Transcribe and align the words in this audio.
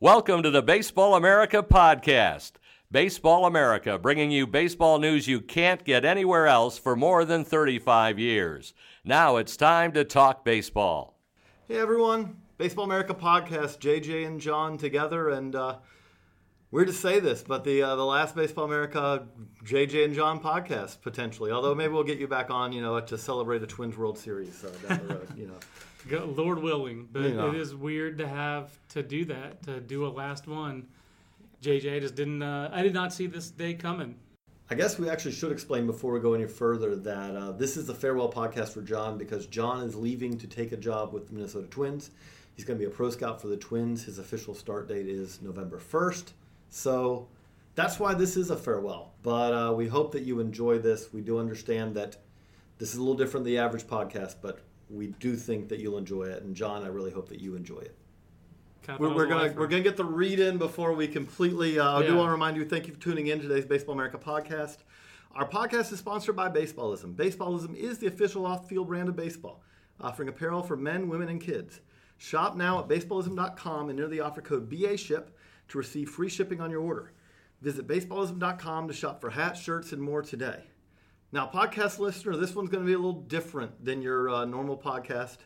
Welcome 0.00 0.42
to 0.42 0.50
the 0.50 0.60
Baseball 0.60 1.14
America 1.14 1.62
podcast. 1.62 2.52
Baseball 2.92 3.46
America, 3.46 3.98
bringing 3.98 4.30
you 4.30 4.46
baseball 4.46 4.98
news 4.98 5.26
you 5.26 5.40
can't 5.40 5.84
get 5.84 6.04
anywhere 6.04 6.46
else 6.46 6.76
for 6.76 6.94
more 6.94 7.24
than 7.24 7.46
35 7.46 8.18
years. 8.18 8.74
Now 9.06 9.36
it's 9.38 9.56
time 9.56 9.92
to 9.92 10.04
talk 10.04 10.44
baseball. 10.44 11.18
Hey 11.66 11.78
everyone, 11.78 12.36
Baseball 12.58 12.84
America 12.84 13.14
podcast, 13.14 13.78
JJ 13.78 14.26
and 14.26 14.38
John 14.38 14.76
together, 14.76 15.30
and 15.30 15.56
uh, 15.56 15.76
weird 16.70 16.88
to 16.88 16.92
say 16.92 17.18
this, 17.18 17.42
but 17.42 17.64
the 17.64 17.82
uh, 17.82 17.96
the 17.96 18.04
last 18.04 18.36
Baseball 18.36 18.66
America 18.66 19.26
JJ 19.64 20.04
and 20.04 20.14
John 20.14 20.40
podcast 20.40 21.00
potentially. 21.00 21.52
Although 21.52 21.74
maybe 21.74 21.94
we'll 21.94 22.04
get 22.04 22.18
you 22.18 22.28
back 22.28 22.50
on, 22.50 22.70
you 22.70 22.82
know, 22.82 23.00
to 23.00 23.16
celebrate 23.16 23.62
a 23.62 23.66
Twins 23.66 23.96
World 23.96 24.18
Series 24.18 24.62
uh, 24.62 24.68
down 24.86 25.06
the 25.06 25.14
road, 25.14 25.28
you 25.38 25.46
know. 25.46 25.58
Go, 26.08 26.24
Lord 26.36 26.62
willing, 26.62 27.08
but 27.10 27.22
You 27.22 27.34
know. 27.34 27.48
it 27.48 27.56
is 27.56 27.74
weird 27.74 28.18
to 28.18 28.28
have 28.28 28.78
to 28.90 29.02
do 29.02 29.24
that 29.26 29.62
to 29.64 29.80
do 29.80 30.06
a 30.06 30.08
last 30.08 30.46
one. 30.46 30.86
JJ 31.62 32.00
just 32.00 32.14
didn't. 32.14 32.42
Uh, 32.42 32.70
I 32.72 32.82
did 32.82 32.94
not 32.94 33.12
see 33.12 33.26
this 33.26 33.50
day 33.50 33.74
coming. 33.74 34.16
I 34.68 34.74
guess 34.74 34.98
we 34.98 35.08
actually 35.08 35.32
should 35.32 35.52
explain 35.52 35.86
before 35.86 36.12
we 36.12 36.20
go 36.20 36.34
any 36.34 36.46
further 36.46 36.96
that 36.96 37.36
uh, 37.36 37.52
this 37.52 37.76
is 37.76 37.86
the 37.86 37.94
farewell 37.94 38.30
podcast 38.30 38.70
for 38.70 38.82
John 38.82 39.16
because 39.16 39.46
John 39.46 39.82
is 39.82 39.94
leaving 39.94 40.36
to 40.38 40.46
take 40.46 40.72
a 40.72 40.76
job 40.76 41.12
with 41.12 41.28
the 41.28 41.34
Minnesota 41.34 41.68
Twins. 41.68 42.10
He's 42.54 42.64
going 42.64 42.78
to 42.78 42.84
be 42.84 42.90
a 42.90 42.94
pro 42.94 43.10
scout 43.10 43.40
for 43.40 43.46
the 43.48 43.56
Twins. 43.56 44.04
His 44.04 44.18
official 44.18 44.54
start 44.54 44.88
date 44.88 45.06
is 45.06 45.40
November 45.40 45.78
1st. 45.78 46.32
So 46.70 47.28
that's 47.76 48.00
why 48.00 48.14
this 48.14 48.36
is 48.36 48.50
a 48.50 48.56
farewell. 48.56 49.12
But 49.22 49.52
uh, 49.52 49.72
we 49.72 49.86
hope 49.86 50.10
that 50.12 50.22
you 50.22 50.40
enjoy 50.40 50.78
this. 50.78 51.12
We 51.12 51.20
do 51.20 51.38
understand 51.38 51.94
that 51.94 52.16
this 52.78 52.90
is 52.90 52.96
a 52.96 53.00
little 53.00 53.14
different 53.14 53.44
than 53.44 53.52
the 53.52 53.58
average 53.58 53.84
podcast, 53.84 54.36
but 54.42 54.60
we 54.90 55.08
do 55.08 55.36
think 55.36 55.68
that 55.68 55.80
you'll 55.80 55.98
enjoy 55.98 56.24
it. 56.24 56.42
And 56.42 56.54
John, 56.54 56.84
I 56.84 56.88
really 56.88 57.10
hope 57.10 57.28
that 57.28 57.40
you 57.40 57.56
enjoy 57.56 57.78
it. 57.78 57.96
Kind 58.82 58.96
of 58.96 59.00
We're, 59.00 59.14
we're 59.14 59.26
gonna 59.26 59.42
lifer. 59.42 59.60
we're 59.60 59.66
gonna 59.66 59.82
get 59.82 59.96
the 59.96 60.04
read 60.04 60.38
in 60.38 60.58
before 60.58 60.92
we 60.92 61.08
completely. 61.08 61.78
Uh, 61.78 61.98
I 61.98 62.06
do 62.06 62.16
want 62.16 62.28
to 62.28 62.32
remind 62.32 62.56
you. 62.56 62.64
Thank 62.64 62.86
you 62.86 62.94
for 62.94 63.00
tuning 63.00 63.26
in 63.26 63.40
to 63.40 63.48
today's 63.48 63.64
Baseball 63.66 63.94
America 63.94 64.18
podcast. 64.18 64.78
Our 65.34 65.48
podcast 65.48 65.92
is 65.92 65.98
sponsored 65.98 66.36
by 66.36 66.48
Baseballism. 66.48 67.14
Baseballism 67.14 67.74
is 67.74 67.98
the 67.98 68.06
official 68.06 68.46
off-field 68.46 68.86
brand 68.86 69.08
of 69.08 69.16
baseball, 69.16 69.62
offering 70.00 70.28
apparel 70.28 70.62
for 70.62 70.76
men, 70.76 71.08
women, 71.08 71.28
and 71.28 71.40
kids. 71.40 71.80
Shop 72.16 72.56
now 72.56 72.78
at 72.78 72.88
baseballism.com 72.88 73.90
and 73.90 73.98
enter 73.98 74.08
the 74.08 74.20
offer 74.20 74.40
code 74.40 74.70
BASHIP 74.70 75.28
to 75.68 75.78
receive 75.78 76.08
free 76.08 76.30
shipping 76.30 76.60
on 76.60 76.70
your 76.70 76.80
order. 76.80 77.12
Visit 77.60 77.86
baseballism.com 77.86 78.88
to 78.88 78.94
shop 78.94 79.20
for 79.20 79.30
hats, 79.30 79.60
shirts, 79.60 79.92
and 79.92 80.00
more 80.00 80.22
today. 80.22 80.62
Now, 81.36 81.46
podcast 81.46 81.98
listener, 81.98 82.34
this 82.34 82.54
one's 82.54 82.70
going 82.70 82.82
to 82.82 82.86
be 82.86 82.94
a 82.94 82.96
little 82.96 83.20
different 83.20 83.84
than 83.84 84.00
your 84.00 84.30
uh, 84.30 84.46
normal 84.46 84.74
podcast. 84.74 85.36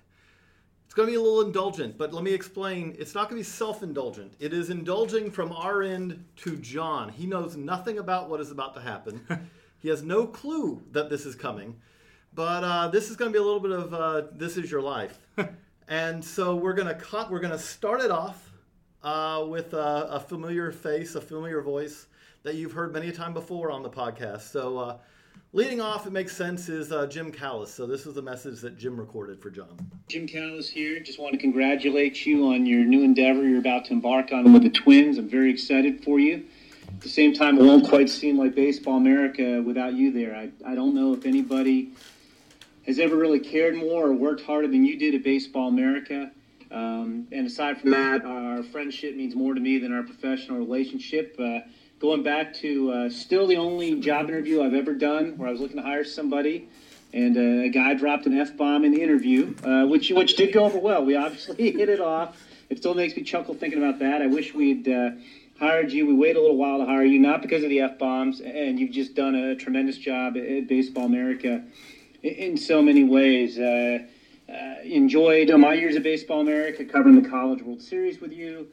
It's 0.85 0.95
going 0.95 1.09
to 1.09 1.11
be 1.11 1.17
a 1.17 1.21
little 1.21 1.41
indulgent, 1.41 1.99
but 1.99 2.13
let 2.13 2.23
me 2.23 2.33
explain. 2.33 2.95
It's 2.97 3.13
not 3.13 3.29
going 3.29 3.43
to 3.43 3.49
be 3.49 3.53
self 3.53 3.83
indulgent. 3.83 4.35
It 4.39 4.53
is 4.53 4.71
indulging 4.71 5.33
from 5.33 5.51
our 5.51 5.83
end 5.83 6.25
to 6.45 6.57
John. 6.59 7.09
He 7.09 7.27
knows 7.27 7.57
nothing 7.57 7.99
about 7.99 8.31
what 8.31 8.39
is 8.39 8.53
about 8.53 8.75
to 8.77 8.81
happen, 8.81 9.27
he 9.81 9.89
has 9.89 10.05
no 10.05 10.29
clue 10.29 10.81
that 10.93 11.11
this 11.11 11.27
is 11.27 11.35
coming. 11.35 11.75
But 12.35 12.63
uh, 12.63 12.87
this 12.87 13.11
is 13.11 13.17
going 13.17 13.33
to 13.33 13.37
be 13.37 13.43
a 13.43 13.45
little 13.45 13.59
bit 13.59 13.73
of 13.73 13.93
uh, 13.93 14.23
this 14.31 14.57
is 14.57 14.71
your 14.71 14.83
life. 14.83 15.19
and 15.89 16.25
so 16.25 16.55
we're 16.55 16.75
going 16.75 16.87
to 16.87 16.95
cut, 16.95 17.33
we're 17.33 17.41
going 17.41 17.51
to 17.51 17.59
start 17.59 18.01
it 18.01 18.13
off 18.13 18.53
uh, 19.03 19.45
with 19.45 19.75
a, 19.75 20.07
a 20.09 20.21
familiar 20.21 20.71
face, 20.71 21.17
a 21.17 21.21
familiar 21.21 21.61
voice 21.61 22.07
that 22.45 22.55
you've 22.55 22.71
heard 22.71 22.93
many 22.93 23.09
a 23.09 23.13
time 23.13 23.35
before 23.35 23.73
on 23.73 23.83
the 23.83 23.91
podcast. 23.91 24.43
So 24.43 24.79
uh, 24.79 24.99
leading 25.53 25.81
off, 25.81 26.07
it 26.07 26.13
makes 26.13 26.37
sense, 26.37 26.69
is 26.69 26.93
uh, 26.93 27.07
Jim 27.07 27.33
Callis. 27.33 27.73
So 27.73 27.87
this 27.87 28.07
is 28.07 28.15
the 28.15 28.23
message 28.23 28.61
that 28.61 28.79
Jim 28.79 28.99
recorded 28.99 29.41
for 29.41 29.51
John. 29.51 29.77
Jim 30.09 30.27
Callis 30.27 30.69
here. 30.69 31.01
Just 31.01 31.19
want 31.19 31.33
to 31.33 31.39
congratulate 31.39 32.25
you 32.27 32.47
on 32.47 32.67
your 32.67 32.85
new 32.85 33.03
endeavor 33.03 33.43
you're 33.43 33.59
about 33.59 33.85
to 33.87 33.93
embark 33.93 34.33
on 34.33 34.53
with 34.53 34.63
the 34.63 34.71
Twins. 34.71 35.19
I'm 35.19 35.29
very 35.29 35.51
excited 35.51 36.05
for 36.05 36.19
you. 36.19 36.45
At 36.89 37.01
the 37.01 37.09
same 37.09 37.33
time, 37.33 37.59
it 37.59 37.63
won't 37.63 37.89
quite 37.89 38.11
seem 38.11 38.39
like 38.39 38.55
Baseball 38.55 38.97
America 38.97 39.63
without 39.63 39.95
you 39.95 40.13
there. 40.13 40.35
I, 40.35 40.51
I 40.67 40.75
don't 40.75 40.95
know 40.95 41.15
if 41.15 41.25
anybody 41.25 41.93
has 42.87 42.99
ever 42.99 43.17
really 43.17 43.41
cared 43.41 43.75
more 43.75 44.07
or 44.07 44.13
worked 44.13 44.43
harder 44.43 44.67
than 44.67 44.85
you 44.85 44.99
did 44.99 45.15
at 45.15 45.23
Baseball 45.23 45.69
America. 45.69 46.31
Um, 46.71 47.27
and 47.33 47.47
aside 47.47 47.81
from 47.81 47.91
that, 47.91 48.25
our 48.25 48.63
friendship 48.65 49.17
means 49.17 49.35
more 49.35 49.55
to 49.55 49.61
me 49.61 49.79
than 49.79 49.93
our 49.93 50.03
professional 50.03 50.59
relationship. 50.59 51.37
Uh, 51.39 51.61
going 52.01 52.23
back 52.23 52.55
to 52.55 52.91
uh, 52.91 53.11
still 53.11 53.47
the 53.47 53.57
only 53.57 54.01
job 54.01 54.29
interview 54.29 54.63
I've 54.63 54.75
ever 54.75 54.95
done 54.95 55.37
where 55.37 55.49
I 55.49 55.53
was 55.53 55.61
looking 55.61 55.77
to 55.77 55.83
hire 55.83 56.03
somebody 56.03 56.67
and 57.13 57.37
uh, 57.37 57.67
a 57.67 57.69
guy 57.69 57.95
dropped 57.95 58.27
an 58.27 58.39
f 58.39 58.57
bomb 58.57 58.85
in 58.85 58.93
the 58.93 59.03
interview, 59.03 59.55
uh, 59.65 59.85
which 59.87 60.11
which 60.11 60.37
did 60.37 60.53
go 60.53 60.65
over 60.65 60.79
well. 60.79 61.05
We 61.05 61.17
obviously 61.17 61.73
hit 61.73 61.89
it 61.89 62.01
off. 62.01 62.41
It 62.69 62.79
still 62.79 62.95
makes 62.95 63.17
me 63.17 63.23
chuckle 63.23 63.55
thinking 63.55 63.83
about 63.83 63.99
that. 63.99 64.23
I 64.23 64.27
wish 64.29 64.55
we'd 64.55 64.89
uh, 64.89 65.11
hired 65.59 65.93
you. 65.93 66.07
We 66.07 66.15
waited 66.15 66.37
a 66.37 66.41
little 66.41 66.57
while 66.57 66.79
to 66.79 66.87
hire 66.87 67.05
you, 67.05 67.19
not 67.19 67.43
because 67.43 67.65
of 67.65 67.69
the 67.69 67.81
f 67.81 67.99
bombs, 67.99 68.41
and 68.41 68.79
you've 68.79 68.93
just 68.93 69.15
done 69.15 69.35
a 69.35 69.57
tremendous 69.57 69.99
job 69.99 70.37
at, 70.37 70.69
Baseball 70.69 71.05
America 71.05 71.65
in, 72.23 72.33
in 72.33 72.57
so 72.57 72.81
many 72.81 73.05
ways. 73.05 73.59
Uh, 73.59 73.99
uh, 74.49 74.83
enjoyed 74.83 75.49
my 75.59 75.75
years 75.75 75.95
at 75.95 76.03
Baseball 76.03 76.41
America, 76.41 76.85
covering 76.85 77.23
the 77.23 77.29
College 77.29 77.63
World 77.63 77.81
Series 77.81 78.21
with 78.21 78.33
you, 78.33 78.67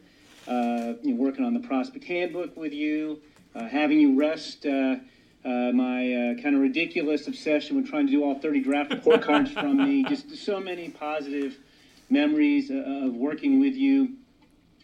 uh, 0.48 0.94
you 1.02 1.14
know, 1.14 1.22
working 1.22 1.44
on 1.44 1.54
the 1.54 1.60
Prospect 1.60 2.06
Handbook 2.06 2.56
with 2.56 2.74
you, 2.74 3.20
uh, 3.56 3.68
having 3.68 4.00
you 4.00 4.18
rest. 4.18 4.66
Uh, 4.66 4.98
uh, 5.46 5.72
my 5.72 6.12
uh, 6.14 6.42
kind 6.42 6.56
of 6.56 6.62
ridiculous 6.62 7.26
obsession 7.28 7.78
with 7.78 7.88
trying 7.88 8.06
to 8.06 8.12
do 8.12 8.22
all 8.22 8.38
30 8.38 8.60
draft 8.62 8.92
report 8.92 9.22
cards 9.22 9.50
from 9.52 9.78
me. 9.78 10.04
Just 10.10 10.36
so 10.36 10.60
many 10.60 10.90
positive 10.90 11.56
memories 12.10 12.70
uh, 12.70 13.06
of 13.06 13.14
working 13.14 13.60
with 13.60 13.74
you 13.76 14.16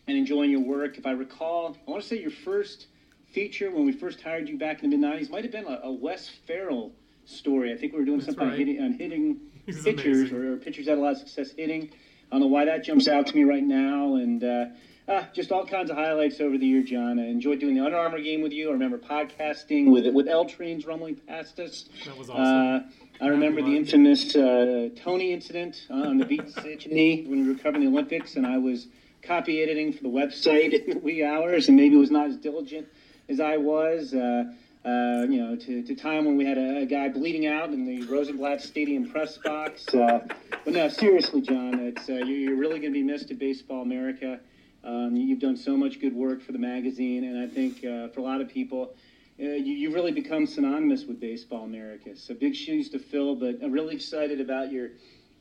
and 0.07 0.17
enjoying 0.17 0.51
your 0.51 0.61
work. 0.61 0.97
If 0.97 1.05
I 1.05 1.11
recall, 1.11 1.75
I 1.85 1.91
want 1.91 2.03
to 2.03 2.07
say 2.07 2.19
your 2.21 2.31
first 2.31 2.87
feature 3.31 3.71
when 3.71 3.85
we 3.85 3.91
first 3.91 4.21
hired 4.21 4.47
you 4.47 4.57
back 4.57 4.83
in 4.83 4.89
the 4.89 4.95
mid 4.95 5.21
90s 5.21 5.29
might 5.29 5.43
have 5.43 5.51
been 5.51 5.65
a, 5.65 5.81
a 5.83 5.91
Wes 5.91 6.29
Ferrell 6.47 6.93
story. 7.25 7.73
I 7.73 7.77
think 7.77 7.91
we 7.91 7.99
were 7.99 8.05
doing 8.05 8.19
That's 8.19 8.27
something 8.27 8.47
on 8.47 8.57
hitting, 8.57 8.81
on 8.81 8.93
hitting 8.93 9.39
pitchers 9.65 10.29
amazing. 10.31 10.37
or, 10.37 10.53
or 10.53 10.57
pitchers 10.57 10.87
had 10.87 10.97
a 10.97 11.01
lot 11.01 11.13
of 11.13 11.17
success 11.17 11.51
hitting. 11.51 11.89
I 12.31 12.35
don't 12.35 12.41
know 12.41 12.47
why 12.47 12.65
that 12.65 12.83
jumps 12.83 13.07
out 13.07 13.27
to 13.27 13.35
me 13.35 13.43
right 13.43 13.63
now. 13.63 14.15
And 14.15 14.43
uh, 14.43 14.65
ah, 15.07 15.27
just 15.33 15.51
all 15.51 15.65
kinds 15.65 15.89
of 15.89 15.97
highlights 15.97 16.39
over 16.39 16.57
the 16.57 16.65
year, 16.65 16.81
John. 16.83 17.19
I 17.19 17.27
enjoyed 17.27 17.59
doing 17.59 17.75
the 17.75 17.83
Under 17.85 17.97
Armour 17.97 18.21
game 18.21 18.41
with 18.41 18.51
you. 18.51 18.69
I 18.69 18.73
remember 18.73 18.97
podcasting 18.97 19.91
with 19.91 20.07
with 20.13 20.27
L 20.27 20.45
trains 20.45 20.85
rumbling 20.85 21.15
past 21.15 21.59
us. 21.59 21.89
That 22.05 22.17
was 22.17 22.29
Uh, 22.29 22.33
awesome. 22.33 22.89
I 23.21 23.27
remember 23.27 23.61
the 23.61 23.75
infamous 23.77 24.35
uh, 24.35 24.89
Tony 24.95 25.31
incident 25.33 25.85
uh, 25.89 25.93
on 25.93 26.17
the 26.17 26.25
beach 26.25 26.41
at 26.57 26.63
Sydney 26.63 27.23
when 27.27 27.45
we 27.45 27.53
were 27.53 27.59
covering 27.59 27.83
the 27.83 27.89
Olympics, 27.89 28.35
and 28.35 28.45
I 28.45 28.57
was 28.57 28.87
copy 29.21 29.61
editing 29.61 29.93
for 29.93 30.03
the 30.03 30.09
website 30.09 30.73
in 30.73 30.95
the 30.95 30.99
wee 30.99 31.23
hours, 31.23 31.67
and 31.67 31.77
maybe 31.77 31.95
was 31.95 32.11
not 32.11 32.27
as 32.27 32.37
diligent 32.37 32.87
as 33.29 33.39
I 33.39 33.57
was. 33.57 34.13
Uh, 34.13 34.45
uh, 34.85 35.25
you 35.29 35.37
know, 35.41 35.55
to, 35.55 35.81
to 35.81 35.95
time 35.95 36.25
when 36.25 36.35
we 36.35 36.43
had 36.43 36.57
a, 36.57 36.79
a 36.79 36.85
guy 36.85 37.07
bleeding 37.07 37.47
out 37.47 37.69
in 37.69 37.85
the 37.85 38.01
Rosenblatt 38.07 38.59
Stadium 38.61 39.09
press 39.09 39.37
box. 39.37 39.87
Uh, 39.95 40.19
but 40.65 40.73
no, 40.73 40.89
seriously, 40.89 41.39
John, 41.39 41.79
it's 41.79 42.09
uh, 42.09 42.15
you- 42.15 42.35
you're 42.35 42.57
really 42.57 42.79
going 42.79 42.91
to 42.91 42.99
be 42.99 43.01
missed 43.03 43.31
at 43.31 43.39
Baseball 43.39 43.81
America. 43.81 44.41
Um, 44.83 45.15
you've 45.15 45.39
done 45.39 45.55
so 45.55 45.77
much 45.77 46.01
good 46.01 46.13
work 46.13 46.41
for 46.41 46.51
the 46.51 46.59
magazine, 46.59 47.23
and 47.23 47.39
I 47.39 47.47
think 47.47 47.85
uh, 47.85 48.09
for 48.09 48.19
a 48.19 48.23
lot 48.23 48.41
of 48.41 48.49
people, 48.49 48.95
uh, 49.39 49.43
you, 49.43 49.73
you've 49.73 49.93
really 49.93 50.11
become 50.11 50.45
synonymous 50.45 51.05
with 51.05 51.19
Baseball 51.19 51.63
America. 51.63 52.15
So 52.17 52.33
big 52.33 52.55
shoes 52.55 52.89
to 52.89 52.99
fill, 52.99 53.35
but 53.35 53.59
I'm 53.63 53.71
really 53.71 53.95
excited 53.95 54.41
about 54.41 54.71
your 54.71 54.89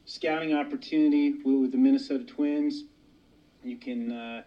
scouting 0.05 0.55
opportunity 0.55 1.32
with, 1.44 1.61
with 1.61 1.72
the 1.72 1.78
Minnesota 1.78 2.25
Twins. 2.25 2.84
You 3.64 3.76
can 3.76 4.12
uh, 4.12 4.43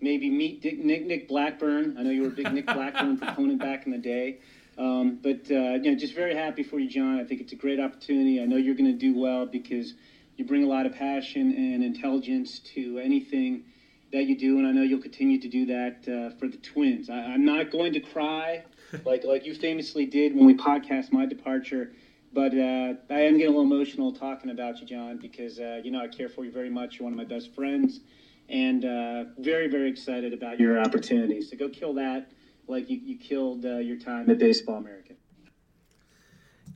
maybe 0.00 0.30
meet 0.30 0.62
Dick, 0.62 0.78
Nick, 0.78 1.06
Nick 1.06 1.28
Blackburn. 1.28 1.96
I 1.98 2.02
know 2.02 2.10
you 2.10 2.22
were 2.22 2.28
a 2.28 2.32
big 2.32 2.52
Nick 2.52 2.66
Blackburn 2.66 3.18
proponent 3.20 3.60
back 3.60 3.84
in 3.84 3.92
the 3.92 3.98
day. 3.98 4.38
Um, 4.78 5.18
but 5.22 5.50
uh, 5.50 5.74
you 5.82 5.90
know, 5.90 5.94
just 5.94 6.14
very 6.14 6.34
happy 6.34 6.62
for 6.62 6.78
you, 6.78 6.88
John. 6.88 7.18
I 7.18 7.24
think 7.24 7.40
it's 7.40 7.52
a 7.52 7.56
great 7.56 7.80
opportunity. 7.80 8.40
I 8.40 8.46
know 8.46 8.56
you're 8.56 8.76
going 8.76 8.92
to 8.92 8.98
do 8.98 9.18
well 9.18 9.44
because 9.44 9.94
you 10.36 10.44
bring 10.44 10.62
a 10.62 10.68
lot 10.68 10.86
of 10.86 10.94
passion 10.94 11.52
and 11.52 11.82
intelligence 11.82 12.60
to 12.74 12.98
anything 12.98 13.64
that 14.12 14.26
you 14.26 14.36
do, 14.36 14.58
and 14.58 14.66
I 14.66 14.72
know 14.72 14.82
you'll 14.82 15.00
continue 15.00 15.38
to 15.38 15.48
do 15.48 15.66
that 15.66 16.08
uh, 16.08 16.30
for 16.38 16.48
the 16.48 16.56
Twins. 16.58 17.08
I, 17.10 17.20
I'm 17.20 17.44
not 17.44 17.70
going 17.70 17.92
to 17.92 18.00
cry 18.00 18.64
like 19.04 19.24
like 19.24 19.44
you 19.44 19.54
famously 19.54 20.06
did 20.06 20.34
when 20.34 20.46
we 20.46 20.54
podcast 20.54 21.12
my 21.12 21.26
departure, 21.26 21.92
but 22.32 22.54
uh, 22.54 22.94
I 23.10 23.20
am 23.20 23.36
getting 23.36 23.54
a 23.54 23.56
little 23.56 23.62
emotional 23.62 24.12
talking 24.12 24.50
about 24.50 24.80
you, 24.80 24.86
John, 24.86 25.18
because 25.18 25.58
uh, 25.58 25.80
you 25.82 25.90
know 25.90 26.00
I 26.00 26.08
care 26.08 26.28
for 26.28 26.44
you 26.44 26.50
very 26.50 26.70
much. 26.70 26.98
You're 26.98 27.04
one 27.04 27.12
of 27.12 27.18
my 27.18 27.24
best 27.24 27.52
friends, 27.54 28.00
and 28.48 28.84
uh, 28.84 29.24
very, 29.38 29.66
very 29.68 29.88
excited 29.88 30.32
about 30.32 30.58
your 30.58 30.78
opportunities. 30.78 31.50
So 31.50 31.56
go 31.56 31.68
kill 31.68 31.94
that 31.94 32.30
like 32.66 32.88
you, 32.90 33.00
you 33.02 33.16
killed 33.16 33.64
uh, 33.64 33.78
your 33.78 33.96
time 33.96 34.28
at 34.30 34.38
Baseball 34.38 34.76
America. 34.76 35.14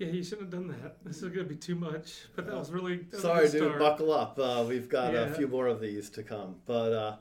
Yeah, 0.02 0.08
you 0.08 0.25
shouldn't 0.25 0.52
have 0.52 0.60
done 0.60 0.76
that. 0.82 0.96
This 1.04 1.19
is 1.19 1.22
going 1.22 1.34
to 1.34 1.44
be 1.44 1.54
too 1.54 1.76
much. 1.76 2.22
But 2.34 2.46
that 2.46 2.56
was 2.56 2.72
really. 2.72 2.96
That 2.96 3.12
was 3.12 3.22
Sorry, 3.22 3.49
dude. 3.49 3.78
Buckle 3.78 4.12
up. 4.12 4.37
Uh, 4.37 4.64
we've 4.66 4.88
got 4.88 5.14
a 5.14 5.32
few 5.34 5.46
more 5.46 5.69
of 5.69 5.81
these 5.81 6.10
to 6.10 6.25
come, 6.25 6.56
but 6.66 6.93
uh, 6.93 7.16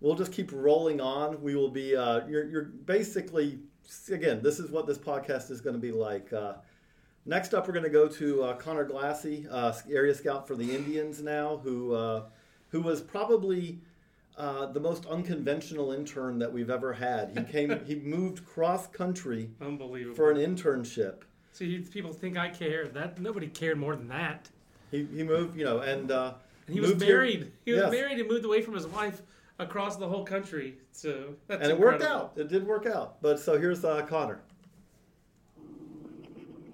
we'll 0.00 0.14
just 0.14 0.32
keep 0.32 0.52
rolling 0.52 1.00
on. 1.00 1.42
We 1.42 1.56
will 1.56 1.70
be. 1.70 1.96
Uh, 1.96 2.26
you're, 2.28 2.48
you're 2.48 2.62
basically 2.64 3.58
again. 4.12 4.42
This 4.42 4.60
is 4.60 4.70
what 4.70 4.86
this 4.86 4.96
podcast 4.96 5.50
is 5.50 5.60
going 5.60 5.74
to 5.74 5.80
be 5.80 5.90
like. 5.90 6.32
Uh, 6.32 6.54
next 7.26 7.52
up, 7.52 7.66
we're 7.66 7.72
going 7.74 7.84
to 7.84 7.90
go 7.90 8.06
to 8.06 8.44
uh, 8.44 8.54
Connor 8.54 8.86
Glassey, 8.88 9.48
uh, 9.50 9.72
area 9.90 10.14
scout 10.14 10.46
for 10.46 10.54
the 10.54 10.72
Indians 10.72 11.20
now, 11.20 11.56
who 11.64 11.94
uh, 11.94 12.22
who 12.68 12.80
was 12.80 13.00
probably. 13.00 13.80
Uh, 14.38 14.64
the 14.72 14.80
most 14.80 15.04
unconventional 15.06 15.92
intern 15.92 16.38
that 16.38 16.50
we've 16.50 16.70
ever 16.70 16.94
had. 16.94 17.36
He 17.36 17.44
came. 17.52 17.84
he 17.84 17.96
moved 17.96 18.46
cross 18.46 18.86
country 18.86 19.50
Unbelievable. 19.60 20.16
for 20.16 20.30
an 20.30 20.38
internship. 20.38 21.24
See, 21.52 21.78
people 21.78 22.12
think 22.12 22.36
I 22.38 22.48
care. 22.48 22.88
That 22.88 23.20
nobody 23.20 23.48
cared 23.48 23.78
more 23.78 23.96
than 23.96 24.08
that. 24.08 24.48
He, 24.90 25.04
he 25.14 25.22
moved, 25.22 25.56
you 25.56 25.64
know, 25.64 25.80
and 25.80 26.10
uh, 26.10 26.34
And 26.66 26.74
he 26.74 26.80
was 26.80 26.90
moved 26.90 27.02
here- 27.02 27.16
married. 27.16 27.52
He 27.64 27.72
was 27.72 27.82
Yes. 27.82 27.92
married 27.92 28.18
and 28.18 28.28
moved 28.28 28.44
away 28.44 28.62
from 28.62 28.74
his 28.74 28.86
wife 28.86 29.22
across 29.58 29.96
the 29.96 30.08
whole 30.08 30.24
country. 30.24 30.74
So 30.92 31.34
that's 31.48 31.62
and 31.62 31.70
it 31.72 31.78
worked 31.78 32.02
out. 32.02 32.32
It 32.36 32.48
did 32.48 32.66
work 32.66 32.86
out. 32.86 33.20
But 33.22 33.38
so 33.40 33.58
here's 33.58 33.84
uh, 33.84 34.02
Connor. 34.06 34.40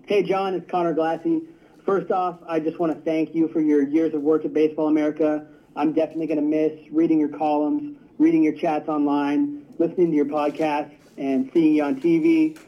Hey, 0.06 0.22
John, 0.22 0.54
it's 0.54 0.70
Connor 0.70 0.94
Glassey. 0.94 1.42
First 1.84 2.10
off, 2.12 2.38
I 2.48 2.60
just 2.60 2.78
want 2.78 2.94
to 2.94 3.00
thank 3.02 3.34
you 3.34 3.48
for 3.48 3.60
your 3.60 3.82
years 3.86 4.14
of 4.14 4.22
work 4.22 4.44
at 4.44 4.52
Baseball 4.52 4.88
America. 4.88 5.46
I'm 5.74 5.92
definitely 5.92 6.26
going 6.26 6.38
to 6.40 6.46
miss 6.46 6.72
reading 6.92 7.18
your 7.18 7.28
columns, 7.28 7.96
reading 8.18 8.42
your 8.42 8.54
chats 8.54 8.88
online, 8.88 9.64
listening 9.78 10.10
to 10.10 10.16
your 10.16 10.24
podcasts, 10.26 10.92
and 11.18 11.50
seeing 11.52 11.74
you 11.74 11.82
on 11.84 12.00
TV. 12.00 12.58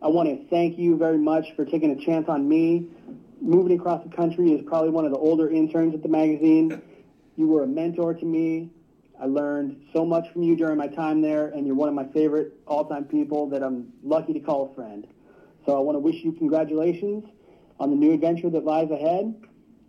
I 0.00 0.06
want 0.06 0.28
to 0.28 0.48
thank 0.48 0.78
you 0.78 0.96
very 0.96 1.18
much 1.18 1.56
for 1.56 1.64
taking 1.64 1.90
a 1.90 1.96
chance 1.96 2.28
on 2.28 2.48
me. 2.48 2.86
Moving 3.40 3.76
across 3.76 4.04
the 4.04 4.14
country 4.14 4.52
is 4.52 4.62
probably 4.64 4.90
one 4.90 5.04
of 5.04 5.10
the 5.10 5.18
older 5.18 5.50
interns 5.50 5.92
at 5.92 6.02
the 6.02 6.08
magazine. 6.08 6.80
You 7.36 7.48
were 7.48 7.64
a 7.64 7.66
mentor 7.66 8.14
to 8.14 8.24
me. 8.24 8.70
I 9.20 9.26
learned 9.26 9.88
so 9.92 10.04
much 10.04 10.30
from 10.32 10.44
you 10.44 10.54
during 10.54 10.78
my 10.78 10.86
time 10.86 11.20
there, 11.20 11.48
and 11.48 11.66
you're 11.66 11.74
one 11.74 11.88
of 11.88 11.96
my 11.96 12.04
favorite 12.06 12.52
all-time 12.68 13.06
people 13.06 13.48
that 13.48 13.64
I'm 13.64 13.92
lucky 14.04 14.32
to 14.34 14.40
call 14.40 14.70
a 14.70 14.74
friend. 14.76 15.04
So 15.66 15.76
I 15.76 15.80
want 15.80 15.96
to 15.96 16.00
wish 16.00 16.22
you 16.22 16.30
congratulations 16.30 17.24
on 17.80 17.90
the 17.90 17.96
new 17.96 18.12
adventure 18.12 18.50
that 18.50 18.64
lies 18.64 18.92
ahead. 18.92 19.34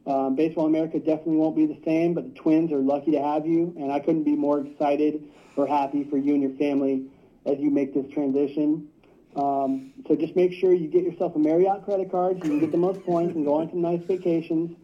Um, 0.07 0.33
Baseball 0.35 0.65
America 0.65 0.97
definitely 0.97 1.37
won't 1.37 1.55
be 1.55 1.67
the 1.67 1.79
same, 1.85 2.15
but 2.15 2.33
the 2.33 2.39
Twins 2.39 2.71
are 2.71 2.79
lucky 2.79 3.11
to 3.11 3.21
have 3.21 3.45
you, 3.45 3.75
and 3.77 3.91
I 3.91 3.99
couldn't 3.99 4.23
be 4.23 4.35
more 4.35 4.61
excited 4.61 5.29
or 5.55 5.67
happy 5.67 6.03
for 6.03 6.17
you 6.17 6.33
and 6.33 6.41
your 6.41 6.53
family 6.53 7.05
as 7.45 7.59
you 7.59 7.69
make 7.69 7.93
this 7.93 8.11
transition. 8.11 8.87
Um, 9.35 9.93
so 10.07 10.15
just 10.15 10.35
make 10.35 10.51
sure 10.53 10.73
you 10.73 10.87
get 10.87 11.03
yourself 11.03 11.35
a 11.35 11.39
Marriott 11.39 11.85
credit 11.85 12.11
card 12.11 12.39
so 12.39 12.45
you 12.45 12.51
can 12.51 12.59
get 12.59 12.71
the 12.71 12.77
most 12.77 13.03
points 13.03 13.35
and 13.35 13.45
go 13.45 13.55
on 13.55 13.69
some 13.69 13.81
nice 13.81 14.01
vacations. 14.03 14.75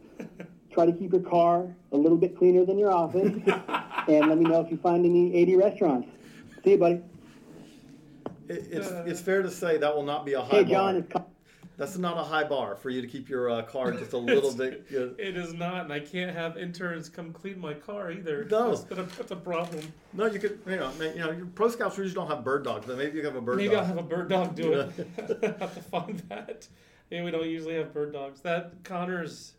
Try 0.72 0.86
to 0.86 0.92
keep 0.92 1.12
your 1.12 1.22
car 1.22 1.74
a 1.92 1.96
little 1.96 2.18
bit 2.18 2.36
cleaner 2.38 2.64
than 2.64 2.78
your 2.78 2.92
office, 2.92 3.32
and 4.08 4.28
let 4.28 4.38
me 4.38 4.44
know 4.44 4.60
if 4.60 4.70
you 4.70 4.76
find 4.76 5.04
any 5.04 5.34
80 5.34 5.56
restaurants. 5.56 6.08
See 6.64 6.72
you, 6.72 6.78
buddy. 6.78 7.00
It, 8.48 8.68
it's 8.70 8.88
it's 8.88 9.20
fair 9.20 9.42
to 9.42 9.50
say 9.50 9.78
that 9.78 9.94
will 9.94 10.04
not 10.04 10.24
be 10.24 10.34
a 10.34 10.40
high 10.42 10.58
Hey, 10.58 10.62
bar. 10.64 10.92
John, 10.92 11.02
Con- 11.04 11.25
That's 11.76 11.98
not 11.98 12.16
a 12.16 12.22
high 12.22 12.44
bar 12.44 12.74
for 12.74 12.88
you 12.88 13.02
to 13.02 13.06
keep 13.06 13.28
your 13.28 13.50
uh, 13.50 13.62
car 13.62 13.92
just 13.92 14.14
a 14.14 14.18
little 14.18 14.52
bit. 14.56 14.86
You 14.90 14.98
know, 14.98 15.14
It 15.18 15.36
is 15.36 15.52
not, 15.52 15.84
and 15.84 15.92
I 15.92 16.00
can't 16.00 16.34
have 16.34 16.56
interns 16.56 17.10
come 17.10 17.32
clean 17.32 17.58
my 17.58 17.74
car 17.74 18.10
either. 18.10 18.46
No. 18.50 18.70
That's, 18.70 18.84
been 18.84 18.98
a, 19.00 19.02
that's 19.02 19.30
a 19.30 19.36
problem. 19.36 19.92
no, 20.14 20.24
you 20.24 20.38
could. 20.38 20.58
You 20.66 20.76
know, 20.76 20.90
you 20.98 21.14
know, 21.16 21.30
your 21.32 21.46
pro 21.46 21.68
scouts 21.68 21.98
usually 21.98 22.14
don't 22.14 22.34
have 22.34 22.42
bird 22.44 22.64
dogs, 22.64 22.86
but 22.86 22.96
maybe 22.96 23.18
you 23.18 23.24
have 23.24 23.36
a 23.36 23.42
bird 23.42 23.58
Maybe 23.58 23.74
dog. 23.74 23.80
I'll 23.80 23.84
have 23.84 23.98
a 23.98 24.02
bird 24.02 24.30
dog 24.30 24.54
do 24.54 24.72
it. 24.80 24.90
Have 25.58 25.74
to 25.74 25.82
find 25.82 26.18
that. 26.30 26.66
Yeah, 27.10 27.22
we 27.24 27.30
don't 27.30 27.46
usually 27.46 27.74
have 27.74 27.92
bird 27.92 28.12
dogs. 28.12 28.40
That 28.40 28.82
Connor's. 28.82 29.52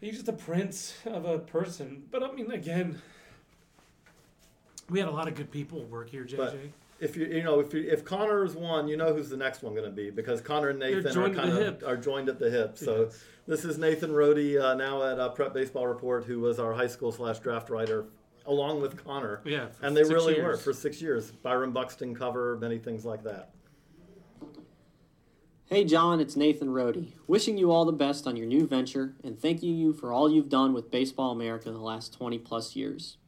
He's 0.00 0.14
just 0.14 0.28
a 0.28 0.32
prince 0.32 0.94
of 1.04 1.24
a 1.24 1.40
person. 1.40 2.04
But 2.12 2.22
I 2.22 2.30
mean, 2.30 2.52
again, 2.52 3.02
we 4.88 5.00
had 5.00 5.08
a 5.08 5.10
lot 5.10 5.26
of 5.26 5.34
good 5.34 5.50
people 5.50 5.82
work 5.84 6.10
here, 6.10 6.24
JJ. 6.24 6.36
But 6.36 6.56
if 7.00 7.16
you 7.16 7.26
you 7.26 7.42
know 7.42 7.60
if 7.60 7.72
you, 7.72 7.88
if 7.88 8.04
Connor 8.04 8.44
is 8.44 8.54
one, 8.54 8.88
you 8.88 8.96
know 8.96 9.12
who's 9.14 9.28
the 9.28 9.36
next 9.36 9.62
one 9.62 9.74
going 9.74 9.84
to 9.84 9.90
be 9.90 10.10
because 10.10 10.40
Connor 10.40 10.70
and 10.70 10.78
Nathan 10.78 11.16
are 11.16 11.30
kind 11.30 11.50
of 11.50 11.82
are 11.84 11.96
joined 11.96 12.28
at 12.28 12.38
the 12.38 12.50
hip. 12.50 12.76
So 12.76 13.10
this 13.46 13.64
is 13.64 13.78
Nathan 13.78 14.12
Rode 14.12 14.56
uh, 14.56 14.74
now 14.74 15.02
at 15.04 15.18
uh, 15.18 15.28
Prep 15.30 15.54
Baseball 15.54 15.86
Report, 15.86 16.24
who 16.24 16.40
was 16.40 16.58
our 16.58 16.72
high 16.72 16.86
school 16.86 17.12
slash 17.12 17.38
draft 17.38 17.70
writer 17.70 18.06
along 18.46 18.80
with 18.80 19.02
Connor. 19.04 19.42
Yeah, 19.44 19.68
for 19.68 19.86
and 19.86 19.96
they 19.96 20.02
six 20.02 20.12
really 20.12 20.36
years. 20.36 20.58
were 20.58 20.72
for 20.72 20.72
six 20.72 21.00
years. 21.00 21.30
Byron 21.30 21.70
Buxton 21.72 22.14
cover, 22.14 22.56
many 22.60 22.78
things 22.78 23.04
like 23.04 23.22
that. 23.24 23.50
Hey 25.66 25.84
John, 25.84 26.18
it's 26.18 26.34
Nathan 26.34 26.70
Rode. 26.70 27.12
Wishing 27.26 27.58
you 27.58 27.70
all 27.70 27.84
the 27.84 27.92
best 27.92 28.26
on 28.26 28.36
your 28.36 28.46
new 28.46 28.66
venture 28.66 29.14
and 29.22 29.38
thanking 29.38 29.76
you 29.76 29.92
for 29.92 30.12
all 30.12 30.30
you've 30.30 30.48
done 30.48 30.72
with 30.72 30.90
Baseball 30.90 31.30
America 31.30 31.70
the 31.70 31.78
last 31.78 32.14
20 32.14 32.38
plus 32.38 32.74
years. 32.74 33.18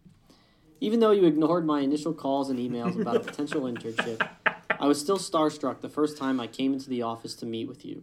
Even 0.83 1.01
though 1.01 1.11
you 1.11 1.27
ignored 1.27 1.67
my 1.67 1.81
initial 1.81 2.15
calls 2.15 2.49
and 2.49 2.59
emails 2.59 2.99
about 2.99 3.17
a 3.17 3.21
potential 3.21 3.63
internship, 3.63 4.27
I 4.71 4.87
was 4.87 4.99
still 4.99 5.19
starstruck 5.19 5.83
the 5.83 5.91
first 5.91 6.17
time 6.17 6.41
I 6.41 6.47
came 6.47 6.73
into 6.73 6.89
the 6.89 7.03
office 7.03 7.35
to 7.37 7.47
meet 7.47 7.69
with 7.69 7.85
you. 7.85 8.03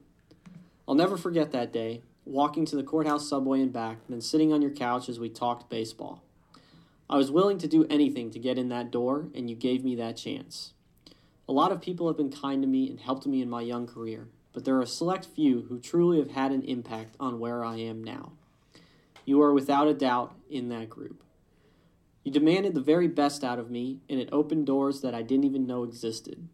I'll 0.87 0.93
never 0.93 1.17
forget 1.17 1.51
that 1.51 1.73
day, 1.73 2.01
walking 2.23 2.65
to 2.65 2.75
the 2.75 2.83
courthouse 2.83 3.27
subway 3.27 3.61
and 3.61 3.73
back, 3.73 3.97
then 4.07 4.21
sitting 4.21 4.53
on 4.53 4.61
your 4.61 4.71
couch 4.71 5.09
as 5.09 5.19
we 5.19 5.27
talked 5.27 5.71
baseball. 5.71 6.21
I 7.09 7.17
was 7.17 7.31
willing 7.31 7.57
to 7.59 7.67
do 7.67 7.87
anything 7.89 8.29
to 8.29 8.39
get 8.39 8.59
in 8.59 8.69
that 8.69 8.91
door, 8.91 9.27
and 9.33 9.49
you 9.49 9.55
gave 9.55 9.83
me 9.83 9.95
that 9.95 10.17
chance. 10.17 10.73
A 11.49 11.53
lot 11.53 11.71
of 11.71 11.81
people 11.81 12.07
have 12.07 12.17
been 12.17 12.31
kind 12.31 12.61
to 12.61 12.67
me 12.67 12.89
and 12.89 12.99
helped 12.99 13.25
me 13.25 13.41
in 13.41 13.49
my 13.49 13.61
young 13.61 13.87
career, 13.87 14.27
but 14.53 14.65
there 14.65 14.75
are 14.75 14.81
a 14.81 14.87
select 14.87 15.25
few 15.25 15.63
who 15.63 15.79
truly 15.79 16.19
have 16.19 16.31
had 16.31 16.51
an 16.51 16.61
impact 16.61 17.15
on 17.19 17.39
where 17.39 17.65
I 17.65 17.77
am 17.77 18.03
now. 18.03 18.33
You 19.25 19.41
are 19.41 19.53
without 19.53 19.87
a 19.87 19.93
doubt 19.95 20.35
in 20.49 20.69
that 20.69 20.89
group. 20.89 21.23
You 22.27 22.33
demanded 22.33 22.73
the 22.73 22.81
very 22.81 23.07
best 23.07 23.41
out 23.41 23.57
of 23.57 23.71
me, 23.71 24.01
and 24.09 24.19
it 24.19 24.27
opened 24.33 24.65
doors 24.65 24.99
that 24.99 25.15
I 25.15 25.21
didn't 25.21 25.45
even 25.45 25.65
know 25.65 25.85
existed. 25.85 26.49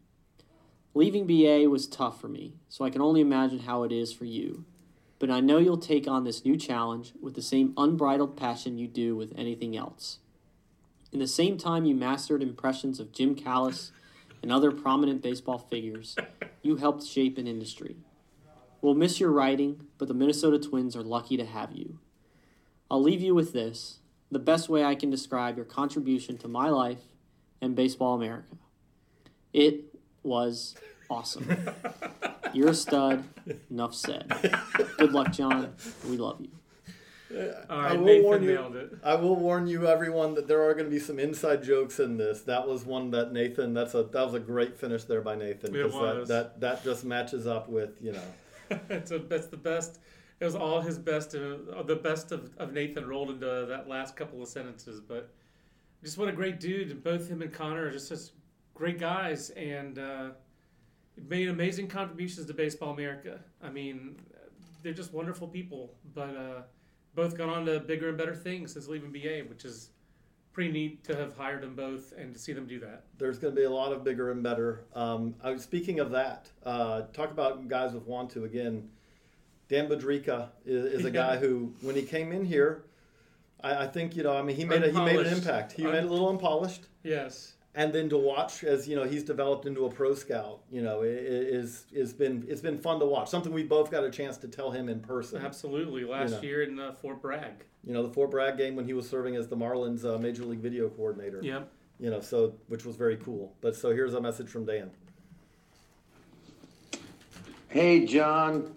Leaving 0.94 1.26
BA 1.26 1.68
was 1.68 1.88
tough 1.88 2.20
for 2.20 2.28
me, 2.28 2.54
so 2.68 2.84
I 2.84 2.90
can 2.90 3.02
only 3.02 3.20
imagine 3.20 3.58
how 3.58 3.82
it 3.82 3.90
is 3.90 4.12
for 4.12 4.24
you. 4.24 4.66
But 5.18 5.32
I 5.32 5.40
know 5.40 5.58
you'll 5.58 5.76
take 5.76 6.06
on 6.06 6.22
this 6.22 6.44
new 6.44 6.56
challenge 6.56 7.14
with 7.20 7.34
the 7.34 7.42
same 7.42 7.74
unbridled 7.76 8.36
passion 8.36 8.78
you 8.78 8.86
do 8.86 9.16
with 9.16 9.36
anything 9.36 9.76
else. 9.76 10.20
In 11.10 11.18
the 11.18 11.26
same 11.26 11.58
time 11.58 11.84
you 11.84 11.96
mastered 11.96 12.40
impressions 12.40 13.00
of 13.00 13.10
Jim 13.10 13.34
Callis 13.34 13.90
and 14.44 14.52
other 14.52 14.70
prominent 14.70 15.22
baseball 15.22 15.58
figures, 15.58 16.14
you 16.62 16.76
helped 16.76 17.04
shape 17.04 17.36
an 17.36 17.48
industry. 17.48 17.96
We'll 18.80 18.94
miss 18.94 19.18
your 19.18 19.32
writing, 19.32 19.88
but 19.98 20.06
the 20.06 20.14
Minnesota 20.14 20.60
Twins 20.60 20.94
are 20.94 21.02
lucky 21.02 21.36
to 21.36 21.44
have 21.44 21.72
you. 21.72 21.98
I'll 22.88 23.02
leave 23.02 23.22
you 23.22 23.34
with 23.34 23.52
this 23.52 23.98
the 24.30 24.38
best 24.38 24.68
way 24.68 24.84
I 24.84 24.94
can 24.94 25.10
describe 25.10 25.56
your 25.56 25.66
contribution 25.66 26.38
to 26.38 26.48
my 26.48 26.68
life 26.68 27.00
and 27.60 27.74
Baseball 27.76 28.14
America. 28.14 28.56
It 29.52 29.84
was 30.22 30.74
awesome. 31.10 31.56
You're 32.52 32.70
a 32.70 32.74
stud. 32.74 33.24
Enough 33.70 33.94
said. 33.94 34.32
Good 34.98 35.12
luck, 35.12 35.32
John. 35.32 35.74
We 36.08 36.16
love 36.16 36.40
you. 36.40 36.48
Uh, 37.36 37.52
All 37.68 37.80
I 37.80 37.92
will 37.94 38.04
Nathan 38.04 38.22
warn 38.24 38.42
you. 38.44 38.58
it. 38.78 38.92
I 39.02 39.14
will 39.16 39.34
warn 39.36 39.66
you, 39.66 39.86
everyone, 39.88 40.34
that 40.34 40.46
there 40.46 40.62
are 40.62 40.72
going 40.72 40.84
to 40.84 40.90
be 40.90 41.00
some 41.00 41.18
inside 41.18 41.64
jokes 41.64 41.98
in 41.98 42.16
this. 42.16 42.42
That 42.42 42.66
was 42.68 42.84
one 42.84 43.10
that 43.10 43.32
Nathan. 43.32 43.74
That's 43.74 43.94
a 43.94 44.04
that 44.04 44.24
was 44.24 44.34
a 44.34 44.38
great 44.40 44.76
finish 44.78 45.04
there 45.04 45.20
by 45.20 45.34
Nathan. 45.34 45.74
It 45.74 45.82
'cause 45.82 45.94
was. 45.94 46.28
That, 46.28 46.60
that 46.60 46.60
that 46.60 46.84
just 46.84 47.04
matches 47.04 47.46
up 47.46 47.68
with 47.68 47.90
you 48.00 48.12
know. 48.12 48.78
it's 48.88 49.10
a, 49.10 49.18
that's 49.18 49.48
the 49.48 49.56
best. 49.56 49.98
It 50.44 50.48
was 50.48 50.56
all 50.56 50.82
his 50.82 50.98
best. 50.98 51.34
Uh, 51.34 51.82
the 51.84 51.96
best 51.96 52.30
of, 52.30 52.54
of 52.58 52.74
Nathan 52.74 53.08
rolled 53.08 53.30
into 53.30 53.64
that 53.66 53.88
last 53.88 54.14
couple 54.14 54.42
of 54.42 54.48
sentences. 54.48 55.00
But 55.00 55.32
just 56.02 56.18
what 56.18 56.28
a 56.28 56.32
great 56.32 56.60
dude. 56.60 56.90
And 56.90 57.02
both 57.02 57.30
him 57.30 57.40
and 57.40 57.50
Connor 57.50 57.86
are 57.86 57.90
just 57.90 58.08
such 58.08 58.34
great 58.74 58.98
guys 58.98 59.48
and 59.50 59.98
uh, 59.98 60.28
made 61.30 61.48
amazing 61.48 61.88
contributions 61.88 62.46
to 62.46 62.52
Baseball 62.52 62.92
America. 62.92 63.40
I 63.62 63.70
mean, 63.70 64.16
they're 64.82 64.92
just 64.92 65.14
wonderful 65.14 65.48
people. 65.48 65.94
But 66.14 66.36
uh, 66.36 66.62
both 67.14 67.38
gone 67.38 67.48
on 67.48 67.64
to 67.64 67.80
bigger 67.80 68.10
and 68.10 68.18
better 68.18 68.34
things 68.34 68.74
since 68.74 68.86
leaving 68.86 69.12
BA, 69.12 69.44
which 69.48 69.64
is 69.64 69.92
pretty 70.52 70.70
neat 70.70 71.04
to 71.04 71.16
have 71.16 71.34
hired 71.38 71.62
them 71.62 71.74
both 71.74 72.12
and 72.18 72.34
to 72.34 72.38
see 72.38 72.52
them 72.52 72.66
do 72.66 72.78
that. 72.80 73.04
There's 73.16 73.38
going 73.38 73.54
to 73.54 73.58
be 73.58 73.64
a 73.64 73.70
lot 73.70 73.94
of 73.94 74.04
bigger 74.04 74.30
and 74.30 74.42
better. 74.42 74.84
Um, 74.94 75.36
I 75.42 75.56
speaking 75.56 76.00
of 76.00 76.10
that. 76.10 76.50
Uh, 76.62 77.04
talk 77.14 77.30
about 77.30 77.66
guys 77.66 77.94
with 77.94 78.06
want 78.06 78.28
to 78.32 78.44
again. 78.44 78.90
Dan 79.68 79.88
Budreika 79.88 80.48
is, 80.66 80.84
is 81.00 81.04
a 81.04 81.10
guy 81.10 81.34
Yeah. 81.34 81.40
who, 81.40 81.72
when 81.80 81.94
he 81.96 82.02
came 82.02 82.32
in 82.32 82.44
here, 82.44 82.84
I, 83.62 83.84
I 83.84 83.86
think 83.86 84.14
you 84.16 84.22
know. 84.22 84.36
I 84.36 84.42
mean, 84.42 84.56
he 84.56 84.64
made 84.64 84.82
a, 84.82 84.90
he 84.90 85.00
made 85.00 85.16
an 85.26 85.32
impact. 85.32 85.72
He 85.72 85.84
Un- 85.86 85.92
made 85.92 85.98
it 86.04 86.04
a 86.04 86.08
little 86.10 86.28
unpolished. 86.28 86.82
Yes. 87.02 87.54
and 87.76 87.92
then 87.92 88.08
to 88.08 88.16
watch 88.16 88.62
as 88.62 88.86
you 88.86 88.94
know 88.94 89.02
he's 89.04 89.24
developed 89.24 89.66
into 89.66 89.84
a 89.86 89.90
pro 89.90 90.14
scout, 90.14 90.60
you 90.70 90.80
know, 90.82 91.02
i- 91.02 91.06
i- 91.06 91.08
is 91.08 91.84
is 91.92 92.12
been 92.12 92.44
it's 92.48 92.60
been 92.60 92.78
fun 92.78 93.00
to 93.00 93.06
watch. 93.06 93.28
Something 93.30 93.52
we 93.52 93.62
both 93.64 93.90
got 93.90 94.04
a 94.04 94.10
chance 94.10 94.36
to 94.38 94.48
tell 94.48 94.70
him 94.70 94.88
in 94.88 95.00
person. 95.00 95.42
Absolutely. 95.44 96.04
Last 96.04 96.32
know. 96.32 96.40
year 96.42 96.62
in 96.62 96.78
uh, 96.78 96.92
Fort 96.92 97.20
Bragg. 97.22 97.64
You 97.86 97.92
know, 97.92 98.02
the 98.06 98.12
Fort 98.12 98.30
Bragg 98.30 98.56
game 98.58 98.76
when 98.76 98.84
he 98.86 98.92
was 98.94 99.08
serving 99.08 99.34
as 99.36 99.48
the 99.48 99.56
Marlins 99.56 100.04
uh, 100.04 100.18
Major 100.18 100.44
League 100.44 100.60
Video 100.60 100.88
Coordinator. 100.88 101.40
Yep. 101.42 101.68
You 102.00 102.10
know, 102.10 102.20
so 102.20 102.54
which 102.68 102.84
was 102.84 102.96
very 102.96 103.16
cool. 103.16 103.52
But 103.60 103.74
so 103.76 103.90
here's 103.92 104.14
a 104.14 104.20
message 104.20 104.48
from 104.48 104.64
Dan. 104.66 104.90
Hey, 107.68 108.06
John. 108.06 108.74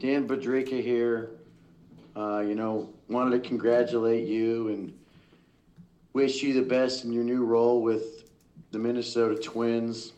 Dan 0.00 0.26
Budreika 0.26 0.82
here. 0.82 1.28
Uh, 2.16 2.40
you 2.40 2.54
know, 2.54 2.88
wanted 3.08 3.42
to 3.42 3.46
congratulate 3.46 4.26
you 4.26 4.68
and 4.68 4.98
wish 6.14 6.42
you 6.42 6.54
the 6.54 6.62
best 6.62 7.04
in 7.04 7.12
your 7.12 7.22
new 7.22 7.44
role 7.44 7.82
with 7.82 8.24
the 8.70 8.78
Minnesota 8.78 9.38
Twins. 9.38 10.14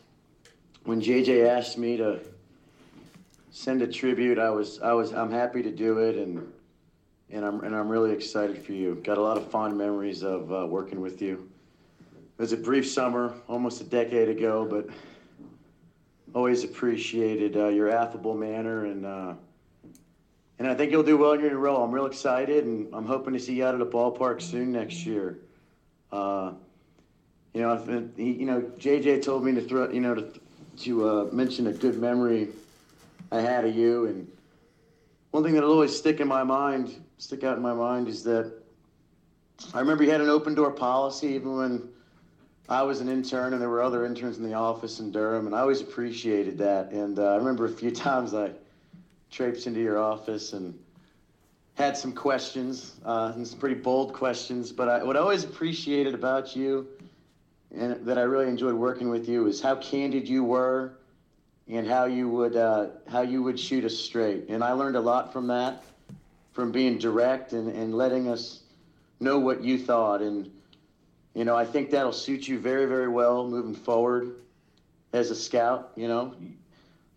When 0.85 1.01
JJ 1.01 1.49
asked 1.49 1.77
me 1.77 1.97
to 1.97 2.21
send 3.51 3.81
a 3.81 3.87
tribute, 3.87 4.39
I 4.39 4.49
was 4.51 4.79
I 4.81 4.93
was 4.93 5.11
I'm 5.11 5.31
happy 5.31 5.61
to 5.61 5.71
do 5.71 5.97
it 5.97 6.15
and 6.15 6.49
and 7.29 7.43
I'm 7.43 7.59
and 7.59 7.75
I'm 7.75 7.89
really 7.89 8.13
excited 8.13 8.63
for 8.63 8.71
you. 8.71 8.95
Got 9.03 9.17
a 9.17 9.21
lot 9.21 9.35
of 9.35 9.51
fond 9.51 9.77
memories 9.77 10.23
of 10.23 10.49
uh, 10.51 10.65
working 10.65 11.01
with 11.01 11.21
you. 11.21 11.49
It 12.37 12.41
was 12.41 12.53
a 12.53 12.57
brief 12.57 12.89
summer, 12.89 13.33
almost 13.49 13.81
a 13.81 13.85
decade 13.85 14.29
ago, 14.29 14.65
but 14.65 14.87
always 16.33 16.63
appreciated 16.63 17.57
uh, 17.57 17.67
your 17.67 17.89
affable 17.89 18.33
manner 18.33 18.85
and 18.85 19.05
uh, 19.05 19.33
and 20.59 20.67
I 20.67 20.75
think 20.75 20.91
you'll 20.91 21.03
do 21.03 21.17
well 21.17 21.33
in 21.33 21.41
your 21.41 21.57
role. 21.57 21.83
I'm 21.83 21.91
real 21.91 22.05
excited 22.05 22.65
and 22.65 22.93
I'm 22.93 23.05
hoping 23.05 23.33
to 23.33 23.39
see 23.39 23.55
you 23.55 23.65
out 23.65 23.73
at 23.73 23.79
the 23.79 23.85
ballpark 23.85 24.41
soon 24.41 24.71
next 24.71 25.05
year. 25.05 25.39
Uh, 26.11 26.53
you 27.53 27.61
know, 27.61 27.73
I've 27.73 27.85
been, 27.85 28.11
he, 28.15 28.31
you 28.31 28.45
know, 28.45 28.61
JJ 28.79 29.23
told 29.23 29.43
me 29.43 29.53
to 29.53 29.61
throw, 29.61 29.89
you 29.89 30.01
know, 30.01 30.15
to 30.15 30.27
to 30.75 31.07
uh, 31.07 31.23
mention 31.31 31.67
a 31.67 31.73
good 31.73 31.99
memory 31.99 32.47
I 33.31 33.41
had 33.41 33.65
of 33.65 33.75
you, 33.75 34.07
and 34.07 34.27
one 35.31 35.43
thing 35.43 35.53
that'll 35.53 35.71
always 35.71 35.95
stick 35.95 36.19
in 36.19 36.27
my 36.27 36.43
mind, 36.43 37.03
stick 37.17 37.43
out 37.43 37.57
in 37.57 37.63
my 37.63 37.73
mind, 37.73 38.07
is 38.07 38.23
that 38.23 38.51
I 39.73 39.79
remember 39.79 40.03
you 40.03 40.11
had 40.11 40.21
an 40.21 40.29
open 40.29 40.55
door 40.55 40.71
policy 40.71 41.27
even 41.27 41.55
when 41.55 41.89
I 42.69 42.81
was 42.81 43.01
an 43.01 43.09
intern 43.09 43.53
and 43.53 43.61
there 43.61 43.69
were 43.69 43.83
other 43.83 44.05
interns 44.05 44.37
in 44.37 44.43
the 44.43 44.53
office 44.53 44.99
in 44.99 45.11
Durham, 45.11 45.45
and 45.45 45.55
I 45.55 45.59
always 45.59 45.81
appreciated 45.81 46.57
that. 46.59 46.91
And 46.91 47.19
uh, 47.19 47.33
I 47.33 47.35
remember 47.35 47.65
a 47.65 47.71
few 47.71 47.91
times 48.09 48.33
I 48.33 48.51
traipsed 49.33 49.65
into 49.67 49.81
your 49.81 49.97
office 49.97 50.53
and 50.53 50.77
had 51.75 51.97
some 51.97 52.13
questions, 52.13 52.93
uh, 53.03 53.33
and 53.35 53.47
some 53.47 53.59
pretty 53.59 53.75
bold 53.75 54.13
questions. 54.13 54.71
But 54.71 54.89
I, 54.89 55.03
what 55.03 55.17
I 55.17 55.19
always 55.19 55.43
appreciated 55.43 56.13
about 56.13 56.55
you, 56.55 56.87
and 57.75 58.05
that 58.05 58.19
I 58.19 58.21
really 58.21 58.47
enjoyed 58.47 58.75
working 58.75 59.09
with 59.09 59.27
you, 59.27 59.47
is 59.47 59.59
how 59.59 59.75
candid 59.77 60.29
you 60.29 60.43
were, 60.43 60.93
and 61.67 61.87
how 61.87 62.05
you 62.05 62.29
would 62.29 62.55
uh, 62.55 62.87
how 63.07 63.21
you 63.21 63.41
would 63.41 63.59
shoot 63.59 63.83
us 63.85 63.97
straight. 63.97 64.49
And 64.49 64.63
I 64.63 64.73
learned 64.73 64.95
a 64.95 65.01
lot 65.01 65.33
from 65.33 65.47
that, 65.47 65.83
from 66.51 66.71
being 66.71 66.99
direct 66.99 67.53
and, 67.53 67.69
and 67.69 67.95
letting 67.95 68.29
us 68.29 68.59
know 69.19 69.39
what 69.39 69.63
you 69.63 69.79
thought. 69.79 70.21
And 70.21 70.51
you 71.33 71.43
know, 71.43 71.55
I 71.55 71.65
think 71.65 71.89
that'll 71.89 72.13
suit 72.13 72.47
you 72.47 72.59
very 72.59 72.85
very 72.85 73.07
well 73.07 73.47
moving 73.47 73.73
forward 73.73 74.35
as 75.11 75.31
a 75.31 75.35
scout. 75.35 75.91
You 75.95 76.07
know, 76.07 76.35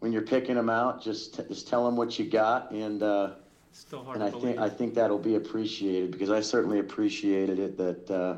when 0.07 0.13
you're 0.13 0.23
picking 0.23 0.55
them 0.55 0.71
out, 0.71 1.03
just 1.03 1.35
just 1.49 1.67
tell 1.67 1.85
them 1.85 1.97
what 1.97 2.17
you 2.17 2.31
got 2.31 2.71
and. 2.71 3.03
Uh, 3.03 3.31
Still 3.73 4.05
hard 4.05 4.15
and 4.15 4.25
I 4.25 4.31
believe. 4.31 4.55
think 4.55 4.59
I 4.59 4.69
think 4.69 4.95
that'll 4.95 5.19
be 5.19 5.35
appreciated 5.35 6.13
because 6.13 6.31
I 6.31 6.41
certainly 6.41 6.79
appreciated 6.79 7.59
it 7.59 7.77
that 7.77 8.11
uh, 8.11 8.37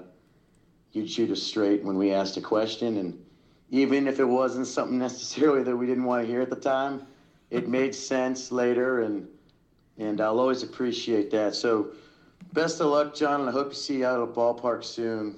you'd 0.93 1.11
shoot 1.11 1.31
us 1.31 1.43
straight 1.43 1.85
when 1.85 1.99
we 1.99 2.11
asked 2.11 2.39
a 2.39 2.41
question, 2.41 2.97
and 2.97 3.23
even 3.71 4.09
if 4.09 4.19
it 4.19 4.25
wasn't 4.25 4.67
something 4.67 4.99
necessarily 5.09 5.63
that 5.63 5.77
we 5.77 5.85
didn't 5.87 6.05
want 6.05 6.23
to 6.23 6.27
hear 6.27 6.41
at 6.41 6.49
the 6.49 6.57
time, 6.57 7.07
it 7.51 7.69
made 7.79 7.95
sense 7.95 8.51
later, 8.51 9.03
and 9.03 9.29
and 9.99 10.23
I'll 10.23 10.41
always 10.41 10.63
appreciate 10.63 11.31
that. 11.33 11.55
So, 11.55 11.93
best 12.55 12.81
of 12.81 12.87
luck, 12.87 13.15
John, 13.15 13.41
and 13.43 13.49
I 13.51 13.53
hope 13.53 13.69
to 13.69 13.77
see 13.77 13.99
you 13.99 14.07
out 14.07 14.23
at 14.23 14.35
the 14.35 14.41
ballpark 14.41 14.83
soon. 14.83 15.37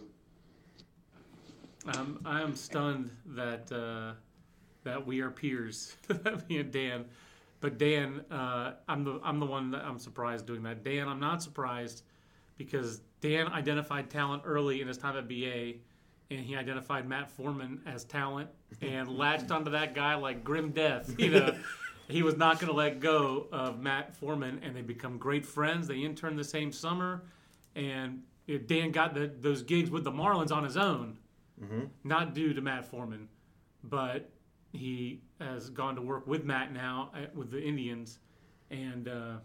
Um, 1.86 2.20
I 2.24 2.40
am 2.40 2.54
stunned 2.54 3.10
that 3.26 3.72
uh, 3.72 4.12
that 4.84 5.06
we 5.06 5.20
are 5.20 5.30
peers, 5.30 5.96
me 6.48 6.58
and 6.58 6.72
Dan. 6.72 7.04
But 7.60 7.78
Dan, 7.78 8.24
uh, 8.30 8.72
I'm 8.88 9.04
the 9.04 9.20
I'm 9.22 9.38
the 9.38 9.46
one 9.46 9.70
that 9.72 9.84
I'm 9.84 9.98
surprised 9.98 10.46
doing 10.46 10.62
that. 10.62 10.82
Dan, 10.82 11.08
I'm 11.08 11.20
not 11.20 11.42
surprised 11.42 12.02
because 12.56 13.00
Dan 13.20 13.48
identified 13.48 14.10
talent 14.10 14.42
early 14.46 14.80
in 14.80 14.88
his 14.88 14.96
time 14.96 15.16
at 15.16 15.28
BA, 15.28 15.74
and 16.30 16.40
he 16.40 16.56
identified 16.56 17.06
Matt 17.06 17.30
Forman 17.30 17.80
as 17.86 18.04
talent 18.04 18.48
and 18.80 19.08
latched 19.18 19.50
onto 19.50 19.70
that 19.72 19.94
guy 19.94 20.14
like 20.14 20.42
grim 20.42 20.70
death. 20.70 21.14
You 21.18 21.30
know, 21.30 21.54
he 22.08 22.22
was 22.22 22.36
not 22.36 22.58
going 22.60 22.70
to 22.70 22.76
let 22.76 23.00
go 23.00 23.46
of 23.52 23.80
Matt 23.80 24.16
Forman, 24.16 24.60
and 24.62 24.74
they 24.74 24.82
become 24.82 25.18
great 25.18 25.44
friends. 25.44 25.86
They 25.86 25.98
interned 25.98 26.38
the 26.38 26.44
same 26.44 26.72
summer, 26.72 27.22
and 27.74 28.22
Dan 28.66 28.90
got 28.90 29.14
the, 29.14 29.30
those 29.40 29.62
gigs 29.62 29.90
with 29.90 30.04
the 30.04 30.12
Marlins 30.12 30.50
on 30.50 30.64
his 30.64 30.78
own 30.78 31.18
not 32.04 32.34
due 32.34 32.54
to 32.54 32.60
Matt 32.60 32.86
Forman, 32.86 33.28
but 33.84 34.30
he 34.72 35.20
has 35.40 35.70
gone 35.70 35.94
to 35.96 36.02
work 36.02 36.26
with 36.26 36.44
Matt 36.44 36.72
now 36.72 37.10
uh, 37.14 37.26
with 37.34 37.50
the 37.50 37.62
Indians, 37.62 38.18
and 38.70 39.08
uh, 39.08 39.36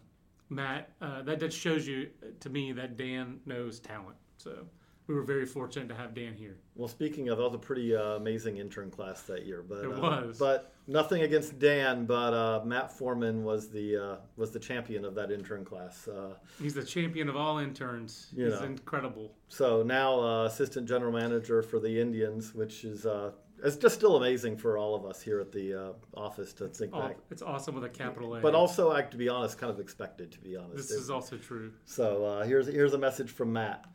Matt 0.49 0.91
uh, 1.01 1.21
that 1.23 1.39
that 1.39 1.53
shows 1.53 1.87
you 1.87 2.09
uh, 2.23 2.27
to 2.39 2.49
me 2.49 2.71
that 2.73 2.97
Dan 2.97 3.39
knows 3.45 3.79
talent. 3.79 4.15
So 4.37 4.65
we 5.07 5.15
were 5.15 5.23
very 5.23 5.45
fortunate 5.45 5.87
to 5.89 5.95
have 5.95 6.13
Dan 6.15 6.33
here. 6.33 6.57
Well, 6.75 6.87
speaking 6.87 7.29
of, 7.29 7.37
that 7.37 7.43
was 7.43 7.53
a 7.53 7.59
pretty 7.59 7.95
uh, 7.95 8.15
amazing 8.15 8.57
intern 8.57 8.89
class 8.89 9.21
that 9.23 9.45
year. 9.45 9.63
But 9.67 9.85
It 9.85 9.93
uh, 9.93 9.99
was. 9.99 10.37
But 10.37 10.73
nothing 10.87 11.21
against 11.21 11.59
Dan, 11.59 12.05
but 12.05 12.33
uh, 12.33 12.61
Matt 12.65 12.91
Forman 12.91 13.43
was 13.43 13.69
the 13.69 13.97
uh, 13.97 14.15
was 14.35 14.51
the 14.51 14.59
champion 14.59 15.05
of 15.05 15.15
that 15.15 15.31
intern 15.31 15.63
class. 15.63 16.07
Uh, 16.07 16.35
He's 16.61 16.73
the 16.73 16.83
champion 16.83 17.29
of 17.29 17.35
all 17.35 17.59
interns. 17.59 18.27
You 18.35 18.45
He's 18.45 18.59
know. 18.59 18.65
incredible. 18.65 19.31
so 19.47 19.83
now 19.83 20.19
uh, 20.19 20.45
assistant 20.45 20.87
general 20.87 21.11
manager 21.11 21.61
for 21.61 21.79
the 21.79 21.99
Indians, 21.99 22.53
which 22.53 22.83
is 22.83 23.05
uh, 23.05 23.31
it's 23.63 23.75
just 23.77 23.95
still 23.95 24.17
amazing 24.17 24.57
for 24.57 24.77
all 24.77 24.95
of 24.95 25.05
us 25.05 25.21
here 25.21 25.39
at 25.39 25.51
the 25.51 25.73
uh, 25.73 25.91
office 26.15 26.53
to 26.53 26.67
think 26.67 26.93
Aw- 26.93 27.07
back. 27.07 27.17
it's 27.31 27.41
awesome 27.41 27.75
with 27.75 27.83
a 27.83 27.89
capital 27.89 28.35
A. 28.35 28.41
But 28.41 28.55
also, 28.55 28.91
I, 28.91 29.01
to 29.03 29.17
be 29.17 29.29
honest, 29.29 29.57
kind 29.57 29.71
of 29.71 29.79
expected. 29.79 30.31
To 30.33 30.39
be 30.39 30.55
honest, 30.55 30.75
this 30.75 30.91
is 30.91 31.09
also 31.09 31.37
true. 31.37 31.71
so 31.85 32.25
uh, 32.25 32.43
here's 32.45 32.67
here's 32.67 32.93
a 32.93 32.97
message 32.97 33.31
from 33.31 33.53
Matt. 33.53 33.85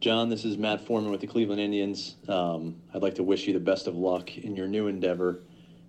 John, 0.00 0.30
this 0.30 0.46
is 0.46 0.56
Matt 0.56 0.80
Forman 0.86 1.10
with 1.10 1.20
the 1.20 1.26
Cleveland 1.26 1.60
Indians. 1.60 2.16
Um, 2.26 2.76
I'd 2.94 3.02
like 3.02 3.16
to 3.16 3.22
wish 3.22 3.46
you 3.46 3.52
the 3.52 3.60
best 3.60 3.86
of 3.86 3.96
luck 3.96 4.34
in 4.38 4.56
your 4.56 4.66
new 4.66 4.86
endeavor, 4.86 5.42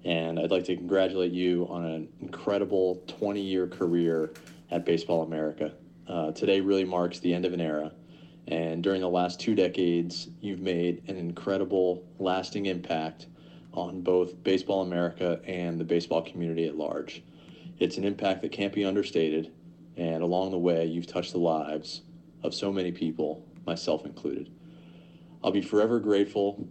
and 0.03 0.37
I'd 0.37 0.51
like 0.51 0.65
to 0.65 0.75
congratulate 0.75 1.31
you 1.31 1.65
on 1.69 1.85
an 1.85 2.09
incredible 2.19 3.01
20 3.07 3.39
year 3.39 3.67
career 3.67 4.33
at 4.69 4.85
Baseball 4.85 5.23
America. 5.23 5.73
Uh, 6.09 6.33
today 6.33 6.59
really 6.59 6.83
marks 6.83 7.19
the 7.19 7.33
end 7.33 7.45
of 7.45 7.53
an 7.53 7.61
era, 7.61 7.93
and 8.47 8.83
during 8.83 9.01
the 9.01 9.09
last 9.09 9.39
two 9.39 9.55
decades, 9.55 10.27
you've 10.41 10.59
made 10.59 11.03
an 11.07 11.15
incredible, 11.15 12.03
lasting 12.19 12.65
impact 12.65 13.27
on 13.73 14.01
both 14.01 14.43
Baseball 14.43 14.81
America 14.81 15.39
and 15.45 15.79
the 15.79 15.83
baseball 15.83 16.21
community 16.21 16.67
at 16.67 16.77
large. 16.77 17.23
It's 17.79 17.97
an 17.97 18.03
impact 18.03 18.41
that 18.41 18.51
can't 18.51 18.73
be 18.73 18.83
understated, 18.83 19.51
and 19.95 20.23
along 20.23 20.51
the 20.51 20.57
way, 20.57 20.85
you've 20.85 21.07
touched 21.07 21.31
the 21.31 21.39
lives 21.39 22.01
of 22.43 22.53
so 22.53 22.71
many 22.71 22.91
people, 22.91 23.45
myself 23.65 24.05
included. 24.05 24.51
I'll 25.43 25.51
be 25.51 25.61
forever 25.61 25.99
grateful 25.99 26.67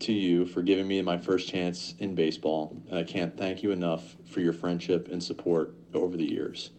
to 0.00 0.12
you 0.12 0.46
for 0.46 0.62
giving 0.62 0.86
me 0.86 1.02
my 1.02 1.18
first 1.18 1.48
chance 1.48 1.94
in 1.98 2.14
baseball, 2.14 2.76
and 2.88 2.98
I 2.98 3.02
can't 3.02 3.36
thank 3.36 3.62
you 3.62 3.72
enough 3.72 4.16
for 4.26 4.40
your 4.40 4.52
friendship 4.52 5.08
and 5.10 5.22
support 5.22 5.74
over 5.94 6.16
the 6.16 6.28
years. 6.28 6.70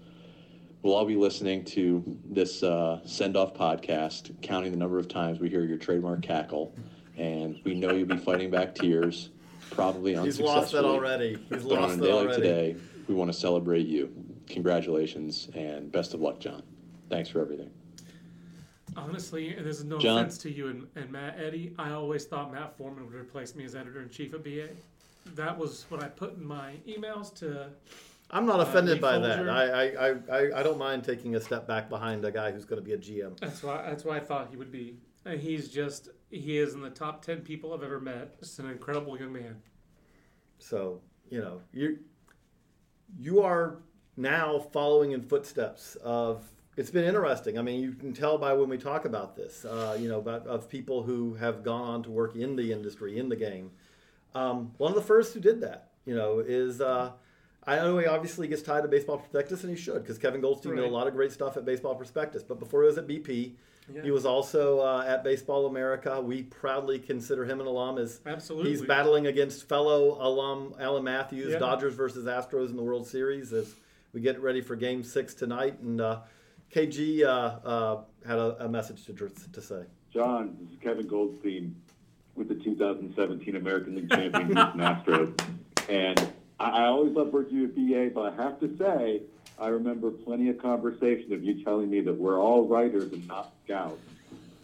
We'll 0.81 0.93
all 0.95 1.05
be 1.05 1.15
listening 1.17 1.65
to 1.65 2.01
this 2.25 2.63
uh, 2.63 3.01
send 3.05 3.35
off 3.35 3.53
podcast, 3.53 4.41
counting 4.41 4.71
the 4.71 4.77
number 4.77 4.97
of 4.97 5.09
times 5.09 5.39
we 5.39 5.49
hear 5.49 5.65
your 5.65 5.77
trademark 5.77 6.21
cackle, 6.21 6.73
and 7.17 7.59
we 7.65 7.73
know 7.73 7.91
you'll 7.91 8.07
be 8.07 8.15
fighting 8.17 8.49
back 8.49 8.75
tears, 8.75 9.29
probably 9.71 10.15
unsuccessfully. 10.15 10.47
He's 10.49 10.55
lost 10.55 10.71
that 10.71 10.85
already. 10.85 11.37
He's 11.49 11.63
But 11.63 11.73
on 11.79 11.81
lost 11.81 11.99
a 11.99 12.03
it 12.03 12.07
day 12.07 12.13
like 12.13 12.25
already. 12.27 12.41
today, 12.41 12.75
we 13.09 13.15
want 13.15 13.31
to 13.31 13.37
celebrate 13.37 13.87
you. 13.87 14.09
Congratulations 14.47 15.49
and 15.53 15.91
best 15.91 16.13
of 16.13 16.21
luck, 16.21 16.39
John. 16.39 16.63
Thanks 17.09 17.27
for 17.29 17.41
everything. 17.41 17.69
Honestly, 18.95 19.55
and 19.55 19.65
this 19.65 19.79
is 19.79 19.83
no 19.83 19.99
John? 19.99 20.19
offense 20.19 20.37
to 20.39 20.51
you 20.51 20.67
and, 20.69 20.87
and 20.95 21.11
Matt 21.11 21.37
Eddie, 21.39 21.73
I 21.77 21.91
always 21.91 22.25
thought 22.25 22.51
Matt 22.53 22.77
Forman 22.77 23.05
would 23.05 23.13
replace 23.15 23.53
me 23.53 23.65
as 23.65 23.75
editor 23.75 24.01
in 24.01 24.09
chief 24.09 24.33
of 24.33 24.43
BA. 24.45 24.69
That 25.35 25.57
was 25.57 25.85
what 25.89 26.01
I 26.01 26.07
put 26.07 26.37
in 26.37 26.43
my 26.45 26.73
emails 26.87 27.33
to. 27.39 27.67
I'm 28.31 28.45
not 28.45 28.59
Uh, 28.59 28.63
offended 28.63 29.01
by 29.01 29.17
that. 29.17 29.49
I, 29.49 29.63
I, 29.65 29.83
I, 30.09 30.15
I, 30.31 30.59
I 30.59 30.63
don't 30.63 30.77
mind 30.77 31.03
taking 31.03 31.35
a 31.35 31.41
step 31.41 31.67
back 31.67 31.89
behind 31.89 32.23
a 32.25 32.31
guy 32.31 32.51
who's 32.51 32.65
going 32.65 32.81
to 32.81 32.85
be 32.85 32.93
a 32.93 32.97
GM. 32.97 33.39
That's 33.39 33.63
why. 33.63 33.81
That's 33.87 34.03
why 34.05 34.17
I 34.17 34.19
thought 34.19 34.49
he 34.51 34.57
would 34.57 34.71
be. 34.71 34.97
And 35.25 35.39
he's 35.39 35.69
just. 35.69 36.09
He 36.29 36.59
is 36.59 36.75
in 36.75 36.81
the 36.81 36.91
top 36.91 37.23
ten 37.25 37.41
people 37.41 37.73
I've 37.73 37.81
ever 37.83 37.99
met. 37.99 38.39
Just 38.39 38.59
an 38.59 38.69
incredible 38.69 39.19
young 39.19 39.33
man. 39.33 39.61
So 40.59 41.01
you 41.29 41.41
know 41.41 41.61
you 41.73 41.99
you 43.17 43.41
are 43.41 43.79
now 44.17 44.59
following 44.59 45.11
in 45.13 45.21
footsteps 45.21 45.95
of 46.03 46.43
it's 46.77 46.91
been 46.91 47.03
interesting. 47.03 47.57
I 47.57 47.61
mean, 47.61 47.81
you 47.81 47.93
can 47.93 48.13
tell 48.13 48.37
by 48.37 48.53
when 48.53 48.69
we 48.69 48.77
talk 48.77 49.05
about 49.05 49.35
this, 49.35 49.65
uh, 49.65 49.97
you 49.99 50.07
know, 50.07 50.19
about 50.19 50.45
of 50.47 50.69
people 50.69 51.03
who 51.03 51.33
have 51.33 51.63
gone 51.63 51.81
on 51.81 52.03
to 52.03 52.11
work 52.11 52.35
in 52.35 52.55
the 52.55 52.71
industry, 52.71 53.17
in 53.17 53.27
the 53.27 53.35
game. 53.35 53.71
Um, 54.35 54.71
one 54.77 54.91
of 54.91 54.95
the 54.95 55.01
first 55.01 55.33
who 55.33 55.39
did 55.39 55.59
that, 55.61 55.89
you 56.05 56.15
know, 56.15 56.39
is 56.39 56.79
uh, 56.79 57.11
I 57.69 57.75
know 57.77 57.97
he 57.99 58.07
obviously 58.07 58.47
gets 58.47 58.61
tied 58.63 58.81
to 58.81 58.87
Baseball 58.87 59.17
Prospectus, 59.17 59.63
and 59.63 59.69
he 59.69 59.77
should 59.79 60.01
because 60.01 60.17
Kevin 60.17 60.41
Goldstein 60.41 60.75
did 60.75 60.85
a 60.85 60.87
lot 60.87 61.07
of 61.07 61.13
great 61.13 61.31
stuff 61.31 61.55
at 61.55 61.65
Baseball 61.65 61.93
Prospectus. 61.93 62.41
But 62.41 62.59
before 62.59 62.81
he 62.81 62.87
was 62.87 62.97
at 62.97 63.07
BP, 63.07 63.53
Yeah. 63.93 64.01
he 64.03 64.11
was 64.11 64.25
also 64.25 64.79
uh, 64.79 65.03
at 65.07 65.23
Baseball 65.23 65.67
America. 65.67 66.19
We 66.19 66.43
proudly 66.43 66.97
consider 66.99 67.45
him 67.45 67.59
an 67.61 67.67
alum. 67.67 67.97
As 67.99 68.21
Absolutely. 68.25 68.71
he's 68.71 68.81
battling 68.81 69.27
against 69.27 69.67
fellow 69.69 70.17
alum 70.19 70.73
Alan 70.79 71.03
Matthews, 71.03 71.53
Yeah. 71.53 71.59
Dodgers 71.59 71.93
versus 71.93 72.25
Astros 72.25 72.69
in 72.69 72.75
the 72.75 72.83
World 72.83 73.05
Series 73.07 73.53
as 73.53 73.75
we 74.13 74.21
get 74.21 74.39
ready 74.41 74.61
for 74.61 74.75
Game 74.75 75.03
Six 75.03 75.35
tonight. 75.35 75.79
And 75.79 76.01
uh, 76.01 76.21
KG 76.73 77.23
uh, 77.23 77.27
uh, 77.27 78.01
had 78.27 78.37
a, 78.39 78.65
a 78.65 78.69
message 78.69 79.05
to 79.05 79.13
to 79.13 79.61
say. 79.61 79.83
John, 80.11 80.57
this 80.59 80.71
is 80.71 80.77
Kevin 80.81 81.07
Goldstein 81.07 81.75
with 82.35 82.47
the 82.47 82.55
2017 82.55 83.55
American 83.55 83.95
League 83.95 84.09
champion 84.09 84.47
Houston 84.47 84.79
Astros. 84.79 85.39
And 85.87 86.31
I, 86.59 86.69
I 86.69 86.85
always 86.85 87.13
love 87.13 87.31
working 87.33 87.61
with 87.61 87.75
BA, 87.75 88.11
but 88.13 88.33
I 88.33 88.43
have 88.43 88.59
to 88.59 88.75
say, 88.77 89.21
I 89.57 89.67
remember 89.67 90.11
plenty 90.11 90.49
of 90.49 90.57
conversation 90.61 91.33
of 91.33 91.43
you 91.43 91.63
telling 91.63 91.89
me 91.89 92.01
that 92.01 92.13
we're 92.13 92.39
all 92.39 92.65
writers 92.67 93.11
and 93.11 93.27
not 93.27 93.53
scouts. 93.65 93.99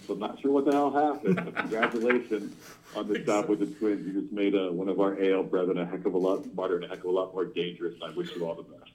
So 0.08 0.14
I'm 0.14 0.20
not 0.20 0.40
sure 0.40 0.52
what 0.52 0.66
the 0.66 0.72
hell 0.72 0.92
happened, 0.92 1.36
but 1.38 1.56
congratulations 1.56 2.56
on 2.96 3.08
the 3.08 3.20
job 3.20 3.50
with 3.50 3.60
the 3.60 3.66
Twins. 3.66 4.06
You 4.06 4.22
just 4.22 4.32
made 4.32 4.54
uh, 4.56 4.70
one 4.72 4.88
of 4.88 5.00
our 5.00 5.18
AL 5.22 5.44
brethren 5.44 5.80
a 5.80 5.86
heck 5.86 6.06
of 6.06 6.14
a 6.14 6.18
lot 6.18 6.44
smarter 6.54 6.76
and 6.76 6.86
a 6.86 6.88
heck 6.88 7.00
of 7.00 7.06
a 7.06 7.12
lot 7.12 7.34
more 7.34 7.46
dangerous. 7.46 7.96
I 8.06 8.12
wish 8.12 8.36
you 8.36 8.46
all 8.48 8.54
the 8.56 8.64
best. 8.64 8.92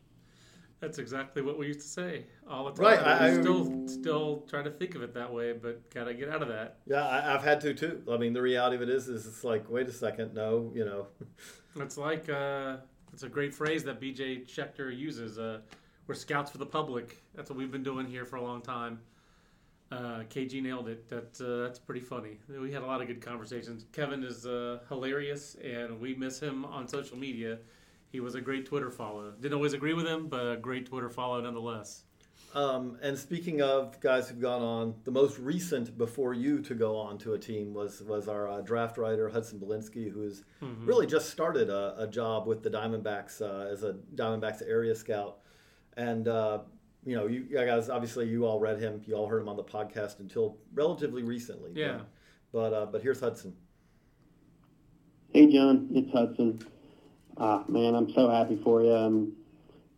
That's 0.79 0.99
exactly 0.99 1.43
what 1.43 1.59
we 1.59 1.67
used 1.67 1.81
to 1.81 1.87
say 1.87 2.25
all 2.49 2.65
the 2.65 2.71
time. 2.73 2.85
Right, 2.85 2.99
I- 3.01 3.27
I, 3.27 3.31
I- 3.33 3.41
still 3.41 3.87
still 3.89 4.47
trying 4.49 4.65
to 4.65 4.71
think 4.71 4.95
of 4.95 5.03
it 5.03 5.13
that 5.15 5.31
way, 5.33 5.53
but 5.53 5.91
gotta 5.93 6.15
get 6.15 6.29
out 6.31 6.41
of 6.43 6.49
that. 6.49 6.79
Yeah, 6.87 7.07
I, 7.07 7.35
I've 7.35 7.43
had 7.43 7.61
to 7.63 7.75
too. 7.75 8.03
I 8.11 8.17
mean, 8.17 8.33
the 8.33 8.41
reality 8.41 8.77
of 8.77 8.83
it 8.83 8.89
is, 8.89 9.09
is 9.09 9.27
it's 9.27 9.45
like, 9.45 9.69
wait 9.69 9.89
a 9.89 9.93
second, 9.93 10.33
no, 10.33 10.71
you 10.75 10.85
know, 10.85 11.09
It's 11.77 11.99
like 11.99 12.29
uh, 12.31 12.77
it's 13.13 13.23
a 13.23 13.29
great 13.29 13.55
phrase 13.55 13.85
that 13.85 14.01
BJ 14.01 14.47
Schecter 14.47 14.97
uses. 14.97 15.39
Uh, 15.39 15.61
we're 16.07 16.15
scouts 16.15 16.51
for 16.51 16.59
the 16.59 16.67
public. 16.67 17.23
That's 17.35 17.51
what 17.51 17.59
we've 17.59 17.71
been 17.71 17.83
doing 17.83 18.07
here 18.07 18.25
for 18.25 18.37
a 18.37 18.43
long 18.43 18.63
time. 18.63 19.01
Uh, 19.93 20.23
KG 20.29 20.63
nailed 20.63 20.89
it. 20.89 21.09
That 21.09 21.41
uh, 21.41 21.65
that's 21.65 21.79
pretty 21.79 22.01
funny. 22.01 22.39
We 22.49 22.73
had 22.73 22.83
a 22.83 22.87
lot 22.87 23.01
of 23.01 23.09
good 23.09 23.21
conversations. 23.21 23.87
Kevin 23.93 24.23
is 24.23 24.47
uh, 24.47 24.81
hilarious, 24.89 25.57
and 25.65 26.01
we 26.01 26.15
miss 26.15 26.39
him 26.39 26.65
on 26.65 26.87
social 26.87 27.17
media. 27.17 27.59
He 28.13 28.21
was 28.21 28.35
a 28.35 28.41
great 28.41 28.67
Twitter 28.67 28.91
follow. 28.91 29.33
Didn't 29.41 29.55
always 29.55 29.73
agree 29.73 29.95
with 29.95 30.07
him, 30.07 30.29
but 30.29 30.53
a 30.53 30.57
great 30.57 30.87
Twitter 30.87 31.11
follow 31.11 31.41
nonetheless. 31.41 32.05
Um, 32.53 32.99
and 33.01 33.17
speaking 33.17 33.63
of 33.63 34.01
guys 34.01 34.29
who've 34.29 34.41
gone 34.41 34.63
on, 34.63 34.95
the 35.05 35.11
most 35.13 35.39
recent 35.39 35.97
before 35.97 36.35
you 36.35 36.61
to 36.63 36.75
go 36.75 36.97
on 36.97 37.17
to 37.19 37.35
a 37.35 37.39
team 37.39 37.73
was 37.73 38.03
was 38.03 38.27
our 38.27 38.49
uh, 38.49 38.61
draft 38.61 38.99
writer 38.99 39.29
Hudson 39.29 39.61
Belinsky, 39.61 40.11
who's 40.11 40.43
Mhm. 40.61 40.85
really 40.87 41.07
just 41.07 41.31
started 41.31 41.71
a, 41.71 41.95
a 41.99 42.09
job 42.09 42.49
with 42.49 42.63
the 42.65 42.71
Diamondbacks 42.71 43.41
uh, 43.41 43.71
as 43.71 43.85
a 43.85 43.95
Diamondbacks 44.17 44.63
area 44.69 44.95
scout. 44.97 45.39
And 45.97 46.27
uh, 46.27 46.61
you 47.07 47.15
know, 47.17 47.29
you 47.29 47.47
yeah, 47.49 47.65
guys 47.65 47.89
obviously 47.89 48.29
you 48.29 48.45
all 48.45 48.59
read 48.59 48.81
him, 48.81 49.01
you 49.07 49.15
all 49.15 49.29
heard 49.29 49.43
him 49.43 49.49
on 49.49 49.57
the 49.57 49.63
podcast 49.65 50.19
until 50.19 50.59
relatively 50.75 51.23
recently. 51.23 51.71
Yeah. 51.75 52.01
But 52.53 52.73
uh, 52.73 52.87
but 52.87 53.01
here's 53.01 53.21
Hudson. 53.21 53.55
Hey, 55.33 55.53
John, 55.53 55.89
it's 55.93 56.11
Hudson. 56.11 56.59
Ah, 57.37 57.63
man, 57.69 57.95
I'm 57.95 58.13
so 58.13 58.29
happy 58.29 58.57
for 58.65 58.83
you. 58.83 58.93
Um, 58.93 59.33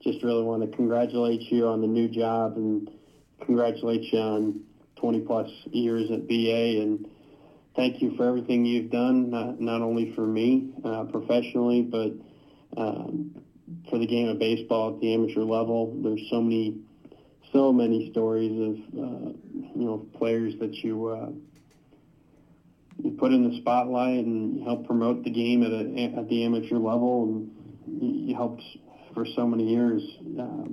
just 0.02 0.23
really 0.23 0.42
want 0.42 0.62
to 0.68 0.76
congratulate 0.76 1.40
you 1.42 1.66
on 1.68 1.80
the 1.80 1.87
new 1.87 2.09
job 2.09 2.56
and 2.56 2.90
congratulate 3.44 4.12
you 4.12 4.18
on 4.18 4.61
20 4.97 5.21
plus 5.21 5.50
years 5.71 6.11
at 6.11 6.26
BA 6.28 6.80
and 6.82 7.09
thank 7.76 8.02
you 8.02 8.14
for 8.16 8.26
everything 8.26 8.64
you've 8.64 8.90
done, 8.90 9.30
not, 9.30 9.61
not 9.61 9.80
only 9.80 10.12
for 10.14 10.26
me 10.26 10.73
uh, 10.85 11.04
professionally, 11.04 11.82
but 11.82 12.12
um, 12.76 13.35
for 13.88 13.99
the 13.99 14.06
game 14.06 14.28
of 14.28 14.38
baseball 14.38 14.94
at 14.94 15.00
the 15.00 15.14
amateur 15.14 15.40
level. 15.40 15.97
There's 16.02 16.26
so 16.30 16.40
many, 16.40 16.78
so 17.52 17.73
many 17.73 18.11
stories 18.11 18.52
of, 18.52 18.76
uh, 18.99 19.32
you 19.75 19.85
know, 19.85 20.06
players 20.18 20.54
that 20.61 20.75
you, 20.76 21.09
uh, 21.09 21.30
you 23.02 23.11
put 23.12 23.32
in 23.32 23.50
the 23.50 23.56
spotlight 23.61 24.25
and 24.25 24.62
help 24.62 24.87
promote 24.87 25.25
the 25.25 25.30
game 25.30 25.62
at, 25.62 25.73
a, 25.73 26.19
at 26.19 26.28
the 26.28 26.45
amateur 26.45 26.76
level 26.76 27.25
and 27.25 27.50
you 28.00 28.32
you 28.32 28.34
helped 28.34 28.62
for 29.15 29.27
so 29.27 29.47
many 29.47 29.69
years 29.69 30.03
uh, 30.41 30.69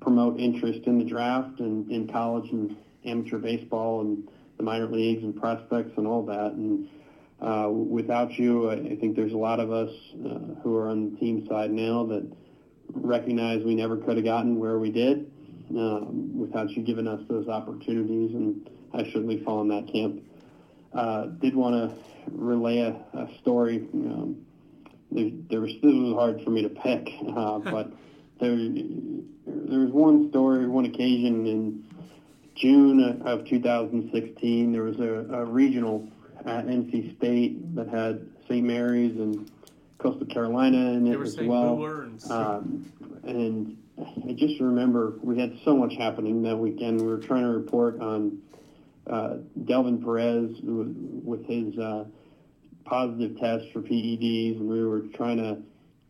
promote 0.00 0.38
interest 0.38 0.80
in 0.86 0.98
the 0.98 1.04
draft 1.04 1.60
and 1.60 1.90
in 1.90 2.08
college 2.08 2.50
and 2.50 2.76
amateur 3.04 3.38
baseball 3.38 4.00
and 4.02 4.28
the 4.56 4.62
minor 4.62 4.86
leagues 4.86 5.22
and 5.22 5.38
prospects 5.38 5.92
and 5.96 6.06
all 6.06 6.24
that 6.24 6.52
and 6.52 6.88
uh, 7.40 7.68
without 7.68 8.32
you 8.38 8.70
I, 8.70 8.96
think 8.96 9.16
there's 9.16 9.32
a 9.32 9.38
lot 9.38 9.60
of 9.60 9.72
us 9.72 9.90
uh, 10.24 10.60
who 10.62 10.76
are 10.76 10.88
on 10.88 11.12
the 11.12 11.18
team 11.18 11.46
side 11.48 11.70
now 11.70 12.04
that 12.06 12.30
recognize 12.94 13.64
we 13.64 13.74
never 13.74 13.96
could 13.96 14.16
have 14.16 14.24
gotten 14.24 14.58
where 14.58 14.78
we 14.78 14.90
did 14.90 15.30
um, 15.70 16.38
without 16.38 16.70
you 16.70 16.82
giving 16.82 17.08
us 17.08 17.20
those 17.28 17.48
opportunities 17.48 18.34
and 18.34 18.68
I 18.94 19.04
certainly 19.04 19.42
fall 19.42 19.62
in 19.62 19.68
that 19.68 19.90
camp 19.90 20.22
uh, 20.94 21.26
did 21.40 21.54
want 21.54 21.74
to 21.74 21.96
relay 22.30 22.78
a, 22.78 22.90
a 23.18 23.28
story. 23.40 23.88
Um, 23.94 24.44
there, 25.14 25.30
there 25.50 25.60
was 25.60 25.72
this 25.72 25.82
was 25.82 26.14
hard 26.14 26.42
for 26.42 26.50
me 26.50 26.62
to 26.62 26.68
pick, 26.68 27.08
uh, 27.28 27.58
but 27.70 27.92
there 28.40 28.56
there 28.56 29.80
was 29.80 29.90
one 29.90 30.30
story, 30.30 30.66
one 30.66 30.84
occasion 30.84 31.46
in 31.46 31.84
June 32.54 33.22
of 33.24 33.46
2016. 33.46 34.72
There 34.72 34.82
was 34.82 34.98
a, 35.00 35.26
a 35.34 35.44
regional 35.44 36.08
at 36.44 36.66
NC 36.66 37.16
State 37.16 37.74
that 37.76 37.88
had 37.88 38.28
St. 38.48 38.64
Mary's 38.64 39.16
and 39.16 39.50
Coastal 39.98 40.26
Carolina 40.26 40.92
in 40.92 41.06
it 41.06 41.20
as 41.20 41.38
well. 41.38 41.82
Earns. 41.82 42.28
Um, 42.30 42.92
and 43.24 43.76
I 43.98 44.32
just 44.32 44.60
remember 44.60 45.14
we 45.22 45.38
had 45.38 45.58
so 45.64 45.76
much 45.76 45.94
happening 45.94 46.42
that 46.42 46.56
weekend. 46.56 47.00
We 47.00 47.06
were 47.06 47.18
trying 47.18 47.44
to 47.44 47.50
report 47.50 48.00
on 48.00 48.42
uh, 49.06 49.36
Delvin 49.64 50.02
Perez 50.02 50.50
with, 50.62 51.22
with 51.24 51.46
his 51.46 51.78
uh, 51.78 52.04
positive 52.84 53.38
tests 53.38 53.68
for 53.72 53.80
PEDs, 53.80 54.58
and 54.58 54.68
we 54.68 54.84
were 54.84 55.00
trying 55.14 55.38
to 55.38 55.58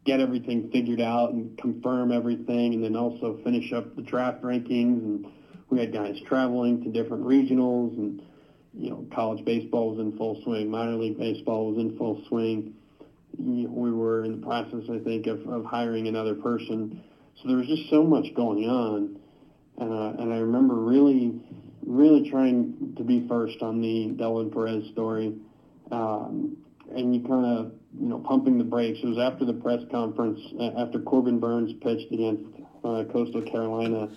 get 0.04 0.20
everything 0.20 0.70
figured 0.70 1.00
out 1.00 1.32
and 1.32 1.56
confirm 1.58 2.12
everything, 2.12 2.74
and 2.74 2.84
then 2.84 2.96
also 2.96 3.38
finish 3.44 3.72
up 3.72 3.94
the 3.96 4.02
draft 4.02 4.42
rankings. 4.42 4.98
And 5.04 5.26
we 5.70 5.78
had 5.78 5.92
guys 5.92 6.20
traveling 6.26 6.82
to 6.84 6.90
different 6.90 7.24
regionals, 7.24 7.96
and 7.96 8.22
you 8.74 8.90
know, 8.90 9.06
college 9.14 9.44
baseball 9.44 9.90
was 9.90 10.00
in 10.00 10.16
full 10.16 10.42
swing, 10.42 10.70
minor 10.70 10.96
league 10.96 11.18
baseball 11.18 11.70
was 11.70 11.78
in 11.78 11.96
full 11.96 12.22
swing. 12.28 12.74
We 13.38 13.66
were 13.66 14.24
in 14.24 14.40
the 14.40 14.46
process, 14.46 14.84
I 14.90 14.98
think, 14.98 15.26
of, 15.26 15.46
of 15.48 15.64
hiring 15.64 16.06
another 16.06 16.34
person. 16.34 17.02
So 17.40 17.48
there 17.48 17.56
was 17.56 17.66
just 17.66 17.88
so 17.88 18.02
much 18.02 18.34
going 18.34 18.68
on, 18.68 19.18
uh, 19.80 20.20
and 20.22 20.32
I 20.32 20.38
remember 20.38 20.74
really 20.74 21.40
really 21.86 22.28
trying 22.30 22.94
to 22.96 23.02
be 23.02 23.26
first 23.28 23.62
on 23.62 23.80
the 23.80 24.08
Delvin 24.16 24.50
Perez 24.50 24.88
story. 24.92 25.34
Um, 25.90 26.56
and 26.94 27.14
you 27.14 27.22
kind 27.22 27.44
of, 27.46 27.72
you 27.98 28.08
know, 28.08 28.18
pumping 28.18 28.58
the 28.58 28.64
brakes. 28.64 29.00
It 29.02 29.06
was 29.06 29.18
after 29.18 29.44
the 29.44 29.54
press 29.54 29.80
conference, 29.90 30.40
uh, 30.58 30.80
after 30.80 31.00
Corbin 31.00 31.38
Burnes 31.40 31.72
pitched 31.80 32.12
against 32.12 32.44
uh, 32.84 33.04
Coastal 33.12 33.42
Carolina. 33.42 34.08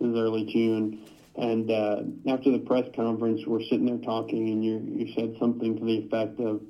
in 0.00 0.16
early 0.16 0.44
June. 0.44 1.06
And 1.36 1.70
uh, 1.70 2.02
after 2.28 2.52
the 2.52 2.60
press 2.60 2.84
conference, 2.94 3.42
we're 3.46 3.62
sitting 3.62 3.86
there 3.86 3.98
talking, 3.98 4.50
and 4.50 4.64
you, 4.64 4.78
you 4.78 5.12
said 5.14 5.34
something 5.40 5.76
to 5.76 5.84
the 5.84 5.98
effect 5.98 6.38
of, 6.40 6.60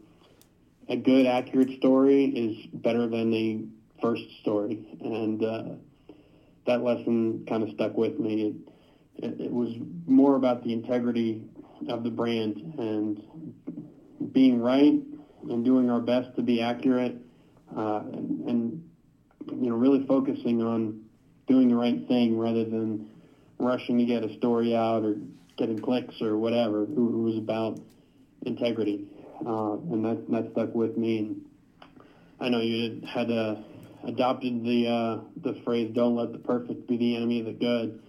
a 0.88 0.96
good, 0.96 1.26
accurate 1.26 1.78
story 1.78 2.26
is 2.26 2.66
better 2.74 3.06
than 3.06 3.32
a 3.32 3.64
first 4.02 4.24
story. 4.42 4.86
And 5.00 5.42
uh, 5.42 5.64
that 6.66 6.82
lesson 6.82 7.46
kind 7.48 7.62
of 7.62 7.70
stuck 7.70 7.96
with 7.96 8.18
me. 8.18 8.54
It, 9.16 9.40
it 9.40 9.50
was 9.50 9.74
more 10.06 10.36
about 10.36 10.62
the 10.62 10.74
integrity 10.74 11.42
of 11.88 12.04
the 12.04 12.10
brand 12.10 12.74
and 12.78 13.22
being 14.32 14.60
right 14.60 15.00
and 15.50 15.64
doing 15.64 15.90
our 15.90 16.00
best 16.00 16.34
to 16.36 16.42
be 16.42 16.60
accurate 16.60 17.16
uh, 17.76 18.02
and, 18.12 18.48
and 18.48 18.90
you 19.46 19.70
know 19.70 19.76
really 19.76 20.06
focusing 20.06 20.62
on 20.62 21.04
doing 21.46 21.68
the 21.68 21.76
right 21.76 22.06
thing 22.08 22.38
rather 22.38 22.64
than 22.64 23.08
rushing 23.58 23.98
to 23.98 24.04
get 24.04 24.24
a 24.24 24.36
story 24.38 24.74
out 24.74 25.04
or 25.04 25.16
getting 25.56 25.78
clicks 25.78 26.20
or 26.20 26.36
whatever. 26.36 26.84
It 26.84 26.88
was 26.88 27.36
about 27.36 27.80
integrity, 28.46 29.06
uh, 29.46 29.74
and 29.74 30.04
that 30.04 30.30
that 30.30 30.52
stuck 30.52 30.74
with 30.74 30.96
me. 30.96 31.18
And 31.18 31.44
I 32.40 32.48
know 32.48 32.60
you 32.60 33.02
had 33.06 33.30
uh, 33.30 33.56
adopted 34.04 34.64
the 34.64 34.88
uh, 34.88 35.20
the 35.42 35.60
phrase 35.64 35.92
"Don't 35.94 36.16
let 36.16 36.32
the 36.32 36.38
perfect 36.38 36.86
be 36.86 36.96
the 36.96 37.16
enemy 37.16 37.40
of 37.40 37.46
the 37.46 37.52
good." 37.52 38.00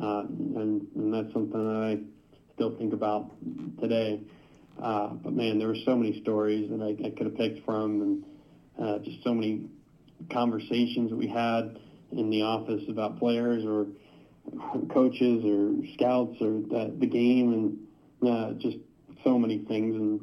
Uh, 0.00 0.20
and, 0.20 0.86
and 0.96 1.14
that's 1.14 1.32
something 1.32 1.52
that 1.52 1.82
I 1.82 1.98
still 2.54 2.76
think 2.76 2.92
about 2.92 3.30
today. 3.80 4.20
Uh, 4.82 5.08
but 5.08 5.32
man, 5.32 5.58
there 5.58 5.68
were 5.68 5.76
so 5.84 5.96
many 5.96 6.20
stories 6.22 6.70
that 6.70 6.82
I, 6.82 7.06
I 7.06 7.10
could 7.10 7.26
have 7.26 7.36
picked 7.36 7.64
from, 7.64 8.02
and 8.02 8.24
uh, 8.80 8.98
just 8.98 9.22
so 9.22 9.34
many 9.34 9.66
conversations 10.30 11.10
that 11.10 11.16
we 11.16 11.28
had 11.28 11.78
in 12.12 12.30
the 12.30 12.42
office 12.42 12.82
about 12.88 13.18
players 13.18 13.64
or 13.64 13.86
coaches 14.92 15.44
or 15.44 15.72
scouts 15.94 16.36
or 16.40 16.60
the, 16.60 16.94
the 16.98 17.06
game 17.06 17.52
and 18.22 18.28
uh, 18.28 18.52
just 18.54 18.76
so 19.22 19.38
many 19.38 19.58
things. 19.66 19.94
And 19.94 20.20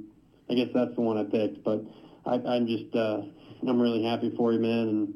I 0.49 0.53
guess 0.53 0.67
that's 0.73 0.95
the 0.95 1.01
one 1.01 1.17
I 1.17 1.23
picked. 1.23 1.63
But 1.63 1.83
I, 2.25 2.35
I'm 2.35 2.67
just 2.67 2.95
uh, 2.95 3.21
I'm 3.67 3.81
really 3.81 4.03
happy 4.03 4.33
for 4.35 4.53
you, 4.53 4.59
man, 4.59 4.87
and 4.87 5.13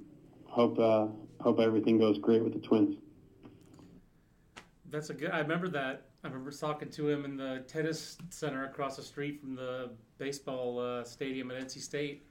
hope 0.47 0.79
uh, 0.79 1.07
hope 1.41 1.59
everything 1.59 1.97
goes 1.99 2.17
great 2.19 2.43
with 2.43 2.53
the 2.53 2.67
Twins. 2.67 2.97
That's 4.89 5.09
a 5.09 5.13
good. 5.13 5.31
I 5.31 5.39
remember 5.39 5.67
that. 5.69 6.09
I 6.25 6.27
remember 6.27 6.49
talking 6.49 6.89
to 6.89 7.07
him 7.07 7.23
in 7.23 7.37
the 7.37 7.63
tennis 7.67 8.17
center 8.31 8.65
across 8.65 8.95
the 8.95 9.03
street 9.03 9.39
from 9.39 9.53
the 9.53 9.91
baseball 10.17 10.79
uh, 10.79 11.03
stadium 11.03 11.51
at 11.51 11.61
NC 11.61 11.79
State. 11.79 12.25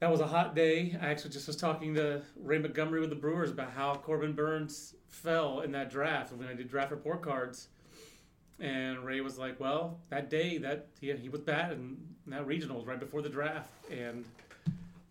That 0.00 0.10
was 0.10 0.18
a 0.18 0.26
hot 0.26 0.56
day. 0.56 0.98
I 1.00 1.06
actually 1.06 1.30
just 1.30 1.46
was 1.46 1.54
talking 1.54 1.94
to 1.94 2.22
Ray 2.34 2.58
Montgomery 2.58 2.98
with 2.98 3.10
the 3.10 3.16
Brewers 3.16 3.52
about 3.52 3.70
how 3.70 3.94
Corbin 3.94 4.32
Burnes 4.32 4.96
fell 5.06 5.60
in 5.60 5.70
that 5.70 5.90
draft 5.90 6.32
when 6.32 6.48
I 6.48 6.54
did 6.54 6.68
draft 6.68 6.90
report 6.90 7.22
cards. 7.22 7.68
And 8.58 9.04
Ray 9.04 9.20
was 9.20 9.38
like, 9.38 9.60
"Well, 9.60 10.00
that 10.10 10.28
day 10.28 10.58
that 10.58 10.88
he, 11.00 11.12
he 11.12 11.28
was 11.28 11.40
bad 11.40 11.70
in 11.70 11.98
that 12.26 12.48
regionals 12.48 12.84
right 12.84 12.98
before 12.98 13.22
the 13.22 13.28
draft, 13.28 13.70
and 13.92 14.24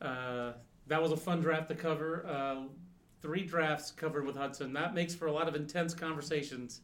uh, 0.02 0.52
that 0.88 1.02
was 1.02 1.14
a 1.14 1.18
fun 1.18 1.40
draft 1.40 1.70
to 1.70 1.76
cover. 1.76 2.26
Uh, 2.28 2.64
three 3.22 3.46
drafts 3.46 3.92
covered 3.92 4.26
with 4.26 4.36
Hudson. 4.36 4.74
That 4.74 4.94
makes 4.94 5.16
for 5.16 5.28
a 5.28 5.32
lot 5.32 5.48
of 5.48 5.56
intense 5.56 5.94
conversations, 5.94 6.82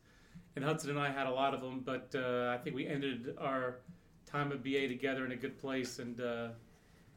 and 0.57 0.65
Hudson 0.65 0.89
and 0.89 0.99
I 0.99 1.11
had 1.11 1.27
a 1.27 1.31
lot 1.31 1.53
of 1.53 1.61
them. 1.61 1.81
But 1.85 2.13
uh, 2.13 2.53
I 2.53 2.57
think 2.61 2.75
we 2.75 2.85
ended 2.85 3.35
our 3.37 3.77
time 4.25 4.51
of 4.51 4.63
BA 4.63 4.87
together 4.89 5.23
in 5.25 5.31
a 5.31 5.35
good 5.37 5.57
place. 5.57 5.99
And 5.99 6.19
uh, 6.19 6.49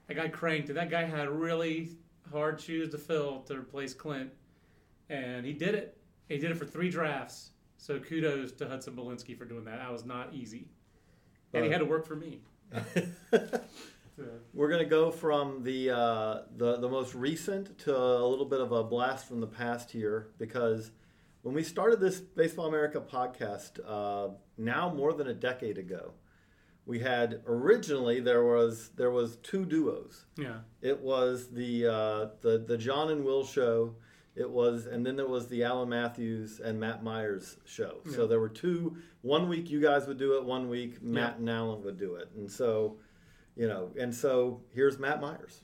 I 0.08 0.12
got 0.12 0.30
cranked. 0.30 0.68
And 0.68 0.76
that 0.76 0.90
guy 0.90 1.04
had 1.04 1.28
really 1.28 1.90
hard 2.30 2.60
shoes 2.60 2.90
to 2.90 2.98
fill 2.98 3.40
to 3.42 3.54
replace 3.54 3.94
Clint, 3.94 4.30
and 5.08 5.44
he 5.44 5.52
did 5.52 5.74
it. 5.74 5.96
He 6.28 6.38
did 6.38 6.50
it 6.50 6.56
for 6.56 6.64
three 6.64 6.90
drafts. 6.90 7.50
So 7.78 7.98
kudos 7.98 8.52
to 8.52 8.68
Hudson 8.68 8.94
Belinsky 8.94 9.36
for 9.36 9.44
doing 9.44 9.64
that. 9.64 9.78
That 9.78 9.90
was 9.90 10.04
not 10.04 10.34
easy, 10.34 10.68
and 11.54 11.64
he 11.64 11.70
had 11.70 11.78
to 11.78 11.86
work 11.86 12.06
for 12.06 12.16
me. 12.16 12.40
We're 14.52 14.68
going 14.68 14.82
to 14.82 14.88
go 14.88 15.10
from 15.10 15.62
the, 15.62 15.90
uh, 15.90 16.42
the 16.56 16.76
the 16.76 16.88
most 16.88 17.14
recent 17.14 17.78
to 17.80 17.96
a 17.96 18.26
little 18.26 18.44
bit 18.44 18.60
of 18.60 18.70
a 18.70 18.84
blast 18.84 19.26
from 19.26 19.40
the 19.40 19.46
past 19.46 19.90
here 19.90 20.28
because 20.38 20.90
when 21.42 21.54
we 21.54 21.62
started 21.62 22.00
this 22.00 22.20
Baseball 22.20 22.66
America 22.66 23.00
podcast, 23.00 23.80
uh, 23.86 24.32
now 24.58 24.92
more 24.92 25.12
than 25.12 25.28
a 25.28 25.34
decade 25.34 25.78
ago, 25.78 26.12
we 26.86 26.98
had 27.00 27.42
originally 27.46 28.20
there 28.20 28.44
was 28.44 28.90
there 28.96 29.10
was 29.10 29.36
two 29.36 29.64
duos. 29.64 30.24
Yeah. 30.36 30.58
It 30.82 31.00
was 31.00 31.48
the 31.50 31.86
uh, 31.86 32.26
the 32.40 32.64
the 32.66 32.76
John 32.78 33.10
and 33.10 33.24
Will 33.24 33.44
show. 33.44 33.94
It 34.36 34.48
was, 34.48 34.86
and 34.86 35.04
then 35.04 35.16
there 35.16 35.26
was 35.26 35.48
the 35.48 35.64
Alan 35.64 35.88
Matthews 35.88 36.60
and 36.60 36.78
Matt 36.78 37.02
Meyers 37.02 37.56
show. 37.64 37.98
So 38.14 38.26
there 38.28 38.38
were 38.38 38.48
two. 38.48 38.96
One 39.22 39.48
week 39.48 39.68
you 39.68 39.80
guys 39.82 40.06
would 40.06 40.18
do 40.18 40.36
it. 40.38 40.44
One 40.44 40.68
week 40.70 41.02
Matt 41.02 41.32
Yeah. 41.32 41.36
and 41.40 41.50
Alan 41.50 41.82
would 41.82 41.98
do 41.98 42.14
it. 42.14 42.28
And 42.36 42.50
so, 42.50 42.98
you 43.56 43.66
know, 43.66 43.90
and 43.98 44.14
so 44.14 44.62
here's 44.72 44.98
Matt 45.00 45.20
Meyers. 45.20 45.60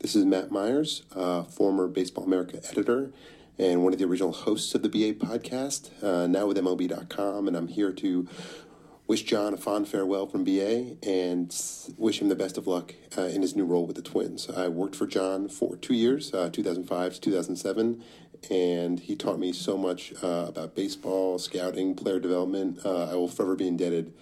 This 0.00 0.14
is 0.14 0.26
Matt 0.26 0.50
Meyers, 0.50 1.04
uh, 1.14 1.42
former 1.44 1.88
Baseball 1.88 2.24
America 2.24 2.60
editor 2.70 3.12
and 3.58 3.82
one 3.82 3.94
of 3.94 3.98
the 3.98 4.04
original 4.04 4.30
hosts 4.30 4.74
of 4.74 4.82
the 4.82 4.90
BA 4.90 5.14
podcast, 5.14 5.90
uh, 6.04 6.26
now 6.26 6.46
with 6.46 6.58
MLB.com. 6.58 7.48
And 7.48 7.56
I'm 7.56 7.68
here 7.68 7.92
to 7.92 8.28
wish 9.06 9.22
John 9.22 9.54
a 9.54 9.56
fond 9.56 9.88
farewell 9.88 10.26
from 10.26 10.44
BA 10.44 10.96
and 11.02 11.54
wish 11.96 12.20
him 12.20 12.28
the 12.28 12.36
best 12.36 12.58
of 12.58 12.66
luck 12.66 12.94
uh, 13.16 13.22
in 13.22 13.40
his 13.40 13.56
new 13.56 13.64
role 13.64 13.86
with 13.86 13.96
the 13.96 14.02
Twins. 14.02 14.50
I 14.50 14.68
worked 14.68 14.94
for 14.94 15.06
John 15.06 15.48
for 15.48 15.76
two 15.76 15.94
years, 15.94 16.32
uh, 16.34 16.50
2005 16.50 17.14
to 17.14 17.20
2007, 17.20 18.04
and 18.50 19.00
he 19.00 19.16
taught 19.16 19.38
me 19.38 19.50
so 19.54 19.78
much 19.78 20.12
uh, 20.22 20.44
about 20.48 20.74
baseball, 20.74 21.38
scouting, 21.38 21.94
player 21.94 22.20
development. 22.20 22.80
Uh, 22.84 23.10
I 23.10 23.14
will 23.14 23.28
forever 23.28 23.56
be 23.56 23.66
indebted 23.66 24.12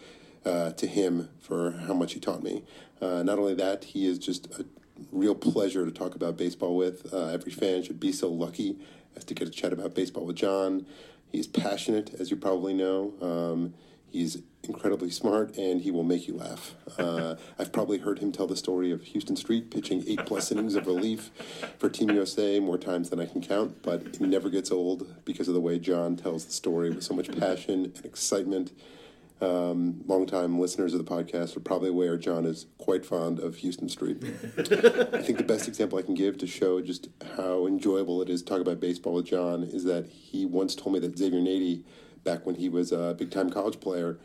uh, 0.47 0.71
to 0.71 0.87
him 0.87 1.31
for 1.41 1.73
how 1.73 1.95
much 1.95 2.13
he 2.13 2.21
taught 2.21 2.45
me. 2.45 2.63
Uh, 3.03 3.25
not 3.25 3.41
only 3.41 3.55
that, 3.55 3.85
he 3.85 4.07
is 4.07 4.21
just 4.21 4.47
a 4.59 4.65
real 5.13 5.35
pleasure 5.35 5.85
to 5.85 5.91
talk 5.91 6.15
about 6.15 6.37
baseball 6.37 6.77
with. 6.77 7.13
Uh, 7.13 7.27
every 7.27 7.53
fan 7.53 7.83
should 7.83 8.01
be 8.01 8.13
so 8.13 8.29
lucky 8.29 8.79
as 9.17 9.25
to 9.25 9.35
get 9.35 9.47
to 9.47 9.51
chat 9.51 9.73
about 9.73 9.95
baseball 9.95 10.25
with 10.25 10.37
John. 10.37 10.87
He's 11.31 11.47
passionate, 11.47 12.15
as 12.19 12.31
you 12.31 12.37
probably 12.37 12.75
know. 12.75 13.15
Um, 13.21 13.75
he's 14.11 14.43
incredibly 14.63 15.11
smart, 15.11 15.57
and 15.57 15.83
he 15.83 15.91
will 15.91 16.05
make 16.05 16.29
you 16.29 16.37
laugh. 16.37 16.75
Uh, 16.99 17.35
I've 17.59 17.73
probably 17.73 17.99
heard 17.99 18.21
him 18.21 18.33
tell 18.33 18.47
the 18.47 18.57
story 18.57 18.91
of 18.93 19.03
Houston 19.03 19.37
Street 19.37 19.71
pitching 19.71 20.05
eight 20.07 20.25
plus 20.27 20.53
innings 20.53 20.75
of 20.75 20.87
relief 20.87 21.31
for 21.79 21.89
Team 21.89 22.11
USA 22.11 22.61
more 22.61 22.79
times 22.79 23.11
than 23.11 23.21
I 23.21 23.27
can 23.27 23.43
count, 23.43 23.83
but 23.83 24.03
it 24.03 24.21
never 24.21 24.49
gets 24.49 24.71
old 24.71 25.25
because 25.25 25.49
of 25.49 25.55
the 25.55 25.61
way 25.61 25.79
John 25.79 26.17
tells 26.17 26.45
the 26.45 26.53
story 26.53 26.91
with 26.91 27.05
so 27.05 27.15
much 27.15 27.37
passion 27.39 27.93
and 27.97 28.05
excitement. 28.05 28.73
Um, 29.41 30.03
longtime 30.07 30.59
listeners 30.59 30.95
of 30.95 31.05
the 31.05 31.11
podcast 31.11 31.57
are 31.57 31.61
probably 31.61 31.91
aware 31.91 32.17
John 32.17 32.47
is 32.47 32.67
quite 32.79 33.05
fond 33.05 33.41
of 33.41 33.57
Houston 33.57 33.89
Street. 33.89 34.19
I 34.23 35.21
think 35.21 35.39
the 35.39 35.45
best 35.47 35.69
example 35.69 35.99
I 35.99 36.03
can 36.03 36.15
give 36.15 36.39
to 36.39 36.47
show 36.47 36.81
just 36.81 37.09
how 37.37 37.67
enjoyable 37.67 38.23
it 38.23 38.31
is 38.31 38.43
to 38.43 38.49
talk 38.49 38.61
about 38.61 38.81
baseball 38.81 39.15
with 39.15 39.27
John 39.27 39.65
is 39.65 39.85
that 39.85 40.07
he 40.07 40.47
once 40.47 40.75
told 40.75 40.95
me 40.95 41.01
that 41.01 41.19
Xavier 41.19 41.41
Nady, 41.41 41.83
back 42.23 42.47
when 42.47 42.55
he 42.55 42.69
was 42.69 42.93
a 42.93 43.15
big 43.19 43.31
time 43.31 43.51
college 43.51 43.81
player, 43.81 44.19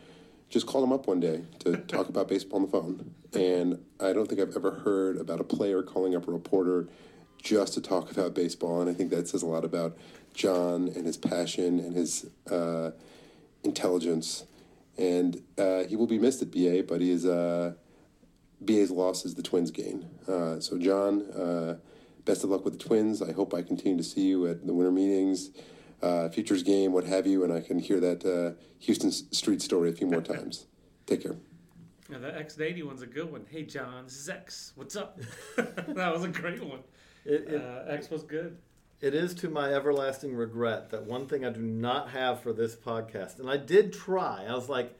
just 0.49 0.65
called 0.65 0.83
him 0.83 0.93
up 0.93 1.07
one 1.07 1.19
day 1.19 1.43
to 1.59 1.77
talk 1.77 2.09
about 2.09 2.27
baseball 2.27 2.57
on 2.57 2.65
the 2.65 2.71
phone. 2.71 3.13
And 3.33 3.83
I 3.99 4.13
don't 4.13 4.27
think 4.27 4.39
I've 4.41 4.55
ever 4.55 4.71
heard 4.71 5.17
about 5.17 5.39
a 5.39 5.43
player 5.43 5.83
calling 5.83 6.15
up 6.15 6.27
a 6.27 6.31
reporter 6.31 6.87
just 7.41 7.73
to 7.73 7.81
talk 7.81 8.11
about 8.11 8.33
baseball. 8.33 8.81
And 8.81 8.89
I 8.89 8.93
think 8.93 9.09
that 9.11 9.27
says 9.27 9.41
a 9.41 9.47
lot 9.47 9.63
about 9.63 9.97
John 10.33 10.87
and 10.95 11.05
his 11.05 11.17
passion 11.17 11.79
and 11.79 11.95
his 11.95 12.27
uh, 12.49 12.91
intelligence. 13.63 14.45
And 14.99 15.41
uh, 15.57 15.85
he 15.85 15.95
will 15.95 16.07
be 16.07 16.19
missed 16.19 16.41
at 16.41 16.51
BA, 16.51 16.83
but 16.87 16.99
he 17.01 17.11
is. 17.11 17.25
Uh, 17.25 17.73
BA's 18.61 18.91
loss 18.91 19.23
is 19.23 19.35
the 19.35 19.41
Twins' 19.41 19.71
gain. 19.71 20.05
Uh, 20.27 20.59
so, 20.59 20.77
John, 20.77 21.21
uh, 21.31 21.77
best 22.25 22.43
of 22.43 22.49
luck 22.49 22.65
with 22.65 22.77
the 22.77 22.85
Twins. 22.85 23.21
I 23.21 23.31
hope 23.31 23.53
I 23.53 23.61
continue 23.61 23.97
to 23.97 24.03
see 24.03 24.27
you 24.27 24.47
at 24.47 24.67
the 24.67 24.73
winter 24.73 24.91
meetings, 24.91 25.51
uh, 26.01 26.27
futures 26.27 26.61
game, 26.61 26.91
what 26.91 27.05
have 27.05 27.25
you, 27.25 27.45
and 27.45 27.53
I 27.53 27.61
can 27.61 27.79
hear 27.79 28.01
that 28.01 28.25
uh, 28.25 28.59
Houston 28.79 29.11
Street 29.13 29.61
story 29.61 29.89
a 29.89 29.93
few 29.93 30.07
more 30.07 30.21
times. 30.21 30.65
Take 31.05 31.23
care. 31.23 31.37
Yeah, 32.11 32.17
the 32.17 32.31
X80 32.31 32.83
one's 32.85 33.01
a 33.01 33.07
good 33.07 33.31
one. 33.31 33.45
Hey, 33.49 33.63
John, 33.63 34.03
this 34.03 34.17
is 34.17 34.27
X. 34.27 34.73
What's 34.75 34.97
up? 34.97 35.17
that 35.55 36.11
was 36.11 36.25
a 36.25 36.27
great 36.27 36.61
one. 36.61 36.79
It, 37.23 37.47
it, 37.47 37.61
Uh, 37.61 37.85
X 37.87 38.09
was 38.09 38.23
good. 38.23 38.57
It 39.01 39.15
is 39.15 39.33
to 39.35 39.49
my 39.49 39.73
everlasting 39.73 40.35
regret 40.35 40.89
that 40.89 41.05
one 41.05 41.25
thing 41.25 41.45
I 41.45 41.51
do 41.51 41.61
not 41.61 42.09
have 42.09 42.41
for 42.41 42.51
this 42.51 42.75
podcast, 42.75 43.39
and 43.39 43.49
I 43.49 43.55
did 43.55 43.93
try. 43.93 44.45
I 44.45 44.53
was 44.53 44.67
like, 44.67 44.93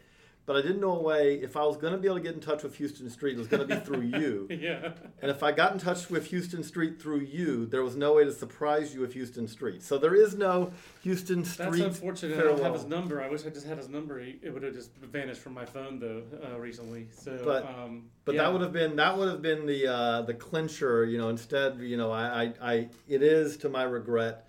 but 0.50 0.58
I 0.58 0.64
didn't 0.64 0.82
know 0.82 0.98
a 0.98 1.00
way. 1.00 1.36
If 1.36 1.56
I 1.56 1.64
was 1.64 1.78
going 1.78 1.94
to 1.94 2.00
be 2.00 2.08
able 2.08 2.18
to 2.18 2.24
get 2.24 2.34
in 2.34 2.40
touch 2.40 2.64
with 2.64 2.76
Houston 2.78 3.08
Street, 3.12 3.36
it 3.36 3.38
was 3.38 3.46
going 3.46 3.68
to 3.68 3.76
be 3.76 3.80
through 3.86 4.02
you. 4.20 4.48
Yeah. 4.50 4.94
And 5.22 5.30
if 5.30 5.44
I 5.44 5.52
got 5.52 5.74
in 5.74 5.78
touch 5.78 6.10
with 6.10 6.26
Houston 6.26 6.64
Street 6.64 7.00
through 7.00 7.20
you, 7.20 7.68
there 7.68 7.84
was 7.84 7.96
no 7.96 8.16
way 8.16 8.26
to 8.26 8.32
surprise 8.32 8.92
you 8.92 9.00
with 9.00 9.14
Houston 9.14 9.48
Street. 9.48 9.84
So 9.84 10.00
there 10.00 10.16
is 10.16 10.34
no 10.34 10.72
Houston 11.04 11.46
Street. 11.46 11.70
That's 11.70 12.00
unfortunate. 12.00 12.40
I 12.40 12.42
don't 12.42 12.64
have 12.64 12.74
his 12.74 12.86
number. 12.86 13.22
I 13.22 13.30
wish 13.30 13.46
I 13.46 13.50
just 13.50 13.68
had 13.68 13.78
his 13.78 13.90
number. 13.90 14.20
It 14.20 14.52
would 14.52 14.64
have 14.64 14.74
just 14.74 14.96
vanished 14.96 15.40
from 15.40 15.54
my 15.54 15.66
phone 15.66 16.00
though 16.00 16.24
uh, 16.44 16.58
recently. 16.58 17.10
So, 17.12 17.40
but 17.46 17.68
um, 17.68 18.06
but 18.26 18.34
yeah. 18.34 18.42
that 18.42 18.52
would 18.52 18.64
have 18.64 18.74
been 18.74 18.96
that 18.96 19.16
would 19.16 19.30
have 19.30 19.44
been 19.44 19.68
the 19.68 19.86
uh, 19.86 20.22
the 20.24 20.34
clincher. 20.34 21.06
You 21.06 21.20
know, 21.20 21.30
instead, 21.30 21.80
you 21.80 21.96
know, 21.96 22.12
I, 22.12 22.46
I, 22.46 22.54
I 22.60 22.90
it 23.08 23.22
is 23.22 23.56
to 23.58 23.70
my 23.70 23.84
regret 23.84 24.48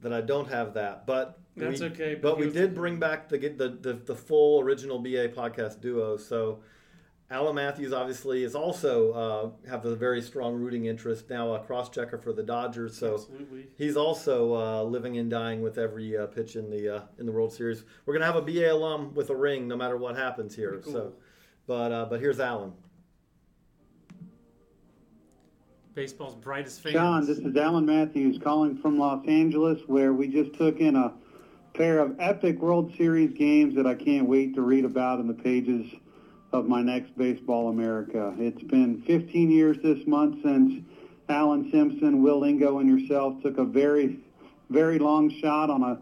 that 0.00 0.14
I 0.14 0.22
don't 0.22 0.48
have 0.48 0.72
that. 0.74 1.04
But 1.04 1.38
That's 1.56 1.80
we, 1.80 1.86
okay, 1.88 2.14
but 2.14 2.22
But 2.22 2.36
we 2.38 2.44
here's 2.44 2.54
did 2.54 2.74
bring 2.74 2.98
back 2.98 3.28
the, 3.28 3.38
the 3.38 3.68
the 3.68 3.92
the 3.94 4.16
full 4.16 4.60
original 4.60 4.98
BA 4.98 5.28
podcast 5.28 5.80
duo. 5.80 6.16
So. 6.16 6.60
Alan 7.30 7.54
Matthews 7.54 7.94
obviously 7.94 8.44
is 8.44 8.54
also 8.54 9.12
uh, 9.12 9.68
have 9.70 9.86
a 9.86 9.96
very 9.96 10.20
strong 10.20 10.52
rooting 10.54 10.84
interest 10.84 11.30
now, 11.30 11.54
a 11.54 11.60
cross 11.60 11.88
checker 11.88 12.18
for 12.18 12.34
the 12.34 12.42
Dodgers. 12.42 12.98
So 12.98 13.14
Absolutely. 13.14 13.68
he's 13.78 13.96
also 13.96 14.54
uh, 14.54 14.82
living 14.82 15.16
and 15.16 15.30
dying 15.30 15.62
with 15.62 15.78
every 15.78 16.14
uh, 16.14 16.26
pitch 16.26 16.56
in 16.56 16.68
the 16.68 16.96
uh, 16.96 17.02
in 17.18 17.24
the 17.24 17.32
World 17.32 17.50
Series. 17.54 17.84
We're 18.04 18.12
gonna 18.12 18.26
have 18.26 18.36
a 18.36 18.42
BA 18.42 18.70
alum 18.70 19.14
with 19.14 19.30
a 19.30 19.34
ring, 19.34 19.66
no 19.66 19.78
matter 19.78 19.96
what 19.96 20.14
happens 20.14 20.54
here. 20.54 20.72
Pretty 20.72 20.92
So, 20.92 21.14
but 21.66 21.90
uh, 21.90 22.04
but 22.04 22.20
here's 22.20 22.38
Alan. 22.38 22.74
baseball's 25.94 26.34
brightest 26.34 26.82
fans. 26.82 26.94
John, 26.94 27.26
this 27.26 27.38
is 27.38 27.56
Alan 27.56 27.86
Matthews 27.86 28.38
calling 28.42 28.76
from 28.76 28.98
Los 28.98 29.26
Angeles, 29.26 29.80
where 29.86 30.12
we 30.12 30.28
just 30.28 30.52
took 30.54 30.80
in 30.80 30.96
a 30.96 31.14
pair 31.74 32.00
of 32.00 32.16
epic 32.20 32.60
World 32.60 32.92
Series 32.96 33.32
games 33.36 33.74
that 33.76 33.86
I 33.86 33.94
can't 33.94 34.28
wait 34.28 34.54
to 34.54 34.62
read 34.62 34.84
about 34.84 35.20
in 35.20 35.26
the 35.26 35.34
pages 35.34 35.90
of 36.52 36.68
my 36.68 36.82
next 36.82 37.16
Baseball 37.16 37.70
America. 37.70 38.34
It's 38.38 38.62
been 38.62 39.02
15 39.02 39.50
years 39.50 39.78
this 39.82 40.06
month 40.06 40.42
since 40.42 40.84
Allan 41.28 41.70
Simpson, 41.70 42.22
Will 42.22 42.40
Lingo, 42.40 42.78
and 42.78 42.88
yourself 42.88 43.42
took 43.42 43.56
a 43.58 43.64
very, 43.64 44.18
very 44.68 44.98
long 44.98 45.30
shot 45.30 45.70
on 45.70 45.82
a 45.82 45.98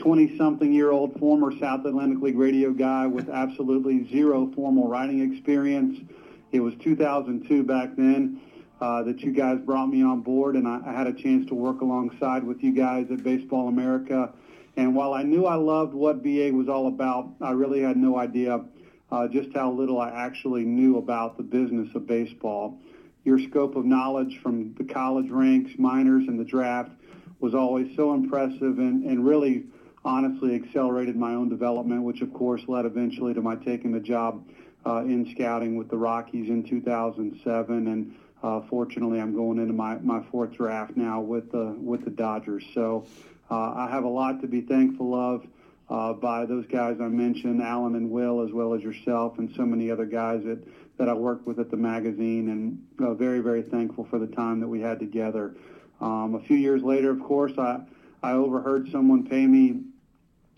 20-something-year-old 0.00 1.18
former 1.20 1.56
South 1.58 1.84
Atlantic 1.84 2.20
League 2.20 2.38
radio 2.38 2.72
guy 2.72 3.06
with 3.06 3.28
absolutely 3.28 4.08
zero 4.10 4.50
formal 4.56 4.88
writing 4.88 5.20
experience. 5.32 6.00
It 6.50 6.60
was 6.60 6.74
2002 6.82 7.62
back 7.62 7.90
then. 7.96 8.40
uh, 8.82 9.00
that 9.04 9.20
you 9.20 9.30
guys 9.30 9.60
brought 9.60 9.86
me 9.86 10.02
on 10.02 10.22
board, 10.22 10.56
and 10.56 10.66
I, 10.66 10.80
I 10.84 10.92
had 10.92 11.06
a 11.06 11.12
chance 11.12 11.46
to 11.46 11.54
work 11.54 11.82
alongside 11.82 12.42
with 12.42 12.64
you 12.64 12.72
guys 12.72 13.06
at 13.12 13.22
Baseball 13.22 13.68
America. 13.68 14.32
And 14.76 14.94
while 14.94 15.12
I 15.12 15.22
knew 15.22 15.46
I 15.46 15.56
loved 15.56 15.94
what 15.94 16.22
BA 16.22 16.50
was 16.52 16.68
all 16.68 16.88
about, 16.88 17.30
I 17.40 17.50
really 17.50 17.82
had 17.82 17.96
no 17.96 18.18
idea 18.18 18.64
uh, 19.10 19.28
just 19.28 19.52
how 19.54 19.70
little 19.70 20.00
I 20.00 20.10
actually 20.10 20.64
knew 20.64 20.96
about 20.96 21.36
the 21.36 21.42
business 21.42 21.94
of 21.94 22.06
baseball. 22.06 22.78
Your 23.24 23.38
scope 23.38 23.76
of 23.76 23.84
knowledge 23.84 24.40
from 24.42 24.74
the 24.74 24.84
college 24.84 25.30
ranks, 25.30 25.72
minors, 25.78 26.26
and 26.26 26.40
the 26.40 26.44
draft 26.44 26.90
was 27.38 27.54
always 27.54 27.94
so 27.94 28.14
impressive 28.14 28.78
and, 28.78 29.04
and 29.04 29.26
really 29.26 29.64
honestly 30.04 30.54
accelerated 30.54 31.16
my 31.16 31.34
own 31.34 31.48
development, 31.48 32.02
which 32.02 32.22
of 32.22 32.32
course 32.32 32.62
led 32.66 32.86
eventually 32.86 33.34
to 33.34 33.42
my 33.42 33.56
taking 33.56 33.92
the 33.92 34.00
job 34.00 34.42
uh, 34.86 35.00
in 35.00 35.30
scouting 35.34 35.76
with 35.76 35.88
the 35.90 35.96
Rockies 35.96 36.48
in 36.48 36.64
2007. 36.64 37.86
And 37.86 38.14
uh, 38.42 38.60
fortunately, 38.68 39.20
I'm 39.20 39.34
going 39.34 39.58
into 39.58 39.74
my, 39.74 39.96
my 39.98 40.22
fourth 40.30 40.52
draft 40.52 40.96
now 40.96 41.20
with 41.20 41.52
the 41.52 41.76
with 41.78 42.04
the 42.04 42.10
Dodgers. 42.10 42.64
So 42.74 43.06
uh, 43.52 43.74
I 43.76 43.88
have 43.90 44.04
a 44.04 44.08
lot 44.08 44.40
to 44.40 44.46
be 44.46 44.62
thankful 44.62 45.14
of 45.14 45.46
uh, 45.90 46.14
by 46.14 46.46
those 46.46 46.64
guys 46.66 46.96
I 47.02 47.08
mentioned, 47.08 47.60
Alan 47.60 47.96
and 47.96 48.10
Will, 48.10 48.40
as 48.40 48.50
well 48.50 48.72
as 48.72 48.82
yourself 48.82 49.38
and 49.38 49.52
so 49.54 49.66
many 49.66 49.90
other 49.90 50.06
guys 50.06 50.42
that, 50.44 50.66
that 50.96 51.06
I 51.06 51.12
worked 51.12 51.46
with 51.46 51.58
at 51.58 51.70
the 51.70 51.76
magazine, 51.76 52.48
and 52.48 53.06
uh, 53.06 53.12
very, 53.12 53.40
very 53.40 53.60
thankful 53.60 54.06
for 54.08 54.18
the 54.18 54.26
time 54.26 54.60
that 54.60 54.68
we 54.68 54.80
had 54.80 54.98
together. 54.98 55.54
Um, 56.00 56.34
a 56.34 56.40
few 56.46 56.56
years 56.56 56.82
later, 56.82 57.10
of 57.10 57.20
course, 57.20 57.52
I, 57.58 57.80
I 58.22 58.32
overheard 58.32 58.88
someone 58.90 59.26
pay 59.26 59.46
me 59.46 59.82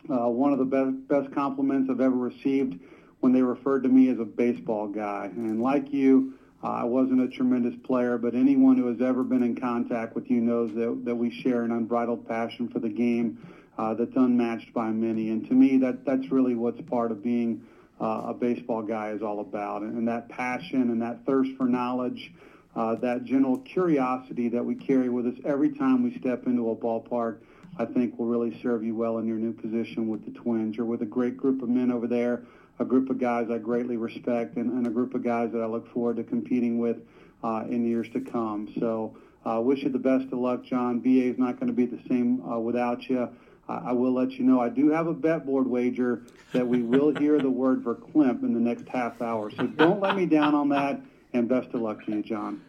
uh, 0.08 0.28
one 0.28 0.52
of 0.52 0.60
the 0.60 0.64
best, 0.64 1.08
best 1.08 1.34
compliments 1.34 1.90
I've 1.90 2.00
ever 2.00 2.14
received 2.14 2.78
when 3.18 3.32
they 3.32 3.42
referred 3.42 3.82
to 3.82 3.88
me 3.88 4.08
as 4.10 4.20
a 4.20 4.24
baseball 4.24 4.86
guy. 4.86 5.30
And 5.34 5.60
like 5.60 5.92
you, 5.92 6.34
uh, 6.64 6.68
I 6.68 6.84
wasn't 6.84 7.20
a 7.20 7.28
tremendous 7.28 7.74
player, 7.84 8.16
but 8.16 8.34
anyone 8.34 8.78
who 8.78 8.86
has 8.86 9.02
ever 9.02 9.22
been 9.22 9.42
in 9.42 9.54
contact 9.54 10.14
with 10.14 10.30
you 10.30 10.40
knows 10.40 10.74
that, 10.74 11.02
that 11.04 11.14
we 11.14 11.30
share 11.42 11.62
an 11.62 11.72
unbridled 11.72 12.26
passion 12.26 12.68
for 12.68 12.78
the 12.78 12.88
game 12.88 13.46
uh, 13.76 13.92
that's 13.92 14.16
unmatched 14.16 14.72
by 14.72 14.88
many. 14.88 15.28
And 15.28 15.46
to 15.48 15.54
me, 15.54 15.76
that 15.78 16.06
that's 16.06 16.32
really 16.32 16.54
what's 16.54 16.80
part 16.88 17.10
of 17.12 17.22
being 17.22 17.66
uh, 18.00 18.28
a 18.28 18.34
baseball 18.34 18.82
guy 18.82 19.10
is 19.10 19.20
all 19.20 19.40
about, 19.40 19.82
and, 19.82 19.98
and 19.98 20.08
that 20.08 20.30
passion 20.30 20.90
and 20.90 21.02
that 21.02 21.26
thirst 21.26 21.50
for 21.58 21.64
knowledge, 21.64 22.32
uh, 22.74 22.94
that 22.96 23.24
general 23.24 23.58
curiosity 23.58 24.48
that 24.48 24.64
we 24.64 24.74
carry 24.74 25.10
with 25.10 25.26
us 25.26 25.34
every 25.44 25.70
time 25.76 26.02
we 26.02 26.18
step 26.18 26.46
into 26.46 26.70
a 26.70 26.76
ballpark. 26.76 27.40
I 27.76 27.84
think 27.84 28.18
will 28.18 28.26
really 28.26 28.58
serve 28.62 28.84
you 28.84 28.94
well 28.94 29.18
in 29.18 29.26
your 29.26 29.36
new 29.36 29.52
position 29.52 30.08
with 30.08 30.24
the 30.24 30.30
Twins. 30.30 30.76
You're 30.76 30.86
with 30.86 31.02
a 31.02 31.06
great 31.06 31.36
group 31.36 31.60
of 31.60 31.68
men 31.68 31.90
over 31.90 32.06
there, 32.06 32.44
a 32.78 32.84
group 32.84 33.10
of 33.10 33.18
guys 33.18 33.48
I 33.50 33.58
greatly 33.58 33.96
respect, 33.96 34.56
and, 34.56 34.72
and 34.72 34.86
a 34.86 34.90
group 34.90 35.14
of 35.14 35.22
guys 35.22 35.52
that 35.52 35.60
I 35.60 35.66
look 35.66 35.92
forward 35.92 36.16
to 36.16 36.24
competing 36.24 36.78
with 36.78 36.98
uh, 37.42 37.64
in 37.68 37.86
years 37.86 38.08
to 38.10 38.20
come. 38.20 38.72
So 38.80 39.16
uh, 39.44 39.60
wish 39.60 39.82
you 39.82 39.90
the 39.90 39.98
best 39.98 40.26
of 40.32 40.38
luck, 40.38 40.64
John. 40.64 41.00
BA 41.00 41.24
is 41.30 41.38
not 41.38 41.60
going 41.60 41.68
to 41.68 41.72
be 41.72 41.86
the 41.86 42.00
same 42.08 42.42
uh, 42.44 42.58
without 42.58 43.08
you. 43.08 43.28
I 43.66 43.92
will 43.92 44.12
let 44.12 44.32
you 44.32 44.44
know 44.44 44.60
I 44.60 44.68
do 44.68 44.90
have 44.90 45.06
a 45.06 45.14
bet 45.14 45.46
board 45.46 45.66
wager 45.66 46.24
that 46.52 46.66
we 46.66 46.82
will 46.82 47.14
hear 47.18 47.38
the 47.38 47.50
word 47.50 47.82
verklempt 47.82 48.42
in 48.42 48.52
the 48.52 48.60
next 48.60 48.86
half 48.88 49.22
hour. 49.22 49.50
So 49.50 49.66
don't 49.66 50.00
let 50.00 50.16
me 50.16 50.26
down 50.26 50.54
on 50.54 50.68
that, 50.68 51.00
and 51.32 51.48
best 51.48 51.68
of 51.68 51.80
luck 51.80 52.04
to 52.04 52.12
you, 52.12 52.22
John. 52.22 52.60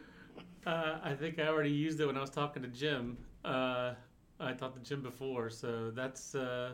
Uh, 0.66 0.98
I 1.04 1.14
think 1.14 1.38
I 1.38 1.48
already 1.48 1.70
used 1.72 2.00
it 2.00 2.06
when 2.06 2.18
I 2.18 2.22
was 2.22 2.30
talking 2.30 2.62
to 2.64 2.70
Jim. 2.70 3.18
Uh, 3.44 3.94
I 4.40 4.54
talked 4.54 4.76
to 4.76 4.82
Jim 4.82 5.02
before, 5.02 5.50
so 5.50 5.92
that's 5.92 6.34
uh, 6.34 6.72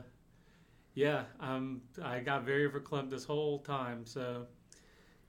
yeah. 0.93 1.23
Um, 1.39 1.81
I 2.03 2.19
got 2.19 2.43
very 2.43 2.69
verklempt 2.69 3.09
this 3.09 3.23
whole 3.23 3.59
time, 3.59 4.05
so 4.05 4.45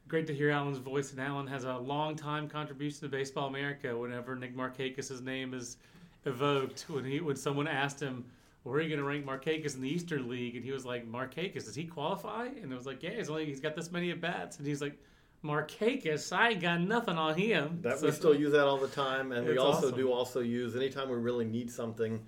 great 0.08 0.26
to 0.26 0.34
hear 0.34 0.50
Alan's 0.50 0.78
voice. 0.78 1.12
And 1.12 1.20
Alan 1.20 1.46
has 1.46 1.64
a 1.64 1.76
long 1.76 2.16
time 2.16 2.48
contribution 2.48 3.00
to 3.00 3.08
Baseball 3.08 3.48
America. 3.48 3.96
Whenever 3.96 4.34
Nick 4.36 4.56
Markakis' 4.56 5.22
name 5.22 5.54
is 5.54 5.78
evoked, 6.24 6.86
when 6.88 7.04
he 7.04 7.20
when 7.20 7.36
someone 7.36 7.68
asked 7.68 8.00
him 8.00 8.24
where 8.62 8.76
are 8.76 8.80
you 8.80 8.88
going 8.88 9.00
to 9.00 9.04
rank 9.04 9.26
Markakis 9.26 9.74
in 9.74 9.82
the 9.82 9.88
Eastern 9.88 10.28
League? 10.28 10.54
And 10.54 10.64
he 10.64 10.70
was 10.70 10.84
like, 10.84 11.10
Markakis, 11.10 11.64
does 11.64 11.74
he 11.74 11.84
qualify? 11.84 12.46
And 12.46 12.72
it 12.72 12.76
was 12.76 12.86
like, 12.86 13.02
yeah, 13.02 13.10
he's 13.10 13.28
only 13.28 13.46
he's 13.46 13.60
got 13.60 13.74
this 13.74 13.90
many 13.90 14.10
at 14.10 14.20
bats. 14.20 14.58
And 14.58 14.66
he's 14.66 14.80
like, 14.80 14.98
Markakis, 15.44 16.34
I 16.36 16.50
ain't 16.50 16.60
got 16.60 16.80
nothing 16.80 17.16
on 17.16 17.34
him. 17.34 17.80
That 17.82 17.98
so, 17.98 18.06
we 18.06 18.12
still 18.12 18.34
use 18.34 18.52
that 18.52 18.64
all 18.64 18.78
the 18.78 18.88
time, 18.88 19.32
and 19.32 19.46
we 19.48 19.58
also 19.58 19.88
awesome. 19.88 19.98
do 19.98 20.12
also 20.12 20.40
use 20.40 20.76
anytime 20.76 21.08
we 21.08 21.16
really 21.16 21.44
need 21.44 21.70
something. 21.70 22.24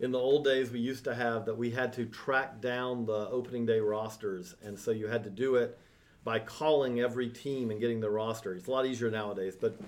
In 0.00 0.10
the 0.10 0.18
old 0.18 0.44
days, 0.44 0.70
we 0.70 0.80
used 0.80 1.04
to 1.04 1.14
have 1.14 1.46
that 1.46 1.56
we 1.56 1.70
had 1.70 1.92
to 1.94 2.04
track 2.06 2.60
down 2.60 3.06
the 3.06 3.28
opening 3.28 3.64
day 3.64 3.80
rosters, 3.80 4.54
and 4.64 4.78
so 4.78 4.90
you 4.90 5.06
had 5.06 5.24
to 5.24 5.30
do 5.30 5.56
it 5.56 5.78
by 6.24 6.38
calling 6.38 7.00
every 7.00 7.28
team 7.28 7.70
and 7.70 7.80
getting 7.80 8.00
the 8.00 8.10
roster. 8.10 8.54
It's 8.54 8.66
a 8.66 8.70
lot 8.70 8.86
easier 8.86 9.10
nowadays, 9.10 9.54
but 9.60 9.78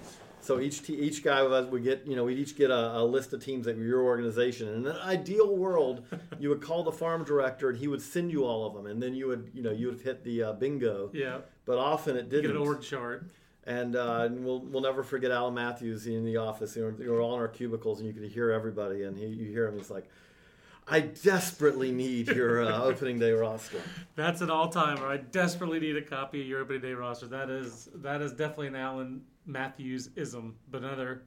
so 0.41 0.61
each 0.61 0.83
te- 0.83 0.95
each 0.95 1.25
guy 1.25 1.41
of 1.41 1.51
us 1.51 1.69
would 1.71 1.83
get, 1.83 2.07
you 2.07 2.15
know, 2.15 2.25
we'd 2.25 2.39
each 2.39 2.57
get 2.57 2.71
a, 2.71 2.99
a, 2.99 3.05
list 3.05 3.33
of 3.33 3.45
teams 3.45 3.67
that 3.67 3.77
were 3.77 3.83
your 3.83 4.03
organization. 4.03 4.69
And 4.69 4.87
in 4.87 4.93
an 4.93 5.01
ideal 5.03 5.57
world, 5.57 6.05
you 6.39 6.51
would 6.51 6.61
call 6.61 6.85
the 6.85 6.93
farm 6.93 7.25
director 7.25 7.71
and 7.71 7.79
he 7.79 7.89
would 7.89 8.03
send 8.03 8.31
you 8.31 8.45
all 8.45 8.67
of 8.67 8.75
them, 8.75 8.87
and 8.87 9.03
then 9.03 9.15
you 9.15 9.27
would, 9.27 9.51
you 9.55 9.63
know, 9.63 9.73
you 9.73 9.89
would 9.89 10.01
hit 10.01 10.23
the 10.23 10.45
uh, 10.45 10.53
bingo. 10.53 11.11
Yeah. 11.13 11.39
But 11.65 11.79
often 11.79 12.17
it 12.17 12.29
didn't. 12.29 12.53
Get 12.53 12.57
an 12.61 12.63
org 12.67 12.81
chart. 12.81 13.27
And, 13.67 13.97
uh, 13.97 14.23
and 14.27 14.45
we'll 14.45 14.61
we'll 14.61 14.83
never 14.83 15.03
forget 15.03 15.33
Alan 15.33 15.55
Matthews 15.55 16.07
in 16.07 16.25
the 16.25 16.37
office. 16.37 16.77
You 16.77 16.83
know, 16.83 16.95
we 16.97 17.09
were 17.09 17.21
all 17.21 17.35
in 17.35 17.41
our 17.41 17.49
cubicles, 17.49 17.99
and 17.99 18.07
you 18.07 18.15
could 18.15 18.31
hear 18.31 18.53
everybody, 18.53 19.03
and 19.03 19.17
he, 19.17 19.27
you 19.27 19.51
hear 19.51 19.67
him. 19.69 19.77
He's 19.77 19.91
like. 19.91 20.09
I 20.89 21.01
desperately 21.01 21.91
need 21.91 22.29
your 22.29 22.65
uh, 22.65 22.81
opening 22.85 23.19
day 23.19 23.33
roster. 23.33 23.81
That's 24.15 24.41
an 24.41 24.51
all-timer. 24.53 25.05
I 25.05 25.17
desperately 25.17 25.81
need 25.81 25.97
a 25.97 26.03
copy 26.03 26.41
of 26.43 26.47
your 26.47 26.61
opening 26.61 26.81
day 26.81 26.93
roster. 26.93 27.27
That 27.27 27.51
is 27.51 27.89
that 27.97 28.23
is 28.23 28.31
definitely 28.31 28.69
an 28.69 28.77
Alan 28.77 29.23
Matthews 29.47 30.11
ism, 30.15 30.55
but 30.71 30.85
another 30.85 31.25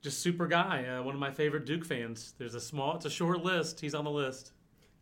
just 0.00 0.20
super 0.20 0.46
guy. 0.46 0.84
Uh, 0.84 1.02
one 1.02 1.14
of 1.14 1.20
my 1.20 1.30
favorite 1.30 1.64
Duke 1.64 1.84
fans. 1.84 2.34
There's 2.38 2.54
a 2.54 2.60
small, 2.60 2.96
it's 2.96 3.04
a 3.04 3.10
short 3.10 3.44
list. 3.44 3.80
He's 3.80 3.94
on 3.94 4.04
the 4.04 4.10
list. 4.10 4.52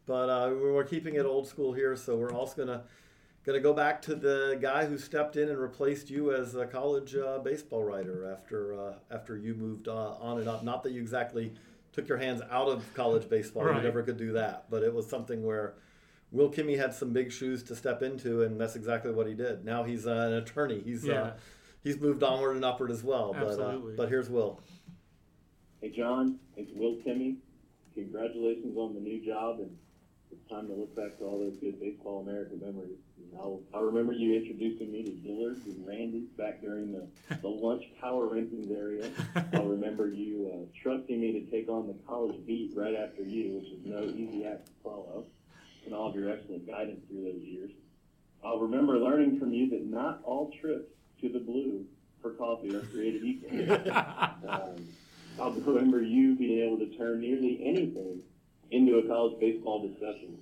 But 0.07 0.29
uh, 0.29 0.55
we're 0.55 0.85
keeping 0.85 1.17
it 1.17 1.27
old 1.27 1.49
school 1.49 1.73
here, 1.73 1.97
so 1.97 2.17
we're 2.17 2.33
also 2.33 2.65
gonna 2.65 2.85
gonna 3.46 3.61
go 3.61 3.72
back 3.72 4.02
to 4.02 4.14
the 4.14 4.59
guy 4.61 4.85
who 4.87 4.98
stepped 4.98 5.37
in 5.37 5.48
and 5.48 5.59
replaced 5.59 6.11
you 6.11 6.35
as 6.35 6.54
a 6.56 6.66
college 6.66 7.14
uh, 7.14 7.38
baseball 7.38 7.85
writer 7.85 8.30
after 8.30 8.74
uh, 8.74 8.94
after 9.11 9.37
you 9.37 9.54
moved 9.54 9.88
uh, 9.88 10.14
on 10.20 10.38
and 10.40 10.48
up. 10.48 10.64
Not 10.64 10.82
that 10.82 10.92
you 10.92 11.00
exactly 11.00 11.54
took 11.92 12.09
your 12.09 12.18
hands 12.18 12.42
out 12.50 12.68
of 12.68 12.92
college 12.94 13.28
baseball. 13.30 13.64
Right. 13.64 13.76
You 13.76 13.82
never 13.82 14.02
could 14.02 14.16
do 14.18 14.32
that, 14.32 14.66
but 14.68 14.82
it 14.82 14.92
was 14.92 15.09
something 15.09 15.42
where. 15.44 15.74
Will 16.32 16.50
Kimmey 16.50 16.76
had 16.76 16.92
some 16.92 17.12
big 17.12 17.30
shoes 17.30 17.62
to 17.62 17.76
step 17.76 18.02
into, 18.02 18.42
and 18.42 18.61
that's 18.61 18.74
exactly 18.74 19.12
what 19.12 19.28
he 19.28 19.32
did. 19.32 19.64
Now 19.64 19.85
he's 19.85 20.09
uh, 20.09 20.11
an 20.11 20.32
attorney. 20.35 20.82
He's 20.85 21.04
Yeah. 21.04 21.35
he's 21.85 22.00
moved 22.00 22.24
onward 22.24 22.56
and 22.56 22.64
upward 22.64 22.90
as 22.90 23.04
well. 23.04 23.32
But, 23.32 23.42
uh, 23.44 23.50
Absolutely. 23.50 23.94
but 23.94 24.09
here's 24.09 24.28
Will. 24.28 24.61
Hey, 25.80 25.90
John, 25.90 26.40
it's 26.56 26.72
Will 26.74 26.96
Kimmey. 27.04 27.37
Congratulations 27.94 28.76
on 28.76 28.94
the 28.94 29.00
new 29.00 29.24
job, 29.24 29.61
and 29.61 29.78
it's 30.37 30.51
time 30.51 30.66
to 30.68 30.75
look 30.75 30.94
back 30.94 31.18
to 31.18 31.25
all 31.25 31.38
those 31.38 31.57
good 31.57 31.81
Baseball 31.81 32.20
America 32.20 32.55
memories. 32.61 32.99
And 33.16 33.38
I'll, 33.38 33.61
I'll 33.75 33.83
remember 33.83 34.12
you 34.12 34.35
introducing 34.37 34.92
me 34.92 35.03
to 35.05 35.11
Dillard's 35.11 35.64
and 35.66 35.87
Randy's 35.87 36.29
back 36.37 36.61
during 36.61 36.92
the, 36.92 37.07
the 37.37 37.49
lunch 37.49 37.85
power 38.01 38.29
rankings 38.29 38.70
area. 38.70 39.11
I'll 39.55 39.66
remember 39.66 40.09
you 40.09 40.51
uh, 40.53 40.81
trusting 40.83 41.20
me 41.20 41.33
to 41.33 41.51
take 41.51 41.68
on 41.68 41.87
the 41.87 41.94
college 42.07 42.37
beat 42.46 42.72
right 42.75 42.94
after 42.94 43.22
you, 43.22 43.59
which 43.59 43.68
is 43.68 43.85
no 43.85 44.05
easy 44.05 44.44
act 44.46 44.66
to 44.66 44.72
follow, 44.83 45.25
and 45.85 45.94
all 45.94 46.11
of 46.11 46.14
your 46.14 46.31
excellent 46.31 46.66
guidance 46.66 47.01
through 47.09 47.25
those 47.25 47.42
years. 47.42 47.70
I'll 48.44 48.59
remember 48.59 48.99
learning 48.99 49.38
from 49.38 49.53
you 49.53 49.70
that 49.70 49.87
not 49.87 50.20
all 50.25 50.53
trips 50.61 50.90
to 51.22 51.29
the 51.29 51.40
blue 51.40 51.85
for 52.20 52.33
coffee 52.33 52.75
are 52.75 52.81
created 52.81 53.25
equal. 53.25 53.90
um, 54.49 54.87
I'll 55.40 55.53
remember 55.53 56.03
you 56.03 56.35
being 56.35 56.61
able 56.61 56.79
to 56.79 56.96
turn 56.96 57.20
nearly 57.20 57.61
anything 57.64 58.22
into 58.70 58.98
a 58.98 59.07
college 59.07 59.38
baseball 59.40 59.87
discussion. 59.88 60.38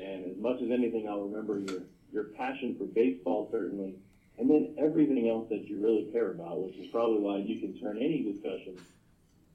And 0.00 0.24
as 0.30 0.36
much 0.38 0.60
as 0.60 0.70
anything, 0.70 1.08
I'll 1.08 1.22
remember 1.22 1.58
your, 1.58 1.82
your 2.12 2.24
passion 2.36 2.76
for 2.78 2.84
baseball, 2.84 3.48
certainly, 3.50 3.94
and 4.38 4.50
then 4.50 4.74
everything 4.78 5.28
else 5.28 5.48
that 5.50 5.68
you 5.68 5.80
really 5.80 6.10
care 6.12 6.32
about, 6.32 6.60
which 6.62 6.76
is 6.76 6.88
probably 6.88 7.20
why 7.20 7.38
you 7.38 7.60
can 7.60 7.78
turn 7.80 7.98
any 7.98 8.22
discussion 8.22 8.76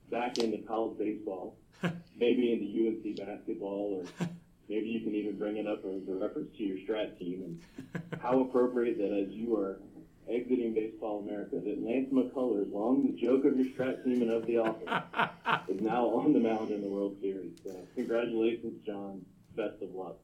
back 0.10 0.38
into 0.38 0.58
college 0.66 0.98
baseball, 0.98 1.58
maybe 2.18 2.54
into 2.54 2.88
UNC 2.88 3.18
basketball, 3.18 4.02
or 4.02 4.28
maybe 4.70 4.88
you 4.88 5.02
can 5.02 5.14
even 5.14 5.38
bring 5.38 5.58
it 5.58 5.68
up 5.68 5.80
as 5.86 6.08
a 6.08 6.14
reference 6.14 6.56
to 6.58 6.64
your 6.64 6.78
strat 6.78 7.18
team. 7.20 7.60
And 7.94 8.22
how 8.22 8.42
appropriate 8.42 8.98
that 8.98 9.12
as 9.12 9.30
you 9.30 9.56
are 9.58 9.80
exiting 10.30 10.74
Baseball 10.74 11.20
America, 11.20 11.56
that 11.56 11.84
Lance 11.84 12.10
McCullers, 12.12 12.72
long 12.72 13.06
the 13.06 13.20
joke 13.20 13.46
of 13.46 13.58
your 13.58 13.68
strat 13.68 14.04
team 14.04 14.22
and 14.22 14.32
of 14.32 14.46
the 14.46 14.58
office, 14.58 15.68
is 15.68 15.82
now 15.82 16.06
on 16.08 16.34
the 16.34 16.40
mound 16.40 16.72
in 16.72 16.82
the 16.82 16.88
World 16.88 17.18
Series. 17.22 17.54
So 17.64 17.76
congratulations, 17.96 18.86
John. 18.86 19.26
Best 19.56 19.82
of 19.82 19.94
luck. 19.94 20.18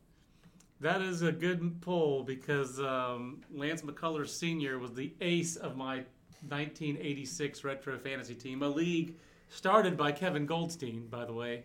That 0.81 1.01
is 1.01 1.21
a 1.21 1.31
good 1.31 1.81
pull 1.81 2.23
because 2.23 2.79
um, 2.79 3.41
Lance 3.51 3.81
McCullers 3.81 4.29
Sr. 4.29 4.77
was 4.77 4.93
the 4.93 5.13
ace 5.21 5.55
of 5.55 5.75
my 5.77 6.03
1986 6.49 7.63
retro 7.63 7.97
fantasy 7.97 8.35
team, 8.35 8.61
a 8.61 8.67
league 8.67 9.15
started 9.49 9.97
by 9.97 10.11
Kevin 10.11 10.45
Goldstein, 10.45 11.07
by 11.07 11.25
the 11.25 11.33
way, 11.33 11.63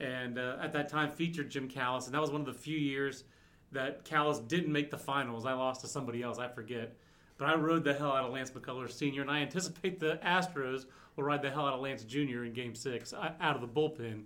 and 0.00 0.38
uh, 0.38 0.56
at 0.60 0.72
that 0.72 0.88
time 0.88 1.10
featured 1.10 1.50
Jim 1.50 1.68
Callis, 1.68 2.06
and 2.06 2.14
that 2.14 2.20
was 2.20 2.30
one 2.30 2.40
of 2.40 2.46
the 2.46 2.52
few 2.52 2.78
years 2.78 3.24
that 3.72 4.04
Callis 4.04 4.38
didn't 4.38 4.72
make 4.72 4.90
the 4.90 4.98
finals. 4.98 5.46
I 5.46 5.54
lost 5.54 5.80
to 5.80 5.88
somebody 5.88 6.22
else, 6.22 6.38
I 6.38 6.48
forget. 6.48 6.94
But 7.38 7.48
I 7.48 7.54
rode 7.54 7.84
the 7.84 7.94
hell 7.94 8.12
out 8.12 8.24
of 8.24 8.32
Lance 8.32 8.50
McCullers 8.50 8.92
Sr., 8.92 9.22
and 9.22 9.30
I 9.30 9.40
anticipate 9.40 9.98
the 9.98 10.18
Astros 10.24 10.86
will 11.16 11.24
ride 11.24 11.42
the 11.42 11.50
hell 11.50 11.66
out 11.66 11.74
of 11.74 11.80
Lance 11.80 12.04
Jr. 12.04 12.44
in 12.44 12.52
Game 12.52 12.74
Six 12.74 13.12
uh, 13.12 13.32
out 13.40 13.54
of 13.56 13.60
the 13.62 13.68
bullpen 13.68 14.22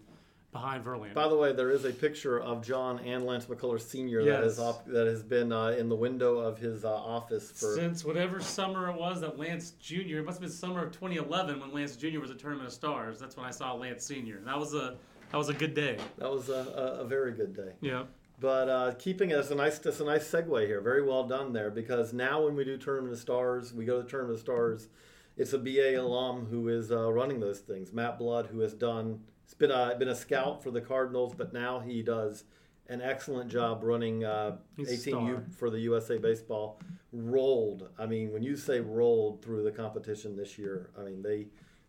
behind 0.52 0.84
Verlander. 0.84 1.12
By 1.14 1.28
the 1.28 1.36
way, 1.36 1.52
there 1.52 1.70
is 1.70 1.84
a 1.84 1.90
picture 1.90 2.40
of 2.40 2.64
John 2.64 2.98
and 3.00 3.24
Lance 3.26 3.46
McCullers 3.46 3.82
Sr. 3.82 4.24
that 4.24 4.42
Yes. 4.42 4.52
is 4.52 4.58
op- 4.58 4.86
that 4.86 5.06
has 5.06 5.22
been 5.22 5.52
uh, 5.52 5.68
in 5.68 5.88
the 5.88 5.96
window 5.96 6.38
of 6.38 6.58
his 6.58 6.84
uh, 6.84 6.94
office 6.94 7.50
for. 7.50 7.74
Since 7.74 8.04
whatever 8.04 8.40
summer 8.40 8.88
it 8.90 8.96
was 8.98 9.20
that 9.20 9.38
Lance 9.38 9.72
Jr. 9.80 10.18
It 10.18 10.24
must 10.24 10.36
have 10.36 10.48
been 10.48 10.50
summer 10.50 10.84
of 10.84 10.92
2011 10.92 11.60
when 11.60 11.72
Lance 11.72 11.96
Jr. 11.96 12.20
was 12.20 12.30
at 12.30 12.38
Tournament 12.38 12.68
of 12.68 12.72
Stars. 12.72 13.18
That's 13.18 13.36
when 13.36 13.44
I 13.46 13.50
saw 13.50 13.74
Lance 13.74 14.04
Sr. 14.06 14.40
That 14.44 14.58
was 14.58 14.74
a 14.74 14.96
that 15.32 15.36
was 15.38 15.48
a 15.48 15.54
good 15.54 15.74
day. 15.74 15.98
That 16.18 16.30
was 16.30 16.48
a, 16.48 16.52
a, 16.98 17.00
a 17.00 17.04
very 17.04 17.32
good 17.32 17.54
day. 17.54 17.72
Yeah. 17.80 18.04
But 18.38 18.68
uh, 18.68 18.92
keeping 18.98 19.30
it 19.30 19.38
as 19.38 19.50
a 19.50 19.54
nice, 19.54 19.78
that's 19.78 20.00
a 20.00 20.04
nice 20.04 20.30
segue 20.30 20.66
here. 20.66 20.80
Very 20.80 21.02
well 21.02 21.24
done 21.26 21.52
there 21.52 21.70
because 21.70 22.12
now 22.12 22.44
when 22.44 22.54
we 22.54 22.64
do 22.64 22.76
Tournament 22.76 23.14
of 23.14 23.18
Stars, 23.18 23.72
we 23.72 23.84
go 23.84 23.98
to 23.98 24.02
the 24.02 24.08
Tournament 24.08 24.36
of 24.36 24.40
Stars. 24.40 24.88
It's 25.36 25.52
a 25.52 25.58
BA 25.58 25.96
alum 26.00 26.46
who 26.46 26.68
is 26.68 26.90
uh, 26.90 27.12
running 27.12 27.40
those 27.40 27.60
things. 27.60 27.92
Matt 27.92 28.18
Blood, 28.18 28.46
who 28.46 28.60
has 28.60 28.74
done, 28.74 29.20
it's 29.44 29.54
been 29.54 29.70
a 29.70 29.94
been 29.98 30.08
a 30.08 30.14
scout 30.14 30.62
for 30.62 30.70
the 30.70 30.80
Cardinals, 30.80 31.34
but 31.34 31.52
now 31.52 31.80
he 31.80 32.02
does 32.02 32.44
an 32.88 33.00
excellent 33.00 33.50
job 33.50 33.82
running 33.82 34.24
uh, 34.24 34.56
18U 34.78 35.54
for 35.54 35.70
the 35.70 35.80
USA 35.80 36.18
Baseball. 36.18 36.80
Rolled. 37.12 37.88
I 37.98 38.06
mean, 38.06 38.32
when 38.32 38.42
you 38.42 38.56
say 38.56 38.80
rolled 38.80 39.42
through 39.42 39.64
the 39.64 39.70
competition 39.70 40.36
this 40.36 40.58
year, 40.58 40.90
I 40.98 41.02
mean 41.02 41.22
they 41.22 41.46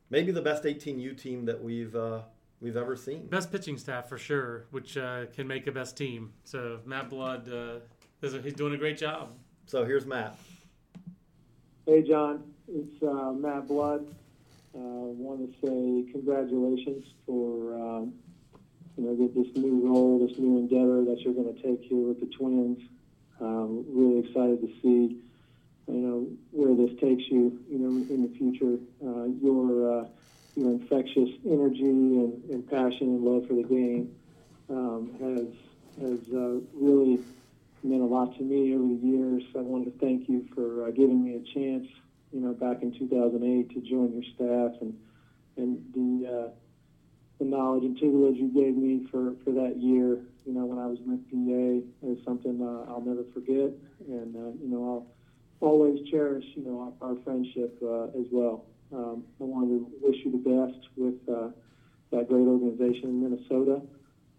maybe 0.09 0.31
the 0.31 0.41
best 0.41 0.63
18U 0.63 1.19
team 1.19 1.45
that 1.45 1.61
we've 1.61 1.95
uh, 1.95 2.21
we've 2.61 2.77
ever 2.77 2.95
seen. 2.95 3.27
Best 3.27 3.51
pitching 3.51 3.77
staff 3.77 4.09
for 4.09 4.17
sure, 4.17 4.65
which 4.71 4.97
uh, 4.97 5.25
can 5.33 5.47
make 5.47 5.67
a 5.67 5.71
best 5.71 5.97
team. 5.97 6.33
So 6.43 6.79
Matt 6.85 7.09
Blood, 7.09 7.51
uh, 7.51 7.79
is 8.21 8.33
a, 8.33 8.41
he's 8.41 8.53
doing 8.53 8.73
a 8.73 8.77
great 8.77 8.97
job. 8.97 9.31
So 9.65 9.85
here's 9.85 10.05
Matt. 10.05 10.37
Hey, 11.85 12.03
John. 12.03 12.43
It's 12.67 13.01
uh, 13.03 13.31
Matt 13.31 13.67
Blood. 13.67 14.07
Uh, 14.75 14.79
want 14.79 15.39
to 15.39 15.53
say 15.65 16.11
congratulations 16.11 17.05
for 17.25 17.73
um, 17.73 18.13
you 18.97 19.05
know 19.05 19.15
this 19.15 19.55
new 19.55 19.87
role, 19.87 20.27
this 20.27 20.37
new 20.37 20.57
endeavor 20.57 21.03
that 21.05 21.21
you're 21.21 21.33
going 21.33 21.53
to 21.53 21.61
take 21.61 21.81
here 21.83 22.07
with 22.07 22.19
the 22.19 22.27
Twins. 22.27 22.79
Um, 23.39 23.85
really 23.87 24.19
excited 24.19 24.61
to 24.61 24.67
see 24.81 25.17
you 25.87 25.93
know 25.93 26.27
where 26.51 26.75
this 26.75 26.99
takes 26.99 27.23
you. 27.31 27.57
You 27.69 27.79
know 27.79 27.89
in 28.13 28.23
the 28.23 28.37
future. 28.37 28.77
Uh, 29.01 29.25
your 29.41 30.07
uh, 30.57 30.61
your 30.61 30.71
infectious 30.71 31.29
energy 31.45 31.83
and, 31.83 32.43
and 32.49 32.69
passion 32.69 33.07
and 33.07 33.23
love 33.23 33.47
for 33.47 33.53
the 33.53 33.63
game 33.63 34.15
um, 34.69 35.11
has 35.19 35.47
has 36.01 36.19
uh, 36.33 36.59
really 36.73 37.19
meant 37.83 38.01
a 38.01 38.05
lot 38.05 38.35
to 38.37 38.43
me 38.43 38.75
over 38.75 38.87
the 38.87 39.07
years. 39.07 39.43
I 39.55 39.61
wanted 39.61 39.93
to 39.93 40.05
thank 40.05 40.29
you 40.29 40.47
for 40.53 40.87
uh, 40.87 40.91
giving 40.91 41.23
me 41.23 41.35
a 41.35 41.53
chance, 41.53 41.87
you 42.31 42.39
know, 42.39 42.53
back 42.53 42.81
in 42.81 42.97
2008 42.97 43.69
to 43.69 43.81
join 43.81 44.13
your 44.13 44.23
staff 44.35 44.81
and 44.81 44.97
and 45.57 45.83
the 45.93 46.27
uh, 46.27 46.49
the 47.39 47.45
knowledge 47.45 47.83
and 47.83 47.97
tutelage 47.99 48.37
you 48.37 48.49
gave 48.49 48.75
me 48.75 49.07
for, 49.11 49.35
for 49.43 49.51
that 49.51 49.77
year, 49.77 50.17
you 50.45 50.53
know, 50.53 50.65
when 50.65 50.79
I 50.79 50.87
was 50.87 50.97
with 51.05 51.21
BA 51.29 51.85
is 52.09 52.23
something 52.25 52.59
uh, 52.61 52.91
I'll 52.91 53.03
never 53.05 53.23
forget, 53.33 53.71
and 54.07 54.35
uh, 54.35 54.57
you 54.57 54.69
know 54.69 55.05
I'll 55.61 55.67
always 55.67 56.07
cherish, 56.09 56.45
you 56.55 56.63
know, 56.63 56.95
our, 57.01 57.09
our 57.09 57.15
friendship 57.23 57.77
uh, 57.83 58.05
as 58.19 58.25
well. 58.31 58.65
Um, 58.93 59.23
I 59.39 59.43
wanted 59.43 59.79
to 59.79 59.91
wish 60.01 60.17
you 60.23 60.31
the 60.31 60.37
best 60.37 60.87
with 60.95 61.15
uh, 61.29 61.49
that 62.11 62.29
great 62.29 62.47
organization 62.47 63.09
in 63.09 63.23
Minnesota. 63.23 63.81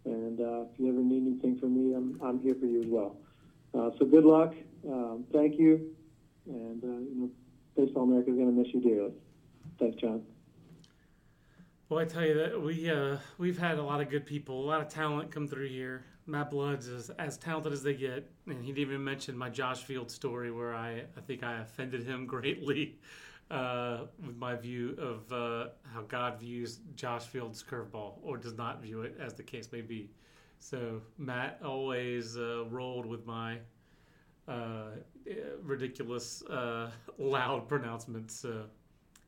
And 0.05 0.41
uh, 0.41 0.63
if 0.63 0.79
you 0.79 0.89
ever 0.89 1.01
need 1.01 1.27
anything 1.27 1.59
from 1.59 1.75
me, 1.75 1.95
I'm, 1.95 2.19
I'm 2.23 2.41
here 2.41 2.55
for 2.59 2.67
you 2.67 2.83
as 2.83 2.89
well. 2.89 3.17
Uh, 3.75 3.91
so 3.99 4.07
good 4.07 4.25
luck. 4.25 4.55
Um, 4.89 5.25
thank 5.33 5.59
you. 5.59 5.95
And, 6.47 6.83
uh, 6.83 6.87
you 6.87 7.15
know, 7.15 7.31
Baseball 7.77 8.05
America 8.05 8.31
is 8.31 8.37
going 8.37 8.55
to 8.55 8.63
miss 8.63 8.73
you 8.73 8.81
dearly. 8.81 9.13
Thanks, 9.79 10.01
John. 10.01 10.23
Well, 11.89 12.01
I 12.01 12.05
tell 12.05 12.25
you 12.25 12.35
that 12.35 12.61
we 12.61 12.91
uh, 12.91 13.17
we've 13.39 13.57
had 13.57 13.79
a 13.79 13.83
lot 13.83 14.03
of 14.03 14.11
good 14.11 14.27
people, 14.27 14.63
a 14.63 14.67
lot 14.67 14.83
of 14.83 14.89
talent 14.89 15.31
come 15.31 15.49
through 15.49 15.69
here. 15.69 16.05
Matt 16.27 16.51
Bloods 16.51 16.87
is 16.87 17.09
as 17.11 17.39
talented 17.39 17.73
as 17.73 17.83
they 17.83 17.95
get, 17.95 18.31
and 18.47 18.63
he 18.63 18.73
didn't 18.73 18.89
even 18.89 19.05
mention 19.05 19.39
my 19.39 19.49
Josh 19.49 19.85
Field 19.85 20.11
story 20.11 20.51
where 20.51 20.75
I 20.75 21.05
I 21.17 21.21
think 21.27 21.43
I 21.43 21.61
offended 21.61 22.05
him 22.05 22.27
greatly 22.35 22.99
uh, 23.51 24.01
with 24.25 24.37
my 24.37 24.55
view 24.55 24.97
of 24.99 25.33
uh, 25.33 25.71
how 25.93 26.03
God 26.03 26.39
views 26.39 26.81
Josh 26.95 27.25
Field's 27.25 27.63
curveball 27.63 28.19
or 28.23 28.37
does 28.37 28.57
not 28.57 28.83
view 28.83 29.03
it, 29.03 29.17
as 29.21 29.35
the 29.35 29.43
case 29.43 29.71
may 29.73 29.81
be. 29.81 30.11
So 30.61 31.01
Matt 31.17 31.61
always 31.65 32.37
uh, 32.37 32.65
rolled 32.69 33.07
with 33.07 33.25
my 33.27 33.59
uh, 34.47 34.91
ridiculous, 35.63 36.43
uh, 36.45 36.91
loud 37.19 37.69
pronouncements. 37.69 38.35
So 38.35 38.65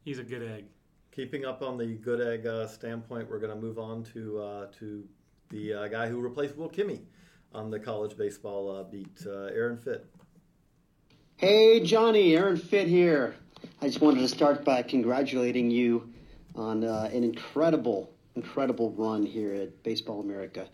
he's 0.05 0.19
a 0.19 0.25
good 0.25 0.43
egg. 0.43 0.65
Keeping 1.13 1.45
up 1.45 1.63
on 1.63 1.77
the 1.77 1.95
good 1.97 2.21
egg 2.21 2.47
uh, 2.47 2.67
standpoint, 2.67 3.29
we're 3.29 3.41
going 3.41 3.55
to 3.55 3.61
move 3.61 3.79
on 3.79 4.05
to 4.15 4.39
uh, 4.39 4.67
to 4.79 5.05
the 5.51 5.75
uh, 5.75 5.89
guy 5.89 6.09
who 6.09 6.21
replaced 6.21 6.57
Will 6.57 6.69
Kimmey 6.69 7.01
on 7.53 7.71
the 7.71 7.79
college 7.79 8.17
baseball 8.17 8.71
uh, 8.71 8.85
beat, 8.85 9.19
uh, 9.27 9.47
Aaron 9.47 9.77
Fitt. 9.77 10.07
Hey, 11.37 11.81
Johnny, 11.81 12.37
Aaron 12.37 12.57
Fitt 12.57 12.87
here. 12.87 13.35
I 13.83 13.87
just 13.87 14.01
wanted 14.01 14.21
to 14.21 14.29
start 14.29 14.65
by 14.65 14.83
congratulating 14.83 15.71
you 15.71 16.13
on 16.55 16.85
uh, 16.85 17.11
an 17.13 17.25
incredible, 17.25 18.13
incredible 18.35 18.91
run 18.93 19.25
here 19.25 19.55
at 19.55 19.83
Baseball 19.83 20.21
America, 20.21 20.69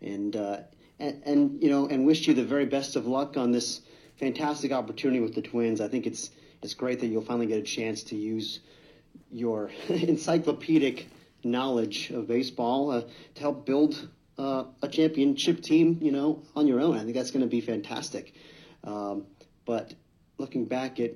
and, 0.00 0.36
uh, 0.36 0.58
and 0.98 1.22
and 1.24 1.62
you 1.62 1.68
know, 1.68 1.86
and 1.88 2.06
wish 2.06 2.26
you 2.28 2.34
the 2.34 2.44
very 2.44 2.66
best 2.66 2.96
of 2.96 3.06
luck 3.06 3.36
on 3.36 3.52
this 3.52 3.80
fantastic 4.16 4.72
opportunity 4.72 5.20
with 5.20 5.34
the 5.34 5.42
Twins. 5.42 5.80
I 5.80 5.88
think 5.88 6.06
it's 6.06 6.30
it's 6.62 6.74
great 6.74 7.00
that 7.00 7.08
you'll 7.08 7.22
finally 7.22 7.46
get 7.46 7.58
a 7.58 7.62
chance 7.62 8.02
to 8.04 8.16
use 8.16 8.60
your 9.30 9.70
encyclopedic 9.88 11.08
knowledge 11.42 12.10
of 12.10 12.26
baseball 12.26 12.90
uh, 12.90 13.02
to 13.34 13.40
help 13.40 13.66
build 13.66 14.08
uh, 14.38 14.64
a 14.82 14.88
championship 14.88 15.62
team, 15.62 15.98
you 16.00 16.10
know, 16.10 16.42
on 16.56 16.66
your 16.66 16.80
own. 16.80 16.96
I 16.96 17.02
think 17.02 17.14
that's 17.14 17.30
going 17.30 17.42
to 17.44 17.50
be 17.50 17.60
fantastic. 17.60 18.34
Um, 18.82 19.26
but 19.66 19.94
looking 20.38 20.64
back 20.64 21.00
at 21.00 21.12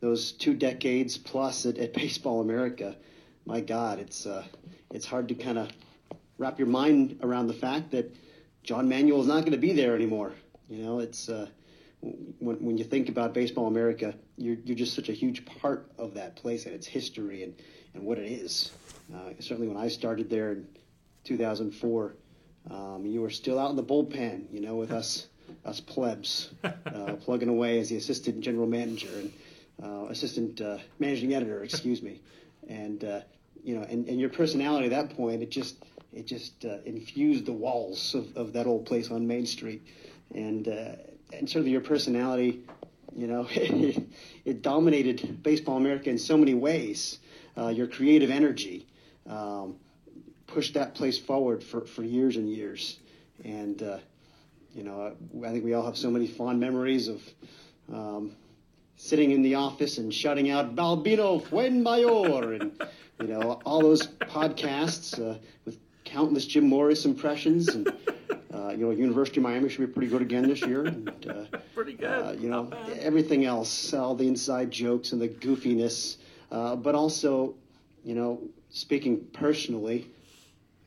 those 0.00 0.32
two 0.32 0.54
decades 0.54 1.16
plus 1.16 1.66
at, 1.66 1.78
at 1.78 1.92
Baseball 1.94 2.40
America, 2.40 2.96
my 3.46 3.60
God, 3.60 3.98
it's 3.98 4.26
uh, 4.26 4.44
it's 4.90 5.06
hard 5.06 5.28
to 5.28 5.34
kind 5.34 5.58
of 5.58 5.70
wrap 6.38 6.58
your 6.58 6.68
mind 6.68 7.18
around 7.22 7.46
the 7.46 7.54
fact 7.54 7.90
that 7.92 8.14
John 8.62 8.88
Manuel 8.88 9.20
is 9.20 9.26
not 9.26 9.40
going 9.40 9.52
to 9.52 9.58
be 9.58 9.72
there 9.72 9.94
anymore. 9.94 10.32
You 10.68 10.82
know, 10.82 10.98
it's 11.00 11.28
uh, 11.28 11.46
when, 12.00 12.56
when 12.56 12.78
you 12.78 12.84
think 12.84 13.08
about 13.08 13.34
Baseball 13.34 13.66
America, 13.66 14.14
you're, 14.36 14.56
you're 14.64 14.76
just 14.76 14.94
such 14.94 15.08
a 15.08 15.12
huge 15.12 15.44
part 15.44 15.90
of 15.98 16.14
that 16.14 16.36
place 16.36 16.66
and 16.66 16.74
its 16.74 16.86
history 16.86 17.42
and, 17.42 17.54
and 17.94 18.02
what 18.02 18.18
it 18.18 18.30
is. 18.30 18.72
Uh, 19.14 19.30
certainly 19.38 19.68
when 19.68 19.76
I 19.76 19.88
started 19.88 20.30
there 20.30 20.52
in 20.52 20.66
2004, 21.24 22.14
um, 22.70 23.04
you 23.06 23.20
were 23.20 23.30
still 23.30 23.58
out 23.58 23.70
in 23.70 23.76
the 23.76 23.82
bullpen, 23.82 24.52
you 24.52 24.60
know, 24.60 24.76
with 24.76 24.92
us 24.92 25.26
us 25.64 25.80
plebs, 25.80 26.50
uh, 26.64 27.14
plugging 27.20 27.48
away 27.48 27.80
as 27.80 27.88
the 27.88 27.96
assistant 27.96 28.40
general 28.40 28.66
manager 28.66 29.08
and 29.14 29.32
uh, 29.82 30.06
assistant 30.08 30.60
uh, 30.60 30.78
managing 30.98 31.34
editor, 31.34 31.62
excuse 31.62 32.02
me. 32.02 32.20
And, 32.68 33.02
uh, 33.04 33.20
you 33.62 33.74
know, 33.74 33.82
and, 33.82 34.06
and 34.08 34.20
your 34.20 34.28
personality 34.28 34.86
at 34.86 34.90
that 34.90 35.16
point, 35.16 35.42
it 35.42 35.50
just, 35.50 35.76
it 36.12 36.26
just 36.26 36.64
uh, 36.64 36.78
infused 36.84 37.46
the 37.46 37.52
walls 37.52 38.14
of, 38.14 38.36
of 38.36 38.52
that 38.52 38.66
old 38.66 38.86
place 38.86 39.10
on 39.10 39.26
Main 39.26 39.46
Street. 39.46 39.82
And, 40.34 40.68
uh, 40.68 40.92
and 41.32 41.48
certainly 41.48 41.70
your 41.70 41.80
personality, 41.80 42.60
you 43.16 43.26
know, 43.26 43.46
it, 43.52 44.62
dominated 44.62 45.42
Baseball 45.42 45.76
America 45.76 46.10
in 46.10 46.18
so 46.18 46.36
many 46.36 46.54
ways. 46.54 47.18
Uh, 47.56 47.68
your 47.68 47.86
creative 47.86 48.30
energy 48.30 48.86
um, 49.28 49.76
pushed 50.46 50.74
that 50.74 50.94
place 50.94 51.18
forward 51.18 51.62
for, 51.62 51.84
for 51.86 52.02
years 52.02 52.36
and 52.36 52.48
years. 52.48 52.98
And, 53.44 53.80
you 54.74 54.84
know, 54.84 55.14
I 55.44 55.50
think 55.50 55.64
we 55.64 55.74
all 55.74 55.84
have 55.84 55.96
so 55.96 56.10
many 56.10 56.26
fond 56.26 56.60
memories 56.60 57.08
of 57.08 57.22
um, 57.92 58.36
sitting 59.00 59.30
in 59.30 59.40
the 59.40 59.54
office 59.54 59.96
and 59.98 60.12
shouting 60.12 60.50
out 60.50 60.76
"Balbino 60.76 61.42
Fuenmayor" 61.42 62.60
and 62.60 62.82
you 63.20 63.28
know 63.28 63.60
all 63.64 63.80
those 63.80 64.06
podcasts 64.06 65.18
uh, 65.18 65.38
with 65.64 65.78
countless 66.04 66.46
Jim 66.46 66.68
Morris 66.68 67.06
impressions. 67.06 67.68
And 67.68 67.90
uh, 68.52 68.68
you 68.70 68.84
know, 68.84 68.90
University 68.90 69.38
of 69.38 69.44
Miami 69.44 69.68
should 69.68 69.80
be 69.80 69.86
pretty 69.86 70.08
good 70.08 70.22
again 70.22 70.46
this 70.46 70.60
year. 70.60 70.84
And, 70.84 71.08
uh, 71.26 71.58
Pretty 71.74 71.94
good. 71.94 72.08
uh, 72.08 72.32
you 72.32 72.50
know, 72.50 72.70
everything 73.00 73.44
else, 73.46 73.94
all 73.94 74.14
the 74.14 74.26
inside 74.28 74.70
jokes 74.70 75.12
and 75.12 75.20
the 75.20 75.28
goofiness, 75.28 76.16
uh, 76.50 76.76
but 76.76 76.94
also, 76.94 77.54
you 78.04 78.14
know, 78.14 78.40
speaking 78.68 79.26
personally, 79.32 80.10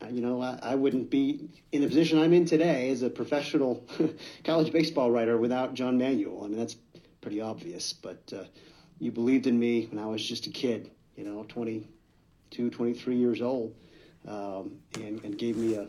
uh, 0.02 0.08
you 0.10 0.22
know, 0.22 0.42
I, 0.42 0.60
I 0.62 0.76
wouldn't 0.76 1.10
be 1.10 1.50
in 1.72 1.82
the 1.82 1.88
position 1.88 2.20
I'm 2.20 2.34
in 2.34 2.46
today 2.46 2.90
as 2.90 3.02
a 3.02 3.10
professional 3.10 3.84
college 4.44 4.72
baseball 4.72 5.10
writer 5.10 5.38
without 5.38 5.74
John 5.74 5.98
Manuel. 5.98 6.44
I 6.44 6.48
mean, 6.50 6.60
that's 6.60 6.76
pretty 7.24 7.40
obvious, 7.40 7.94
but 7.94 8.22
uh, 8.36 8.44
you 9.00 9.10
believed 9.10 9.48
in 9.48 9.58
me 9.58 9.88
when 9.90 9.98
I 9.98 10.06
was 10.06 10.24
just 10.24 10.46
a 10.46 10.50
kid, 10.50 10.92
you 11.16 11.24
know, 11.24 11.46
22, 11.48 12.70
23 12.70 13.16
years 13.16 13.42
old, 13.42 13.74
um, 14.28 14.74
and, 14.96 15.24
and 15.24 15.38
gave 15.38 15.56
me 15.56 15.76
a, 15.76 15.88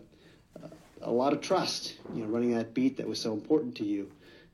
a 1.02 1.10
lot 1.10 1.32
of 1.32 1.40
trust, 1.40 1.98
you 2.14 2.22
know, 2.22 2.28
running 2.30 2.54
that 2.54 2.72
beat 2.72 2.96
that 2.96 3.08
was 3.08 3.20
so 3.20 3.32
important 3.32 3.74
to 3.76 3.84
you, 3.84 4.10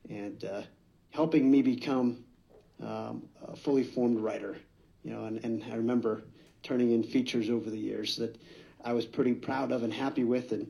and 0.08 0.42
uh, 0.44 0.62
helping 1.10 1.50
me 1.50 1.60
become 1.60 2.24
um, 2.82 3.22
a 3.46 3.54
fully 3.54 3.84
formed 3.84 4.18
writer. 4.18 4.56
You 5.04 5.12
know, 5.12 5.26
and, 5.26 5.44
and 5.44 5.62
I 5.70 5.76
remember 5.76 6.22
turning 6.62 6.92
in 6.92 7.02
features 7.02 7.50
over 7.50 7.68
the 7.68 7.78
years 7.78 8.16
that 8.16 8.38
I 8.84 8.94
was 8.94 9.04
pretty 9.04 9.34
proud 9.34 9.70
of 9.70 9.82
and 9.82 9.92
happy 9.92 10.24
with, 10.24 10.52
and 10.52 10.66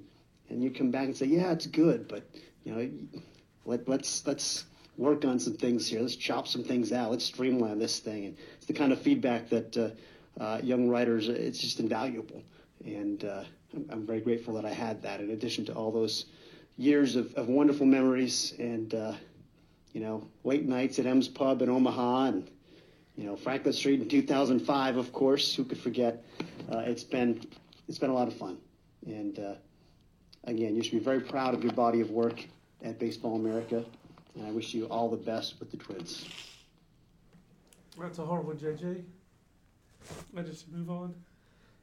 and 0.48 0.60
you 0.60 0.70
come 0.72 0.90
back 0.90 1.04
and 1.04 1.16
say, 1.16 1.26
yeah, 1.26 1.52
it's 1.52 1.66
good, 1.66 2.08
but 2.08 2.28
you 2.64 2.74
know, 2.74 3.20
let, 3.64 3.88
let's 3.88 4.26
let's 4.26 4.64
work 5.00 5.24
on 5.24 5.40
some 5.40 5.54
things 5.54 5.88
here. 5.88 6.00
Let's 6.00 6.14
chop 6.14 6.46
some 6.46 6.62
things 6.62 6.92
out. 6.92 7.10
Let's 7.10 7.24
streamline 7.24 7.78
this 7.78 8.00
thing. 8.00 8.26
And 8.26 8.36
it's 8.56 8.66
the 8.66 8.74
kind 8.74 8.92
of 8.92 9.00
feedback 9.00 9.48
that 9.48 9.76
uh, 9.76 10.42
uh, 10.42 10.60
young 10.62 10.90
writers, 10.90 11.28
it's 11.28 11.58
just 11.58 11.80
invaluable. 11.80 12.42
And 12.84 13.24
uh, 13.24 13.44
I'm, 13.74 13.86
I'm, 13.90 14.06
very 14.06 14.20
grateful 14.20 14.54
that 14.54 14.66
I 14.66 14.72
had 14.72 15.02
that 15.02 15.20
in 15.20 15.30
addition 15.30 15.64
to 15.66 15.72
all 15.72 15.90
those 15.90 16.26
years 16.76 17.16
of, 17.16 17.32
of 17.34 17.48
wonderful 17.48 17.86
memories 17.86 18.54
and, 18.58 18.94
uh, 18.94 19.14
you 19.92 20.02
know, 20.02 20.28
late 20.44 20.66
nights 20.66 20.98
at 20.98 21.06
M's 21.06 21.28
Pub 21.28 21.62
in 21.62 21.70
Omaha 21.70 22.26
and, 22.26 22.50
you 23.16 23.24
know, 23.24 23.36
Franklin 23.36 23.72
Street 23.72 24.02
in 24.02 24.08
2005, 24.08 24.96
of 24.96 25.12
course. 25.12 25.54
Who 25.54 25.64
could 25.64 25.78
forget? 25.78 26.24
Uh, 26.70 26.78
it's 26.80 27.04
been 27.04 27.40
it's 27.88 27.98
been 27.98 28.10
a 28.10 28.14
lot 28.14 28.28
of 28.28 28.34
fun. 28.34 28.58
And 29.06 29.38
uh, 29.38 29.54
again, 30.44 30.76
you 30.76 30.82
should 30.82 30.92
be 30.92 30.98
very 30.98 31.20
proud 31.20 31.54
of 31.54 31.64
your 31.64 31.72
body 31.72 32.02
of 32.02 32.10
work 32.10 32.44
at 32.82 32.98
Baseball 32.98 33.36
America 33.36 33.84
and 34.34 34.46
I 34.46 34.50
wish 34.50 34.74
you 34.74 34.86
all 34.86 35.08
the 35.08 35.16
best 35.16 35.58
with 35.60 35.70
the 35.70 35.76
Twins. 35.76 36.28
That's 37.98 38.18
a 38.18 38.26
hard 38.26 38.46
one, 38.46 38.56
JJ. 38.56 39.02
I 40.36 40.42
just 40.42 40.70
move 40.72 40.90
on. 40.90 41.14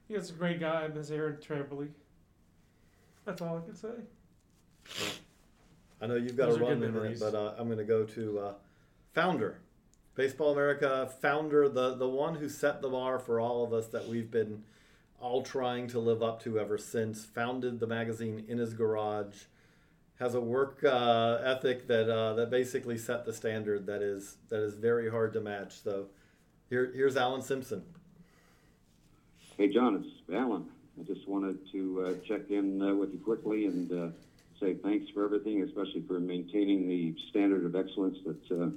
He's 0.07 0.29
a 0.29 0.33
great 0.33 0.59
guy. 0.59 0.83
I 0.83 0.87
miss 0.87 1.11
Aaron 1.11 1.37
terribly. 1.41 1.89
That's 3.25 3.41
all 3.41 3.57
I 3.57 3.61
can 3.61 3.75
say. 3.75 5.07
I 6.01 6.07
know 6.07 6.15
you've 6.15 6.37
got 6.37 6.49
Those 6.49 6.57
to 6.59 6.63
run 6.63 6.83
in 6.83 6.83
a 6.83 6.91
minute, 6.91 7.19
but 7.19 7.35
uh, 7.35 7.53
I'm 7.57 7.67
going 7.67 7.77
to 7.79 7.83
go 7.83 8.03
to 8.05 8.39
uh, 8.39 8.53
founder, 9.13 9.59
Baseball 10.15 10.53
America 10.53 11.11
founder, 11.21 11.67
the 11.67 11.95
the 11.95 12.07
one 12.07 12.35
who 12.35 12.47
set 12.47 12.81
the 12.81 12.89
bar 12.89 13.19
for 13.19 13.39
all 13.39 13.63
of 13.63 13.73
us 13.73 13.87
that 13.87 14.07
we've 14.07 14.31
been 14.31 14.63
all 15.19 15.41
trying 15.41 15.87
to 15.87 15.99
live 15.99 16.23
up 16.23 16.41
to 16.43 16.59
ever 16.59 16.77
since. 16.77 17.25
Founded 17.25 17.79
the 17.79 17.87
magazine 17.87 18.45
in 18.47 18.59
his 18.59 18.73
garage 18.73 19.45
has 20.19 20.33
a 20.33 20.41
work 20.41 20.83
uh, 20.83 21.39
ethic 21.43 21.87
that 21.87 22.09
uh, 22.09 22.33
that 22.33 22.49
basically 22.49 22.97
set 22.97 23.25
the 23.25 23.33
standard 23.33 23.85
that 23.85 24.01
is 24.01 24.37
that 24.49 24.61
is 24.61 24.75
very 24.75 25.09
hard 25.09 25.33
to 25.33 25.41
match. 25.41 25.81
So 25.83 26.07
here, 26.69 26.91
here's 26.93 27.15
Allan 27.15 27.41
Simpson. 27.41 27.83
Hey, 29.57 29.71
John, 29.71 29.95
it's 29.95 30.35
Allan. 30.35 30.65
I 30.99 31.03
just 31.03 31.27
wanted 31.27 31.59
to 31.71 32.05
uh, 32.05 32.27
check 32.27 32.49
in 32.49 32.81
uh, 32.81 32.95
with 32.95 33.11
you 33.13 33.19
quickly 33.19 33.65
and 33.65 33.91
uh, 33.91 34.07
say 34.59 34.73
thanks 34.73 35.09
for 35.11 35.23
everything, 35.23 35.61
especially 35.61 36.03
for 36.07 36.19
maintaining 36.19 36.87
the 36.87 37.15
standard 37.29 37.65
of 37.65 37.75
excellence 37.75 38.17
that 38.25 38.61
uh, 38.61 38.69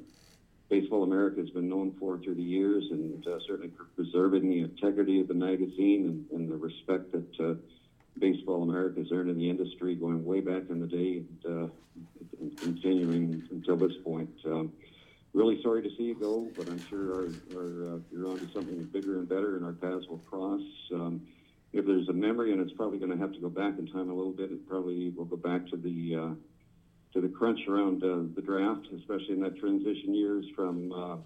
Baseball 0.69 1.03
America 1.03 1.41
has 1.41 1.51
been 1.51 1.69
known 1.69 1.95
for 1.99 2.19
through 2.19 2.35
the 2.35 2.43
years, 2.43 2.85
and 2.91 3.27
certainly 3.47 3.73
for 3.77 3.85
preserving 3.97 4.49
the 4.49 4.61
integrity 4.61 5.21
of 5.21 5.27
the 5.27 5.35
magazine 5.35 6.27
and, 6.31 6.41
and 6.41 6.51
the 6.51 6.57
respect 6.57 7.11
that 7.11 7.61
Baseball 8.19 8.63
America 8.63 9.01
has 9.01 9.09
earned 9.13 9.31
in 9.31 9.39
the 9.39 9.49
industry 9.49 9.95
going 9.95 10.25
way 10.25 10.41
back 10.41 10.65
in 10.69 10.81
the 10.81 10.87
day 10.87 11.23
and, 11.23 11.47
uh, 11.47 11.73
and 12.41 12.61
continuing 12.61 13.43
until 13.51 13.77
this 13.77 13.97
point. 14.05 14.31
Um, 14.45 14.73
really 15.33 15.63
sorry 15.63 15.83
to 15.83 15.89
see 15.97 16.05
you 16.05 16.15
go, 16.15 16.49
but 16.57 16.69
I'm 16.69 16.85
sure 16.89 17.15
our, 17.15 17.29
our, 17.57 17.95
uh, 17.95 17.99
you're 18.13 18.29
on 18.29 18.39
to 18.39 18.49
something 18.53 18.83
bigger 18.93 19.19
and 19.19 19.29
better, 19.29 19.57
and 19.57 19.65
our 19.65 19.73
paths 19.73 20.07
will 20.09 20.19
cross. 20.19 20.63
Um, 20.93 21.23
if 21.73 21.87
there's 21.87 22.09
a 22.09 22.13
memory, 22.13 22.53
and 22.53 22.61
it's 22.61 22.73
probably 22.73 22.99
going 22.99 23.13
to 23.13 23.17
have 23.17 23.33
to 23.33 23.39
go 23.39 23.49
back 23.49 23.79
in 23.79 23.87
time 23.87 24.11
a 24.11 24.15
little 24.15 24.33
bit, 24.33 24.51
it 24.51 24.69
probably 24.69 25.11
will 25.11 25.25
go 25.25 25.37
back 25.37 25.67
to 25.69 25.77
the 25.77 26.17
uh, 26.17 26.35
to 27.13 27.21
the 27.21 27.29
crunch 27.29 27.61
around 27.69 28.03
uh, 28.05 28.23
the 28.35 28.43
draft, 28.43 28.87
especially 28.97 29.35
in 29.35 29.41
that 29.41 29.57
transition 29.59 30.15
years 30.15 30.45
from 30.55 30.93
uh, 30.93 31.17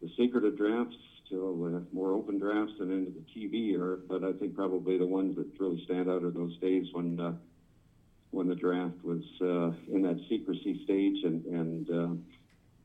the 0.00 0.10
secretive 0.16 0.56
drafts 0.56 0.96
still 1.32 1.64
uh, 1.64 1.80
more 1.92 2.12
open 2.12 2.38
drafts 2.38 2.74
and 2.80 2.92
into 2.92 3.10
the 3.10 3.24
TV 3.34 3.72
era, 3.72 3.96
but 4.06 4.22
I 4.22 4.32
think 4.34 4.54
probably 4.54 4.98
the 4.98 5.06
ones 5.06 5.36
that 5.36 5.48
really 5.58 5.82
stand 5.84 6.10
out 6.10 6.22
are 6.22 6.30
those 6.30 6.56
days 6.58 6.86
when 6.92 7.18
uh, 7.18 7.32
when 8.30 8.48
the 8.48 8.54
draft 8.54 9.02
was 9.02 9.22
uh, 9.40 9.72
in 9.94 10.02
that 10.02 10.20
secrecy 10.28 10.84
stage, 10.84 11.24
and 11.24 11.44
and 11.46 11.90
uh, 11.90 12.14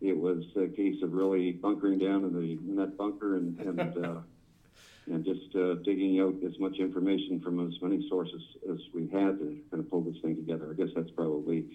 it 0.01 0.17
was 0.17 0.43
a 0.55 0.67
case 0.67 1.01
of 1.03 1.11
really 1.11 1.51
bunkering 1.51 1.99
down 1.99 2.23
in 2.23 2.33
the 2.33 2.51
in 2.69 2.75
that 2.77 2.97
bunker 2.97 3.35
and 3.35 3.59
and 3.59 4.05
uh, 4.05 4.19
and 5.07 5.25
just 5.25 5.53
uh, 5.55 5.75
digging 5.83 6.21
out 6.21 6.35
as 6.45 6.57
much 6.59 6.77
information 6.77 7.41
from 7.41 7.65
as 7.67 7.73
many 7.81 8.07
sources 8.07 8.41
as 8.71 8.77
we 8.93 9.03
had 9.07 9.37
to 9.39 9.57
kind 9.71 9.83
of 9.83 9.89
pull 9.89 10.01
this 10.01 10.17
thing 10.21 10.35
together. 10.35 10.69
I 10.71 10.73
guess 10.73 10.93
that's 10.95 11.11
probably 11.11 11.65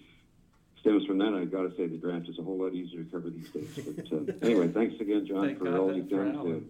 stems 0.83 1.05
from 1.05 1.17
that. 1.19 1.33
I've 1.33 1.51
got 1.51 1.63
to 1.63 1.71
say 1.77 1.87
the 1.87 1.97
draft 1.97 2.27
is 2.27 2.37
a 2.37 2.43
whole 2.43 2.57
lot 2.57 2.73
easier 2.73 3.03
to 3.03 3.09
cover 3.09 3.29
these 3.29 3.49
days. 3.49 3.79
But 3.95 4.11
uh, 4.11 4.33
anyway, 4.45 4.67
thanks 4.67 4.99
again, 4.99 5.25
John, 5.25 5.45
Thank 5.47 5.59
for 5.59 5.65
God 5.65 5.79
all 5.79 5.95
you've 5.95 6.09
done 6.09 6.33
to 6.33 6.65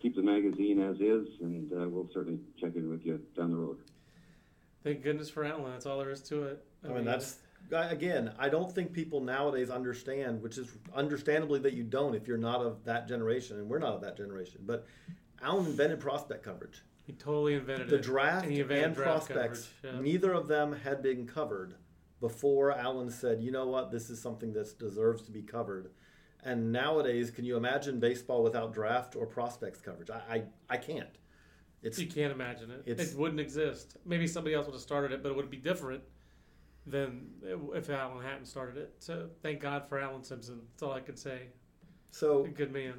keep 0.00 0.14
the 0.14 0.22
magazine 0.22 0.80
as 0.80 0.96
is, 1.00 1.26
and 1.40 1.72
uh, 1.72 1.88
we'll 1.88 2.08
certainly 2.12 2.38
check 2.60 2.76
in 2.76 2.90
with 2.90 3.04
you 3.04 3.18
down 3.34 3.50
the 3.50 3.56
road. 3.56 3.78
Thank 4.84 5.02
goodness 5.02 5.30
for 5.30 5.44
Allan. 5.44 5.72
That's 5.72 5.86
all 5.86 5.98
there 5.98 6.10
is 6.10 6.20
to 6.24 6.44
it. 6.44 6.64
I, 6.84 6.88
I 6.88 6.92
mean, 6.92 7.04
that's 7.04 7.38
again. 7.72 8.32
I 8.38 8.50
don't 8.50 8.70
think 8.70 8.92
people 8.92 9.20
nowadays 9.20 9.70
understand, 9.70 10.42
which 10.42 10.58
is 10.58 10.68
understandably 10.94 11.58
that 11.60 11.72
you 11.72 11.82
don't 11.82 12.14
if 12.14 12.28
you're 12.28 12.36
not 12.36 12.60
of 12.60 12.84
that 12.84 13.08
generation, 13.08 13.58
and 13.58 13.68
we're 13.68 13.78
not 13.78 13.94
of 13.94 14.02
that 14.02 14.16
generation. 14.18 14.60
But 14.66 14.86
Allan 15.42 15.66
invented 15.66 15.98
prospect 15.98 16.44
coverage. 16.44 16.82
He 17.06 17.14
totally 17.14 17.54
invented 17.54 17.88
the 17.88 17.96
it. 17.96 18.02
draft 18.02 18.46
and, 18.46 18.58
and 18.58 18.94
draft 18.94 19.28
prospects. 19.28 19.70
Yeah. 19.82 20.00
Neither 20.00 20.32
of 20.32 20.46
them 20.46 20.72
had 20.72 21.02
been 21.02 21.26
covered 21.26 21.74
before 22.20 22.72
Allan 22.72 23.10
said, 23.10 23.42
"You 23.42 23.50
know 23.50 23.66
what? 23.66 23.90
This 23.90 24.10
is 24.10 24.20
something 24.20 24.52
that 24.54 24.78
deserves 24.78 25.22
to 25.22 25.30
be 25.30 25.42
covered." 25.42 25.90
And 26.42 26.70
nowadays, 26.70 27.30
can 27.30 27.44
you 27.44 27.56
imagine 27.56 27.98
baseball 27.98 28.42
without 28.42 28.72
draft 28.72 29.16
or 29.16 29.26
prospects 29.26 29.80
coverage? 29.80 30.10
I 30.10 30.20
I, 30.28 30.42
I 30.70 30.76
can't. 30.76 31.18
It's, 31.82 31.98
you 31.98 32.06
can't 32.06 32.32
imagine 32.32 32.70
it. 32.70 32.82
It 32.86 33.16
wouldn't 33.16 33.40
exist. 33.40 33.96
Maybe 34.04 34.26
somebody 34.26 34.54
else 34.54 34.66
would 34.66 34.72
have 34.72 34.82
started 34.82 35.12
it, 35.12 35.22
but 35.22 35.30
it 35.30 35.36
would 35.36 35.50
be 35.50 35.56
different 35.56 36.02
than 36.86 37.28
if 37.74 37.90
Allan 37.90 38.24
hadn't 38.24 38.46
started 38.46 38.76
it. 38.76 38.94
So 38.98 39.28
thank 39.42 39.60
God 39.60 39.88
for 39.88 39.98
Allan 39.98 40.24
Simpson. 40.24 40.62
That's 40.72 40.82
all 40.82 40.92
I 40.92 41.00
can 41.00 41.16
say. 41.16 41.48
So 42.10 42.44
a 42.44 42.48
good 42.48 42.72
man. 42.72 42.94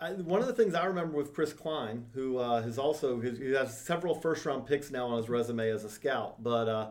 I, 0.00 0.12
one 0.12 0.40
of 0.40 0.46
the 0.46 0.52
things 0.52 0.74
I 0.74 0.84
remember 0.86 1.16
with 1.16 1.32
Chris 1.34 1.52
Kline, 1.52 2.06
who 2.12 2.38
uh, 2.38 2.62
has 2.62 2.78
also 2.78 3.20
he 3.20 3.52
has 3.52 3.78
several 3.78 4.14
first 4.14 4.44
round 4.44 4.66
picks 4.66 4.90
now 4.90 5.06
on 5.06 5.18
his 5.18 5.28
resume 5.28 5.70
as 5.70 5.84
a 5.84 5.90
scout, 5.90 6.42
but 6.42 6.68
uh, 6.68 6.90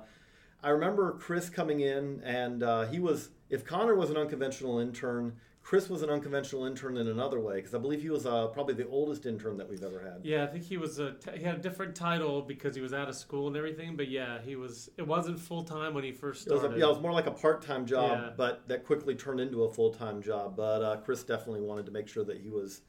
I 0.66 0.70
remember 0.70 1.12
Chris 1.20 1.48
coming 1.48 1.82
in 1.82 2.22
and 2.24 2.64
uh, 2.64 2.88
he 2.88 3.00
was 3.00 3.30
if 3.52 3.64
Connor 3.64 3.94
was 3.94 4.10
an 4.10 4.18
unconventional 4.18 4.80
intern, 4.80 5.36
Chris 5.62 5.92
was 5.92 6.02
an 6.02 6.10
unconventional 6.10 6.66
intern 6.66 6.98
in 6.98 7.08
another 7.08 7.40
way 7.40 7.58
because 7.58 7.76
I 7.76 7.78
believe 7.78 8.02
he 8.02 8.10
was 8.10 8.26
uh, 8.26 8.48
probably 8.48 8.74
the 8.74 8.88
oldest 8.88 9.28
intern 9.28 9.58
that 9.58 9.70
we've 9.70 9.84
ever 9.84 10.00
had. 10.00 10.22
Yeah, 10.24 10.44
I 10.44 10.48
think 10.48 10.64
he 10.64 10.78
was 10.78 10.98
a 10.98 11.18
he 11.36 11.44
had 11.44 11.56
a 11.56 11.60
different 11.60 11.94
title 11.94 12.42
because 12.42 12.76
he 12.76 12.82
was 12.82 12.96
out 12.96 13.08
of 13.08 13.16
school 13.16 13.46
and 13.46 13.56
everything. 13.56 13.96
But 13.96 14.08
yeah, 14.08 14.40
he 14.44 14.56
was. 14.56 14.90
It 14.98 15.06
wasn't 15.06 15.40
full 15.40 15.64
time 15.64 15.94
when 15.94 16.04
he 16.04 16.12
first 16.12 16.42
started. 16.42 16.66
It 16.66 16.68
was 16.70 16.78
a, 16.78 16.80
yeah, 16.80 16.86
it 16.86 16.90
was 16.90 17.00
more 17.00 17.14
like 17.14 17.28
a 17.28 17.32
part 17.32 17.62
time 17.62 17.86
job, 17.86 18.20
yeah. 18.20 18.30
but 18.36 18.68
that 18.68 18.86
quickly 18.86 19.14
turned 19.14 19.40
into 19.40 19.66
a 19.66 19.72
full 19.72 19.92
time 19.92 20.20
job. 20.20 20.56
But 20.56 20.82
uh, 20.82 20.98
Chris 20.98 21.24
definitely 21.24 21.62
wanted 21.62 21.86
to 21.86 21.92
make 21.92 22.08
sure 22.08 22.24
that 22.24 22.42
he 22.42 22.50
was 22.50 22.82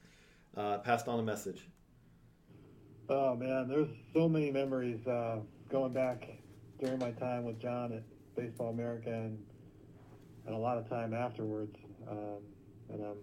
uh, 0.55 0.79
passed 0.79 1.07
on 1.07 1.19
a 1.19 1.23
message. 1.23 1.69
Oh 3.07 3.35
man, 3.35 3.67
there's 3.67 3.89
so 4.15 4.27
many 4.27 4.49
memories 4.49 5.05
uh, 5.05 5.41
going 5.69 5.93
back 5.93 6.27
during 6.79 6.99
my 6.99 7.11
time 7.11 7.43
with 7.43 7.59
John 7.59 7.93
at 7.93 8.03
Baseball 8.35 8.69
America 8.69 9.09
and 9.09 9.37
and 10.45 10.55
a 10.55 10.57
lot 10.57 10.77
of 10.77 10.87
time 10.89 11.13
afterwards. 11.13 11.75
Um, 12.09 12.39
and 12.89 13.03
I'm 13.03 13.17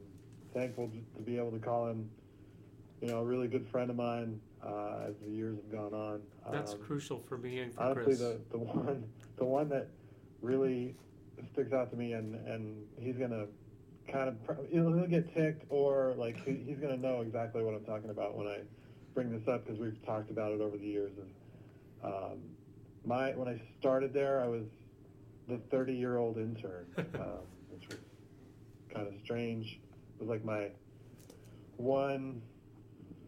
thankful 0.52 0.90
to 1.16 1.22
be 1.22 1.38
able 1.38 1.52
to 1.52 1.58
call 1.58 1.88
him, 1.88 2.10
you 3.00 3.08
know, 3.08 3.20
a 3.20 3.24
really 3.24 3.48
good 3.48 3.66
friend 3.68 3.88
of 3.88 3.96
mine 3.96 4.40
uh, 4.62 5.06
as 5.08 5.14
the 5.24 5.30
years 5.30 5.56
have 5.56 5.72
gone 5.72 5.94
on. 5.94 6.20
That's 6.52 6.72
um, 6.72 6.80
crucial 6.80 7.22
for 7.26 7.38
me 7.38 7.60
and 7.60 7.74
for 7.74 7.82
honestly, 7.82 8.04
Chris. 8.04 8.18
the 8.18 8.40
the 8.50 8.58
one 8.58 9.04
the 9.36 9.44
one 9.44 9.68
that 9.70 9.88
really 10.42 10.94
sticks 11.52 11.72
out 11.72 11.90
to 11.90 11.96
me, 11.96 12.12
and 12.12 12.34
and 12.46 12.84
he's 12.98 13.16
gonna 13.16 13.46
kind 14.10 14.28
of 14.28 14.36
he'll, 14.70 14.92
he'll 14.92 15.06
get 15.06 15.34
ticked 15.34 15.64
or 15.70 16.14
like 16.18 16.42
he, 16.44 16.62
he's 16.66 16.78
gonna 16.78 16.96
know 16.96 17.22
exactly 17.22 17.62
what 17.62 17.74
I'm 17.74 17.84
talking 17.84 18.10
about 18.10 18.36
when 18.36 18.46
I 18.46 18.58
bring 19.14 19.30
this 19.30 19.48
up 19.48 19.64
because 19.64 19.80
we've 19.80 20.04
talked 20.04 20.30
about 20.30 20.52
it 20.52 20.60
over 20.60 20.76
the 20.76 20.86
years. 20.86 21.12
And 21.16 22.12
um, 22.12 22.38
my 23.04 23.32
when 23.32 23.48
I 23.48 23.60
started 23.80 24.12
there, 24.12 24.40
I 24.40 24.46
was 24.46 24.64
the 25.48 25.58
30 25.70 25.94
year 25.94 26.16
old 26.16 26.36
intern, 26.36 26.86
um, 26.98 27.44
which 27.70 27.88
was 27.88 27.98
kind 28.92 29.06
of 29.06 29.14
strange. 29.24 29.78
It 30.18 30.20
was 30.20 30.28
like 30.28 30.44
my 30.44 30.68
one 31.76 32.42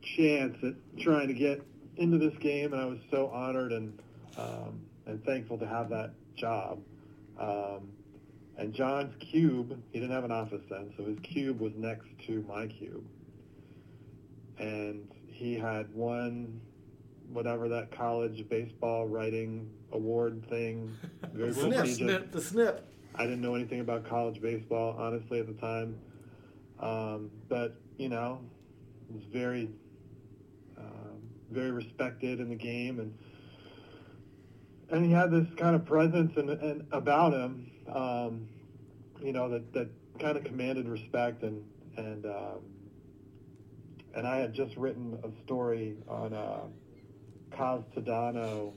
chance 0.03 0.57
at 0.63 0.75
trying 0.99 1.29
to 1.29 1.35
get 1.35 1.63
into 1.97 2.19
this 2.19 2.37
game, 2.39 2.73
and 2.73 2.81
I 2.81 2.87
was 2.87 2.99
so 3.11 3.29
honored 3.29 3.73
and 3.73 3.99
um, 4.39 4.81
and 5.07 5.25
thankful 5.25 5.59
to 5.59 5.67
have 5.67 5.89
that 5.91 6.13
job. 6.37 6.81
Um, 7.39 7.89
and 8.59 8.73
John's 8.73 9.15
cube, 9.21 9.79
he 9.93 10.01
didn't 10.01 10.15
have 10.15 10.25
an 10.25 10.33
office 10.33 10.63
then, 10.71 10.93
so 10.97 11.05
his 11.05 11.19
cube 11.21 11.61
was 11.61 11.73
next 11.77 12.07
to 12.27 12.45
my 12.49 12.67
cube. 12.67 13.05
And 14.59 15.09
he 15.27 15.59
had 15.59 15.93
one, 15.95 16.61
whatever 17.33 17.69
that 17.69 17.91
college 17.91 18.49
baseball 18.49 19.07
writing 19.07 19.71
award 19.93 20.45
thing. 20.49 20.95
Very 21.33 21.51
the 21.51 21.87
snip, 21.87 22.33
the 22.33 22.41
snip. 22.41 22.87
I 23.15 23.25
didn't 23.25 23.41
know 23.41 23.55
anything 23.55 23.81
about 23.81 24.09
college 24.09 24.41
baseball, 24.41 24.95
honestly, 24.99 25.41
at 25.41 25.47
the 25.47 25.55
time. 25.55 25.99
Um, 26.81 27.31
but 27.49 27.77
you 27.97 28.09
know, 28.09 28.41
was 29.11 29.25
very, 29.33 29.71
um, 30.77 31.21
very 31.51 31.71
respected 31.71 32.41
in 32.41 32.51
the 32.51 32.57
game, 32.57 33.01
and 33.01 33.15
and 34.91 35.05
he 35.05 35.11
had 35.11 35.31
this 35.31 35.47
kind 35.57 35.75
of 35.75 35.85
presence 35.85 36.33
and, 36.37 36.51
and 36.51 36.87
about 36.93 37.33
him, 37.33 37.71
um, 37.93 38.49
you 39.23 39.33
know, 39.33 39.49
that 39.49 39.73
that 39.73 39.89
kind 40.19 40.37
of 40.37 40.45
commanded 40.45 40.89
respect, 40.89 41.43
and 41.43 41.63
and 41.97 42.27
um, 42.27 42.61
and 44.15 44.27
I 44.27 44.39
had 44.39 44.53
just 44.53 44.77
written 44.77 45.19
a 45.25 45.45
story 45.45 45.97
on 46.09 46.35
uh, 46.35 46.65
Kaz 47.53 47.83
Tadano. 47.97 48.73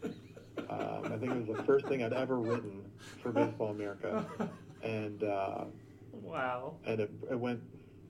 Um, 0.69 1.05
I 1.05 1.17
think 1.17 1.31
it 1.31 1.47
was 1.47 1.57
the 1.57 1.63
first 1.63 1.87
thing 1.87 2.03
I'd 2.03 2.13
ever 2.13 2.37
written 2.37 2.83
for 3.23 3.31
Baseball 3.31 3.69
America, 3.69 4.25
and 4.83 5.23
uh, 5.23 5.65
Wow. 6.11 6.75
and 6.85 6.99
it, 6.99 7.11
it 7.31 7.39
went 7.39 7.61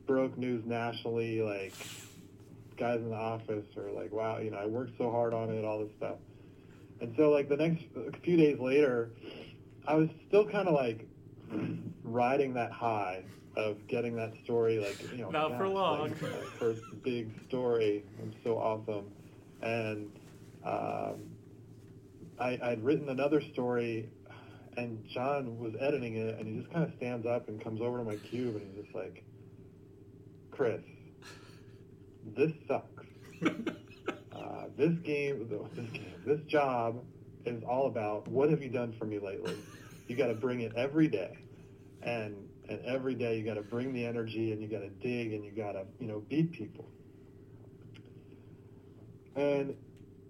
broke 0.08 0.38
news 0.38 0.64
nationally. 0.66 1.42
Like 1.42 1.74
guys 2.78 3.00
in 3.00 3.10
the 3.10 3.16
office 3.16 3.66
are 3.78 3.92
like, 3.92 4.12
"Wow, 4.12 4.40
you 4.40 4.52
know, 4.52 4.58
I 4.58 4.66
worked 4.66 4.98
so 4.98 5.12
hard 5.12 5.34
on 5.34 5.50
it, 5.50 5.64
all 5.64 5.80
this 5.80 5.92
stuff." 5.98 6.18
And 7.02 7.14
so, 7.18 7.30
like 7.30 7.48
the 7.50 7.58
next 7.58 7.84
a 7.96 8.12
few 8.20 8.36
days 8.36 8.60
later, 8.60 9.12
I 9.88 9.96
was 9.96 10.10
still 10.28 10.46
kind 10.46 10.68
of 10.68 10.74
like 10.74 11.08
riding 12.04 12.54
that 12.56 12.72
high 12.72 13.24
of 13.56 13.88
getting 13.88 14.16
that 14.16 14.34
story, 14.44 14.80
like 14.80 14.98
you 15.12 15.24
know, 15.24 15.30
Not 15.30 15.58
for 15.58 15.68
long. 15.68 16.10
like, 16.10 16.18
first 16.60 16.82
big 17.04 17.30
story. 17.48 18.04
I'm 18.22 18.34
so 18.44 18.58
awesome, 18.58 19.06
and 19.62 20.10
um, 20.64 21.16
I, 22.40 22.60
I'd 22.62 22.84
written 22.84 23.10
another 23.10 23.42
story 23.42 24.10
and 24.80 25.06
John 25.10 25.60
was 25.60 25.74
editing 25.80 26.16
it, 26.16 26.40
and 26.40 26.48
he 26.48 26.60
just 26.60 26.72
kind 26.72 26.86
of 26.86 26.94
stands 26.98 27.26
up 27.26 27.50
and 27.50 27.62
comes 27.62 27.82
over 27.82 27.98
to 27.98 28.04
my 28.04 28.16
cube, 28.16 28.56
and 28.56 28.66
he's 28.66 28.84
just 28.84 28.96
like, 28.96 29.24
"Chris, 30.52 30.82
this 32.36 32.52
sucks. 32.68 33.06
uh, 33.46 34.66
this 34.78 34.98
game, 35.00 35.48
this 35.76 35.90
game, 35.90 36.14
this 36.26 36.40
job 36.48 37.04
is 37.46 37.64
all 37.64 37.88
about 37.88 38.28
what 38.28 38.50
have 38.50 38.62
you 38.62 38.70
done 38.70 38.94
for 38.98 39.06
me 39.06 39.20
lately. 39.20 39.56
You 40.08 40.16
got 40.16 40.28
to 40.28 40.34
bring 40.34 40.62
it 40.62 40.74
every 40.76 41.08
day, 41.08 41.38
and 42.02 42.36
and 42.68 42.80
every 42.86 43.16
day 43.16 43.38
you 43.38 43.44
got 43.44 43.56
to 43.56 43.62
bring 43.62 43.94
the 43.94 44.06
energy, 44.06 44.52
and 44.52 44.62
you 44.62 44.68
got 44.68 44.80
to 44.80 44.90
dig, 44.90 45.34
and 45.34 45.44
you 45.44 45.52
got 45.52 45.74
to 45.74 45.86
you 46.00 46.08
know 46.08 46.20
beat 46.30 46.52
people." 46.52 46.88
And 49.36 49.76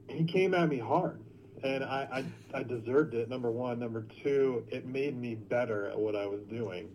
he 0.09 0.23
came 0.25 0.53
at 0.53 0.67
me 0.69 0.77
hard 0.79 1.19
and 1.63 1.83
I, 1.83 2.23
I, 2.53 2.59
I 2.59 2.63
deserved 2.63 3.13
it. 3.13 3.29
Number 3.29 3.51
one, 3.51 3.79
number 3.79 4.05
two, 4.23 4.63
it 4.69 4.85
made 4.85 5.17
me 5.19 5.35
better 5.35 5.87
at 5.87 5.99
what 5.99 6.15
I 6.15 6.25
was 6.25 6.41
doing. 6.49 6.89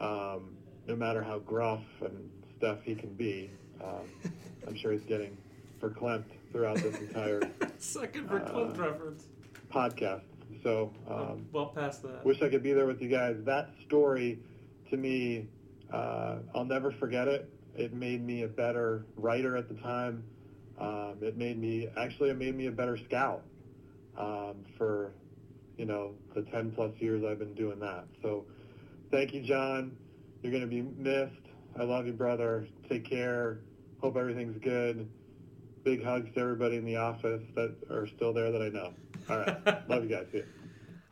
Um, 0.00 0.56
no 0.86 0.96
matter 0.96 1.22
how 1.22 1.38
gruff 1.40 1.82
and 2.00 2.30
stuff 2.56 2.78
he 2.82 2.94
can 2.94 3.12
be, 3.14 3.50
um, 3.82 4.08
I'm 4.66 4.74
sure 4.76 4.92
he's 4.92 5.02
getting 5.02 5.36
verklempt 5.80 6.24
throughout 6.52 6.76
this 6.78 6.96
entire 6.98 7.42
Second 7.78 8.28
for 8.28 8.38
Uh, 8.40 8.72
reference. 8.76 9.26
podcast. 9.72 10.22
So, 10.62 10.92
um, 11.08 11.46
Well 11.52 11.66
past 11.66 12.02
that. 12.02 12.24
wish 12.24 12.42
I 12.42 12.48
could 12.48 12.62
be 12.62 12.72
there 12.72 12.86
with 12.86 13.00
you 13.00 13.08
guys. 13.08 13.36
That 13.44 13.70
story, 13.86 14.38
to 14.90 14.96
me, 14.96 15.46
uh, 15.92 16.36
I'll 16.54 16.64
never 16.64 16.90
forget 16.90 17.28
it. 17.28 17.48
It 17.76 17.92
made 17.94 18.24
me 18.26 18.42
a 18.42 18.48
better 18.48 19.04
writer 19.16 19.56
at 19.56 19.68
the 19.68 19.74
time. 19.76 20.24
Um, 20.80 21.16
it 21.20 21.36
made 21.36 21.58
me 21.58 21.88
actually 21.98 22.30
it 22.30 22.38
made 22.38 22.56
me 22.56 22.66
a 22.66 22.72
better 22.72 22.96
scout 22.96 23.42
um, 24.16 24.64
for 24.78 25.12
you 25.76 25.84
know 25.84 26.14
the 26.34 26.42
10 26.42 26.72
plus 26.72 26.92
years 26.98 27.22
I've 27.24 27.38
been 27.38 27.54
doing 27.54 27.78
that. 27.80 28.04
So 28.22 28.46
thank 29.10 29.34
you, 29.34 29.42
John. 29.42 29.96
You're 30.42 30.52
going 30.52 30.62
to 30.62 30.68
be 30.68 30.82
missed. 30.82 31.34
I 31.78 31.84
love 31.84 32.06
you, 32.06 32.12
brother. 32.12 32.66
Take 32.88 33.08
care. 33.08 33.60
Hope 34.00 34.16
everything's 34.16 34.58
good. 34.62 35.08
Big 35.84 36.02
hugs 36.02 36.32
to 36.34 36.40
everybody 36.40 36.76
in 36.76 36.84
the 36.84 36.96
office 36.96 37.42
that 37.54 37.74
are 37.90 38.06
still 38.06 38.32
there 38.32 38.50
that 38.50 38.62
I 38.62 38.68
know. 38.68 38.94
All 39.28 39.38
right. 39.38 39.88
love 39.88 40.02
you 40.02 40.08
guys. 40.10 40.26
See. 40.32 40.42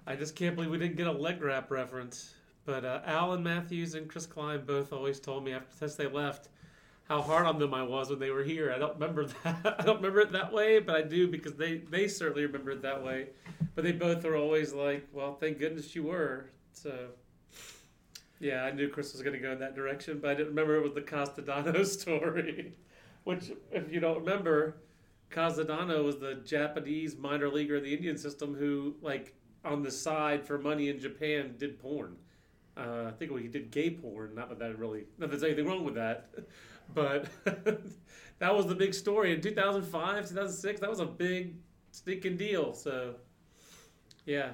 I 0.06 0.16
just 0.16 0.34
can't 0.34 0.54
believe 0.54 0.70
we 0.70 0.78
didn't 0.78 0.96
get 0.96 1.06
a 1.06 1.12
leg 1.12 1.42
wrap 1.42 1.70
reference. 1.70 2.34
But 2.64 2.84
uh, 2.84 3.00
Alan 3.04 3.42
Matthews 3.42 3.94
and 3.94 4.08
Chris 4.08 4.26
Kline 4.26 4.64
both 4.64 4.92
always 4.92 5.20
told 5.20 5.44
me 5.44 5.52
after 5.52 5.74
since 5.74 5.94
they 5.94 6.06
left 6.06 6.48
how 7.08 7.22
hard 7.22 7.46
on 7.46 7.58
them 7.58 7.72
I 7.72 7.82
was 7.82 8.10
when 8.10 8.18
they 8.18 8.30
were 8.30 8.42
here. 8.42 8.70
I 8.70 8.78
don't 8.78 8.94
remember 8.94 9.24
that. 9.44 9.76
I 9.78 9.84
don't 9.84 9.96
remember 9.96 10.20
it 10.20 10.32
that 10.32 10.52
way, 10.52 10.78
but 10.78 10.94
I 10.94 11.02
do 11.02 11.26
because 11.26 11.54
they 11.54 11.78
they 11.78 12.06
certainly 12.06 12.44
remember 12.46 12.72
it 12.72 12.82
that 12.82 13.02
way. 13.02 13.28
But 13.74 13.84
they 13.84 13.92
both 13.92 14.24
are 14.24 14.36
always 14.36 14.72
like, 14.72 15.06
"Well, 15.12 15.34
thank 15.34 15.58
goodness 15.58 15.94
you 15.94 16.04
were." 16.04 16.50
So, 16.72 17.08
yeah, 18.40 18.64
I 18.64 18.70
knew 18.70 18.88
Chris 18.88 19.12
was 19.12 19.22
going 19.22 19.34
to 19.34 19.40
go 19.40 19.50
in 19.52 19.58
that 19.58 19.74
direction, 19.74 20.20
but 20.20 20.30
I 20.30 20.34
didn't 20.34 20.48
remember 20.50 20.76
it 20.76 20.82
was 20.82 20.94
the 20.94 21.00
Kaz 21.00 21.34
Tadano 21.34 21.84
story. 21.98 22.74
Which, 23.24 23.52
if 23.72 23.92
you 23.92 24.00
don't 24.00 24.20
remember, 24.20 24.76
Kaz 25.30 25.58
Tadano 25.58 26.04
was 26.04 26.18
the 26.18 26.36
Japanese 26.36 27.16
minor 27.16 27.48
leaguer 27.48 27.76
in 27.76 27.82
the 27.82 27.94
Indian 27.94 28.16
system 28.16 28.54
who, 28.54 28.94
like, 29.02 29.34
on 29.64 29.82
the 29.82 29.90
side 29.90 30.46
for 30.46 30.58
money 30.58 30.88
in 30.88 31.00
Japan, 31.00 31.54
did 31.58 31.78
porn. 31.80 32.16
Uh, 32.76 33.06
I 33.08 33.10
think 33.10 33.36
he 33.40 33.48
did 33.48 33.70
gay 33.70 33.90
porn. 33.90 34.34
Not 34.34 34.50
that 34.50 34.58
that 34.60 34.78
really, 34.78 35.04
not 35.18 35.30
that 35.30 35.40
there's 35.40 35.42
anything 35.42 35.66
wrong 35.66 35.84
with 35.84 35.96
that, 35.96 36.30
but 36.94 37.26
that 38.38 38.54
was 38.54 38.66
the 38.66 38.74
big 38.74 38.94
story 38.94 39.32
in 39.32 39.40
2005, 39.40 40.28
2006. 40.28 40.80
That 40.80 40.90
was 40.90 41.00
a 41.00 41.06
big 41.06 41.56
stinking 41.92 42.36
deal. 42.36 42.74
So, 42.74 43.14
yeah, 44.26 44.50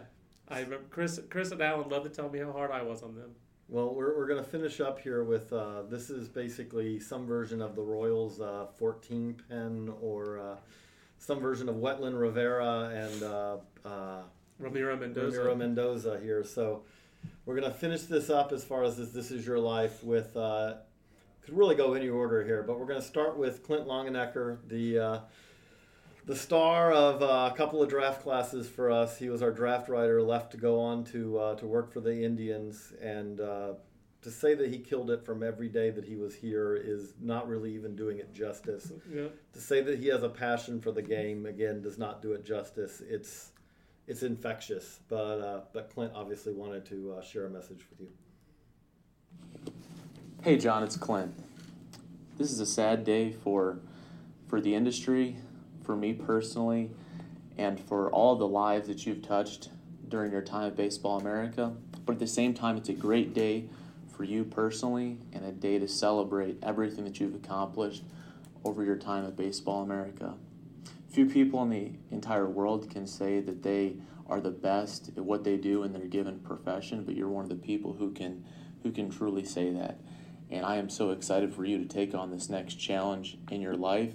I 0.49 0.61
remember 0.61 0.87
Chris, 0.91 1.21
Chris 1.31 1.51
and 1.51 1.63
Alan 1.63 1.89
loved 1.89 2.05
to 2.05 2.11
tell 2.11 2.29
me 2.29 2.39
how 2.39 2.53
hard 2.53 2.71
I 2.71 2.83
was 2.83 3.03
on 3.03 3.15
them. 3.15 3.31
Well, 3.69 3.95
we're, 3.95 4.17
we're 4.17 4.27
going 4.27 4.43
to 4.43 4.49
finish 4.49 4.81
up 4.81 5.01
here 5.01 5.25
with 5.25 5.53
uh, 5.53 5.83
this 5.89 6.11
is 6.11 6.29
basically 6.29 7.01
some 7.01 7.27
version 7.27 7.63
of 7.63 7.75
the 7.75 7.83
Royals' 7.83 8.41
uh, 8.41 8.67
14 8.77 9.41
pen 9.49 9.93
or 10.03 10.39
uh, 10.39 10.57
some 11.19 11.41
version 11.41 11.69
of 11.69 11.77
Wetteland 11.77 12.21
Rivera 12.21 12.91
and 12.95 13.23
uh, 13.23 13.57
uh, 13.85 14.23
Ramiro 14.59 14.97
Mendoza. 14.97 15.39
Ramiro 15.39 15.57
Mendoza 15.57 16.21
here. 16.23 16.45
So 16.45 16.83
we're 17.47 17.59
going 17.59 17.71
to 17.71 17.77
finish 17.77 18.03
this 18.03 18.29
up 18.29 18.53
as 18.53 18.65
far 18.65 18.85
as 18.85 18.99
this 18.99 19.11
This 19.11 19.31
Is 19.31 19.47
Your 19.47 19.59
Life 19.59 20.05
with, 20.05 20.37
uh, 20.37 20.75
could 21.45 21.57
really 21.57 21.75
go 21.75 21.95
any 21.95 22.09
order 22.09 22.45
here, 22.45 22.63
but 22.63 22.79
we're 22.79 22.87
going 22.87 23.01
to 23.01 23.07
start 23.07 23.37
with 23.37 23.63
Clint 23.63 23.87
Longenecker, 23.87 24.59
the. 24.69 24.99
Uh, 24.99 25.21
the 26.27 26.35
star 26.35 26.91
of 26.91 27.23
uh, 27.23 27.51
a 27.53 27.55
couple 27.55 27.83
of 27.83 27.91
draft 27.91 28.23
classes 28.23 28.67
for 28.67 28.91
us. 28.91 29.19
He 29.19 29.29
was 29.29 29.43
our 29.43 29.51
draft 29.51 29.91
writer, 29.91 30.23
left 30.23 30.53
to 30.53 30.57
go 30.57 30.81
on 30.81 31.05
to 31.05 31.39
uh, 31.39 31.55
to 31.57 31.67
work 31.67 31.93
for 31.93 32.01
the 32.01 32.25
Indians, 32.25 32.95
and 32.99 33.41
uh, 33.43 33.75
to 34.23 34.31
say 34.31 34.55
that 34.55 34.71
he 34.71 34.79
killed 34.79 35.11
it 35.11 35.23
from 35.23 35.43
every 35.43 35.69
day 35.69 35.91
that 35.91 36.05
he 36.05 36.17
was 36.17 36.35
here 36.35 36.77
is 36.77 37.13
not 37.21 37.47
really 37.47 37.75
even 37.75 37.95
doing 37.95 38.19
it 38.19 38.33
justice. 38.33 38.91
Yeah. 39.15 39.27
To 39.53 39.61
say 39.61 39.83
that 39.83 39.99
he 39.99 40.07
has 40.09 40.23
a 40.23 40.31
passion 40.31 40.81
for 40.81 40.93
the 40.93 41.03
game 41.03 41.45
again 41.45 41.83
does 41.83 41.99
not 41.99 42.23
do 42.23 42.33
it 42.33 42.43
justice. 42.43 43.03
It's 43.07 43.53
it's 44.07 44.23
infectious. 44.23 45.01
But 45.09 45.41
uh, 45.41 45.61
but 45.75 45.91
Clint 45.93 46.13
obviously 46.15 46.55
wanted 46.55 46.87
to 46.87 47.17
uh, 47.19 47.23
share 47.23 47.47
a 47.47 47.51
message 47.51 47.85
with 47.91 48.01
you. 48.01 48.09
Hey, 50.45 50.59
John, 50.59 50.83
it's 50.83 50.99
Clint. 50.99 51.35
This 52.37 52.53
is 52.53 52.61
a 52.61 52.67
sad 52.67 53.03
day 53.03 53.33
for 53.33 53.79
for 54.47 54.61
the 54.61 54.75
industry, 54.75 55.39
for 55.83 55.97
me 55.97 56.13
personally, 56.13 56.91
and 57.57 57.81
for 57.81 58.11
all 58.11 58.37
the 58.37 58.47
lives 58.47 58.87
that 58.89 59.07
you've 59.07 59.23
touched 59.23 59.71
during 60.07 60.31
your 60.31 60.43
time 60.43 60.67
at 60.67 60.77
Baseball 60.77 61.19
America. 61.19 61.73
But 62.05 62.17
at 62.17 62.19
the 62.19 62.27
same 62.27 62.53
time, 62.53 62.77
it's 62.77 62.91
a 62.91 62.93
great 62.93 63.33
day 63.33 63.71
for 64.15 64.25
you 64.25 64.45
personally 64.45 65.17
and 65.33 65.47
a 65.47 65.51
day 65.51 65.79
to 65.79 65.89
celebrate 65.89 66.59
everything 66.63 67.05
that 67.05 67.19
you've 67.21 67.35
accomplished 67.35 68.03
over 68.67 68.85
your 68.85 68.97
time 68.97 69.25
at 69.25 69.37
Baseball 69.37 69.83
America. 69.83 70.35
Few 71.09 71.25
people 71.25 71.63
in 71.63 71.71
the 71.71 71.93
entire 72.11 72.51
world 72.51 72.91
can 72.91 73.07
say 73.07 73.41
that 73.41 73.63
they 73.63 73.95
are 74.27 74.43
the 74.43 74.51
best 74.51 75.09
at 75.17 75.25
what 75.25 75.43
they 75.43 75.57
do 75.57 75.85
in 75.85 75.95
their 75.95 76.05
given 76.05 76.39
profession, 76.41 77.03
but 77.03 77.15
you're 77.15 77.31
one 77.31 77.45
of 77.45 77.49
the 77.49 77.55
people 77.55 77.95
who 77.95 78.13
can 78.13 78.45
who 78.83 78.93
can 78.93 79.09
truly 79.09 79.47
say 79.47 79.71
that. 79.71 79.99
And 80.55 80.65
I 80.65 80.77
am 80.77 80.89
so 80.89 81.11
excited 81.11 81.53
for 81.53 81.65
you 81.65 81.79
to 81.79 81.85
take 81.85 82.15
on 82.15 82.31
this 82.31 82.49
next 82.49 82.77
challenge 82.77 83.37
in 83.51 83.61
your 83.61 83.75
life 83.75 84.15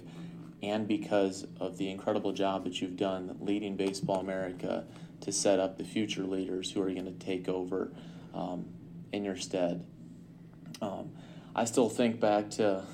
and 0.62 0.88
because 0.88 1.46
of 1.58 1.78
the 1.78 1.90
incredible 1.90 2.32
job 2.32 2.64
that 2.64 2.80
you've 2.80 2.96
done 2.96 3.36
leading 3.40 3.76
Baseball 3.76 4.20
America 4.20 4.84
to 5.20 5.32
set 5.32 5.58
up 5.58 5.76
the 5.78 5.84
future 5.84 6.24
leaders 6.24 6.70
who 6.70 6.82
are 6.82 6.90
going 6.90 7.04
to 7.04 7.12
take 7.12 7.48
over 7.48 7.92
um, 8.34 8.66
in 9.12 9.24
your 9.24 9.36
stead. 9.36 9.84
Um, 10.80 11.12
I 11.54 11.64
still 11.64 11.88
think 11.88 12.20
back 12.20 12.50
to 12.52 12.84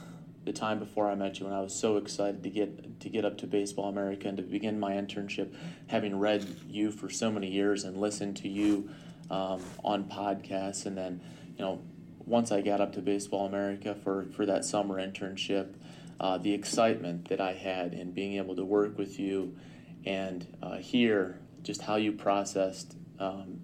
the 0.44 0.52
time 0.52 0.78
before 0.78 1.08
I 1.08 1.14
met 1.14 1.38
you 1.38 1.46
when 1.46 1.54
I 1.54 1.60
was 1.60 1.74
so 1.74 1.96
excited 1.96 2.42
to 2.44 2.50
get 2.50 3.00
to 3.00 3.08
get 3.08 3.24
up 3.24 3.38
to 3.38 3.46
Baseball 3.46 3.88
America 3.88 4.28
and 4.28 4.36
to 4.36 4.42
begin 4.42 4.78
my 4.78 4.92
internship, 4.92 5.54
having 5.88 6.18
read 6.18 6.46
you 6.68 6.90
for 6.90 7.10
so 7.10 7.30
many 7.30 7.50
years 7.50 7.84
and 7.84 7.96
listened 7.96 8.36
to 8.38 8.48
you 8.48 8.88
um, 9.30 9.60
on 9.84 10.04
podcasts, 10.04 10.86
and 10.86 10.96
then 10.96 11.20
you 11.58 11.64
know 11.64 11.82
once 12.26 12.52
I 12.52 12.60
got 12.60 12.80
up 12.80 12.92
to 12.94 13.00
Baseball 13.00 13.46
America 13.46 13.94
for 13.94 14.26
for 14.32 14.44
that 14.46 14.64
summer 14.64 14.96
internship, 14.96 15.74
uh, 16.20 16.38
the 16.38 16.52
excitement 16.52 17.28
that 17.28 17.40
I 17.40 17.54
had 17.54 17.94
in 17.94 18.12
being 18.12 18.34
able 18.34 18.56
to 18.56 18.64
work 18.64 18.98
with 18.98 19.18
you 19.18 19.56
and 20.04 20.46
uh, 20.62 20.76
hear 20.76 21.40
just 21.62 21.82
how 21.82 21.96
you 21.96 22.12
processed 22.12 22.96
um, 23.18 23.60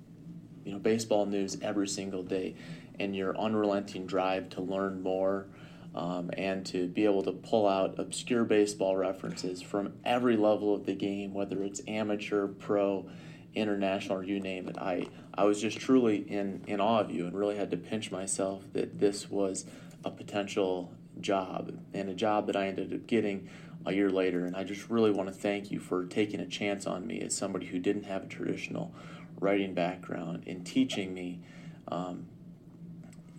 you 0.64 0.72
know 0.72 0.78
baseball 0.78 1.26
news 1.26 1.58
every 1.60 1.88
single 1.88 2.22
day 2.22 2.56
and 2.98 3.16
your 3.16 3.36
unrelenting 3.38 4.06
drive 4.06 4.50
to 4.50 4.60
learn 4.60 5.02
more 5.02 5.46
um, 5.94 6.30
and 6.36 6.64
to 6.66 6.88
be 6.88 7.04
able 7.04 7.22
to 7.22 7.32
pull 7.32 7.68
out 7.68 7.98
obscure 7.98 8.44
baseball 8.44 8.96
references 8.96 9.60
from 9.60 9.92
every 10.04 10.36
level 10.36 10.74
of 10.74 10.86
the 10.86 10.94
game, 10.94 11.34
whether 11.34 11.62
it's 11.62 11.82
amateur, 11.86 12.46
pro, 12.46 13.08
international, 13.54 14.18
or 14.18 14.24
you 14.24 14.40
name 14.40 14.68
it. 14.68 14.78
I, 14.78 15.08
I 15.34 15.44
was 15.44 15.60
just 15.60 15.78
truly 15.78 16.18
in, 16.18 16.62
in 16.66 16.80
awe 16.80 17.00
of 17.00 17.10
you 17.10 17.26
and 17.26 17.36
really 17.36 17.56
had 17.56 17.70
to 17.70 17.76
pinch 17.76 18.10
myself 18.10 18.64
that 18.72 18.98
this 18.98 19.30
was 19.30 19.64
a 20.04 20.10
potential 20.10 20.92
job 21.20 21.78
and 21.94 22.08
a 22.08 22.14
job 22.14 22.46
that 22.46 22.56
I 22.56 22.66
ended 22.66 22.92
up 22.92 23.06
getting 23.06 23.48
a 23.86 23.92
year 23.92 24.10
later. 24.10 24.44
And 24.44 24.56
I 24.56 24.64
just 24.64 24.90
really 24.90 25.10
want 25.10 25.28
to 25.28 25.34
thank 25.34 25.70
you 25.70 25.80
for 25.80 26.04
taking 26.06 26.40
a 26.40 26.46
chance 26.46 26.86
on 26.86 27.06
me 27.06 27.20
as 27.20 27.36
somebody 27.36 27.66
who 27.66 27.78
didn't 27.78 28.04
have 28.04 28.24
a 28.24 28.26
traditional 28.26 28.94
writing 29.40 29.74
background 29.74 30.44
and 30.46 30.64
teaching 30.66 31.14
me 31.14 31.40
um, 31.88 32.26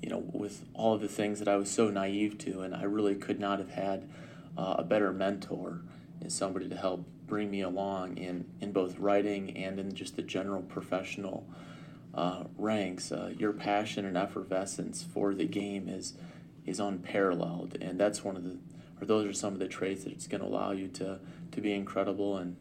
you 0.04 0.10
know, 0.10 0.24
with 0.34 0.66
all 0.74 0.94
of 0.94 1.02
the 1.02 1.08
things 1.08 1.40
that 1.40 1.48
I 1.48 1.56
was 1.56 1.72
so 1.72 1.90
naive 1.90 2.38
to, 2.40 2.60
and 2.60 2.76
I 2.76 2.84
really 2.84 3.16
could 3.16 3.40
not 3.40 3.60
have 3.60 3.70
had 3.70 4.10
uh, 4.58 4.76
a 4.80 4.84
better 4.84 5.14
mentor 5.14 5.80
and 6.20 6.30
somebody 6.30 6.68
to 6.68 6.76
help 6.76 7.06
bring 7.26 7.50
me 7.50 7.62
along 7.62 8.18
in, 8.18 8.46
in 8.60 8.74
both 8.74 9.00
writing 9.00 9.56
and 9.56 9.80
in 9.80 9.94
just 9.94 10.18
the 10.18 10.22
general 10.22 10.62
professional 10.62 11.48
uh, 12.14 12.44
ranks. 12.58 13.12
Uh, 13.12 13.34
your 13.38 13.54
passion 13.54 14.06
and 14.06 14.18
effervescence 14.18 15.04
for 15.04 15.34
the 15.34 15.46
game 15.46 15.88
is 15.90 16.14
is 16.66 16.80
unparalleled, 16.80 17.78
and 17.82 18.00
that's 18.00 18.24
one 18.24 18.38
of 18.38 18.44
the, 18.44 18.58
or 19.02 19.06
those 19.06 19.26
are 19.26 19.34
some 19.34 19.54
of 19.54 19.60
the 19.60 19.68
traits 19.68 20.06
that 20.06 20.14
it's 20.14 20.28
going 20.28 20.42
to 20.42 20.48
allow 20.48 20.72
you 20.72 20.88
to 20.88 21.20
to 21.52 21.62
be 21.62 21.74
incredible 21.74 22.38
and 22.38 22.56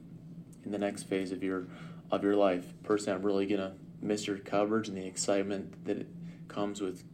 in 0.65 0.73
the 0.73 0.79
next 0.79 1.05
phase 1.05 1.33
of 1.33 1.43
your 1.43 1.67
of 2.11 2.23
your 2.23 2.37
life. 2.37 2.73
Personally, 2.83 3.19
I'm 3.19 3.25
really 3.25 3.47
going 3.47 3.61
to 3.61 3.73
miss 4.01 4.27
your 4.27 4.39
coverage 4.39 4.89
and 4.89 4.97
the 4.97 5.07
excitement 5.07 5.85
that 5.87 5.99
it 5.99 6.09
comes 6.49 6.81
with 6.81 7.05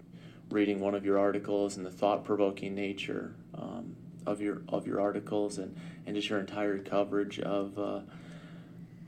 reading 0.51 0.80
one 0.80 0.95
of 0.95 1.05
your 1.05 1.18
articles 1.18 1.76
and 1.76 1.84
the 1.84 1.91
thought-provoking 1.91 2.74
nature 2.74 3.34
um, 3.55 3.95
of 4.26 4.41
your 4.41 4.62
of 4.68 4.86
your 4.86 5.01
articles 5.01 5.59
and, 5.59 5.76
and 6.07 6.16
just 6.16 6.30
your 6.30 6.41
entire 6.41 6.78
coverage 6.78 7.39
of 7.41 7.78
uh, 7.78 8.01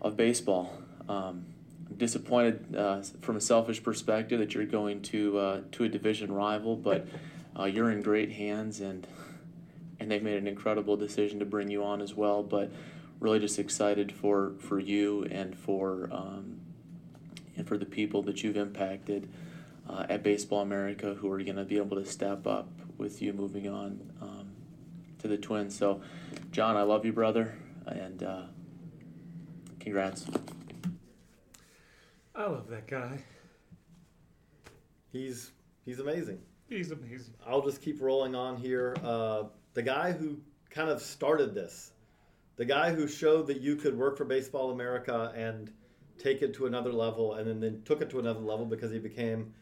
of 0.01 0.17
baseball. 0.17 0.73
Um, 1.09 1.47
disappointed 1.97 2.75
uh, 2.77 3.03
from 3.21 3.37
a 3.37 3.41
selfish 3.41 3.83
perspective 3.83 4.39
that 4.39 4.55
you're 4.55 4.67
going 4.67 5.03
to 5.03 5.39
uh, 5.39 5.61
to 5.73 5.85
a 5.85 5.89
division 5.89 6.33
rival, 6.33 6.77
but 6.77 7.07
uh, 7.59 7.65
you're 7.65 7.91
in 7.91 8.03
great 8.03 8.33
hands 8.33 8.81
and 8.81 9.07
and 9.99 10.11
they've 10.11 10.23
made 10.23 10.39
an 10.39 10.49
incredible 10.49 10.97
decision 10.97 11.39
to 11.41 11.45
bring 11.45 11.71
you 11.71 11.85
on 11.85 12.01
as 12.01 12.15
well. 12.15 12.43
But 12.43 12.73
really, 13.19 13.39
just 13.39 13.59
excited 13.59 14.13
for 14.13 14.55
for 14.59 14.79
you 14.79 15.25
and 15.31 15.57
for 15.57 16.09
um, 16.13 16.61
and 17.57 17.67
for 17.67 17.77
the 17.77 17.87
people 17.87 18.23
that 18.23 18.43
you've 18.43 18.57
impacted 18.57 19.29
uh, 19.89 20.07
at 20.09 20.23
Baseball 20.23 20.63
America 20.63 21.15
who 21.15 21.31
are 21.31 21.43
going 21.43 21.57
to 21.57 21.65
be 21.65 21.77
able 21.77 21.97
to 21.97 22.07
step 22.07 22.47
up 22.47 22.69
with 22.97 23.21
you 23.21 23.33
moving 23.33 23.69
on 23.69 24.01
um, 24.21 24.51
to 25.19 25.29
the 25.29 25.37
Twins. 25.37 25.77
So, 25.77 26.01
John, 26.53 26.77
I 26.77 26.83
love 26.83 27.05
you, 27.05 27.13
brother, 27.13 27.55
and 27.87 28.23
uh, 28.23 28.43
congrats. 29.81 30.27
I 32.41 32.47
love 32.47 32.69
that 32.71 32.87
guy. 32.87 33.19
He's 35.13 35.51
he's 35.85 35.99
amazing. 35.99 36.39
He's 36.71 36.91
amazing. 36.91 37.35
I'll 37.47 37.61
just 37.61 37.83
keep 37.83 38.01
rolling 38.01 38.35
on 38.35 38.57
here. 38.57 38.97
Uh, 39.05 39.45
the 39.75 39.83
guy 39.83 40.13
who 40.13 40.41
kind 40.71 40.89
of 40.89 41.03
started 41.03 41.55
this, 41.55 41.93
the 42.57 42.65
guy 42.65 42.95
who 42.95 43.07
showed 43.07 43.47
that 43.49 43.61
you 43.61 43.77
could 43.77 43.95
work 43.95 44.17
for 44.17 44.25
Baseball 44.25 44.71
America 44.71 45.35
and 45.37 45.71
take 46.17 46.41
it 46.41 46.55
to 46.55 46.65
another 46.65 46.93
level, 46.95 47.35
and 47.35 47.47
then, 47.47 47.61
then 47.61 47.83
took 47.85 48.01
it 48.01 48.09
to 48.09 48.19
another 48.19 48.41
level 48.41 48.65
because 48.65 48.91
he 48.91 48.99
became 48.99 49.53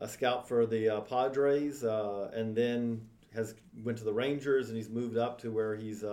a 0.00 0.08
scout 0.08 0.46
for 0.46 0.66
the 0.66 0.96
uh, 0.96 1.00
Padres, 1.00 1.84
uh, 1.84 2.30
and 2.34 2.54
then 2.54 3.00
has 3.34 3.54
went 3.82 3.96
to 3.96 4.04
the 4.04 4.12
Rangers, 4.12 4.68
and 4.68 4.76
he's 4.76 4.90
moved 4.90 5.16
up 5.16 5.40
to 5.40 5.50
where 5.50 5.74
he's, 5.74 6.04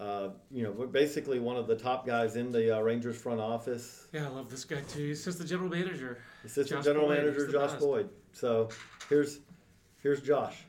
uh, 0.00 0.02
uh 0.02 0.30
you 0.50 0.62
know, 0.64 0.72
basically 0.86 1.38
one 1.38 1.56
of 1.56 1.66
the 1.66 1.76
top 1.76 2.06
guys 2.06 2.36
in 2.36 2.50
the 2.50 2.78
uh, 2.78 2.80
Rangers 2.80 3.16
front 3.16 3.40
office. 3.40 4.06
Yeah, 4.12 4.26
I 4.26 4.28
love 4.28 4.50
this 4.50 4.64
guy 4.64 4.80
too. 4.80 5.08
He's 5.08 5.24
just 5.24 5.38
the 5.38 5.44
general 5.44 5.68
manager. 5.68 6.18
Assistant 6.44 6.80
Josh 6.80 6.84
general 6.84 7.06
Boyd, 7.06 7.18
manager 7.18 7.46
Josh 7.46 7.70
best. 7.72 7.80
Boyd. 7.80 8.08
So 8.32 8.68
here's 9.08 9.40
here's 10.02 10.20
Josh. 10.22 10.64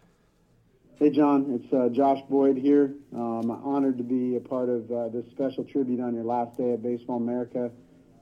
Hey 0.97 1.09
John, 1.09 1.59
it's 1.59 1.73
uh, 1.73 1.89
Josh 1.89 2.19
Boyd 2.29 2.57
here. 2.57 2.93
Um, 3.15 3.49
I'm 3.49 3.65
honored 3.65 3.97
to 3.97 4.03
be 4.03 4.35
a 4.35 4.39
part 4.39 4.69
of 4.69 4.87
this 5.11 5.25
special 5.31 5.63
tribute 5.63 5.99
on 5.99 6.13
your 6.13 6.23
last 6.23 6.57
day 6.57 6.73
at 6.73 6.83
Baseball 6.83 7.17
America. 7.17 7.71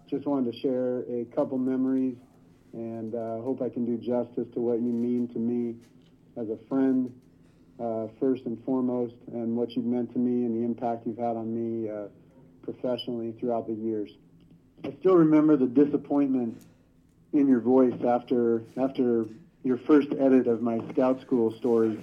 Just 0.09 0.25
wanted 0.25 0.53
to 0.53 0.59
share 0.59 0.99
a 1.11 1.25
couple 1.35 1.57
memories 1.57 2.15
and 2.73 3.15
uh, 3.15 3.41
hope 3.41 3.61
I 3.61 3.69
can 3.69 3.85
do 3.85 3.97
justice 3.97 4.47
to 4.53 4.59
what 4.59 4.79
you 4.79 4.93
mean 4.93 5.27
to 5.33 5.39
me 5.39 5.75
as 6.37 6.49
a 6.49 6.57
friend, 6.67 7.11
uh, 7.79 8.07
first 8.19 8.45
and 8.45 8.63
foremost, 8.65 9.15
and 9.31 9.55
what 9.55 9.75
you've 9.75 9.85
meant 9.85 10.11
to 10.13 10.19
me 10.19 10.45
and 10.45 10.61
the 10.61 10.65
impact 10.65 11.05
you've 11.05 11.17
had 11.17 11.35
on 11.35 11.53
me 11.53 11.89
uh, 11.89 12.07
professionally 12.61 13.33
throughout 13.39 13.67
the 13.67 13.73
years. 13.73 14.11
I 14.83 14.93
still 14.99 15.15
remember 15.15 15.57
the 15.57 15.67
disappointment 15.67 16.61
in 17.33 17.47
your 17.47 17.59
voice 17.59 17.93
after 18.07 18.63
after 18.77 19.25
your 19.63 19.77
first 19.77 20.09
edit 20.19 20.47
of 20.47 20.61
my 20.61 20.79
scout 20.91 21.21
school 21.21 21.51
story. 21.57 21.97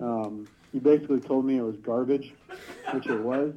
Um, 0.00 0.46
you 0.72 0.80
basically 0.80 1.20
told 1.20 1.44
me 1.44 1.58
it 1.58 1.62
was 1.62 1.76
garbage, 1.76 2.32
which 2.92 3.06
it 3.06 3.20
was. 3.20 3.54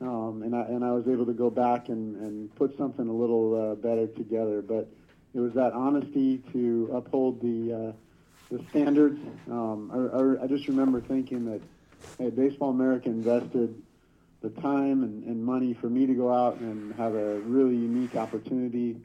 Um, 0.00 0.42
and 0.42 0.54
I 0.54 0.62
and 0.62 0.84
I 0.84 0.92
was 0.92 1.08
able 1.08 1.26
to 1.26 1.32
go 1.32 1.48
back 1.48 1.88
and, 1.88 2.16
and 2.16 2.54
put 2.54 2.76
something 2.76 3.08
a 3.08 3.12
little 3.12 3.72
uh, 3.72 3.74
better 3.76 4.06
together. 4.08 4.62
But 4.62 4.88
it 5.34 5.40
was 5.40 5.52
that 5.54 5.72
honesty 5.72 6.38
to 6.52 6.90
uphold 6.92 7.40
the 7.40 7.72
uh, 7.72 7.92
the 8.50 8.64
standards. 8.70 9.20
Um, 9.50 9.90
I, 9.92 10.18
I, 10.18 10.44
I, 10.44 10.46
just 10.46 10.68
remember 10.68 11.00
thinking 11.00 11.44
that 11.46 11.60
hey, 12.18 12.30
Baseball 12.30 12.70
America 12.70 13.08
invested 13.08 13.74
the 14.42 14.50
time 14.50 15.02
and, 15.02 15.24
and, 15.24 15.44
money 15.44 15.74
for 15.74 15.88
me 15.88 16.06
to 16.06 16.14
go 16.14 16.32
out 16.32 16.58
and 16.58 16.94
have 16.94 17.14
a 17.14 17.40
really 17.40 17.74
unique 17.74 18.14
opportunity 18.14 18.96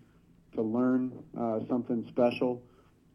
to 0.53 0.61
learn 0.61 1.11
uh, 1.39 1.59
something 1.67 2.05
special 2.09 2.61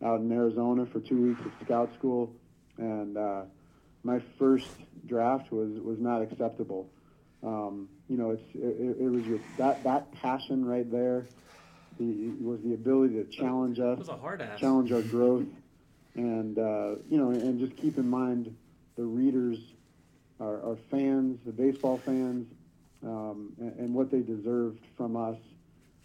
out 0.05 0.20
in 0.20 0.33
Arizona 0.33 0.87
for 0.87 1.01
two 1.01 1.29
weeks 1.29 1.41
of 1.45 1.53
scout 1.64 1.93
school, 1.95 2.35
and 2.79 3.16
uh, 3.16 3.43
my 4.03 4.20
first 4.39 4.68
draft 5.07 5.53
was 5.53 5.79
was 5.81 5.99
not 5.99 6.22
acceptable. 6.22 6.89
Um, 7.43 7.89
you 8.09 8.16
know, 8.16 8.31
it's 8.31 8.43
it, 8.55 8.97
it 9.05 9.11
was 9.11 9.24
your 9.27 9.39
that 9.59 9.85
that 9.85 10.11
passion 10.12 10.64
right 10.64 10.91
there 10.91 11.27
the, 11.99 12.31
was 12.41 12.61
the 12.62 12.74
ability 12.74 13.14
to 13.14 13.24
challenge 13.24 13.79
us, 13.79 13.99
was 13.99 14.09
a 14.09 14.16
hard 14.16 14.43
ass. 14.43 14.61
challenge 14.61 14.93
our 14.93 15.03
growth, 15.03 15.47
and 16.17 16.59
uh, 16.59 16.97
you 17.09 17.19
know, 17.19 17.31
and 17.31 17.59
just 17.61 17.77
keep 17.77 17.99
in 17.99 18.09
mind 18.09 18.55
the 18.97 19.05
readers, 19.05 19.59
our, 20.41 20.62
our 20.62 20.77
fans, 20.91 21.39
the 21.45 21.53
baseball 21.53 21.99
fans, 21.99 22.47
um, 23.03 23.53
and, 23.59 23.79
and, 23.79 23.95
what 23.95 24.11
they 24.11 24.21
deserved 24.21 24.81
from 24.97 25.17
us, 25.17 25.37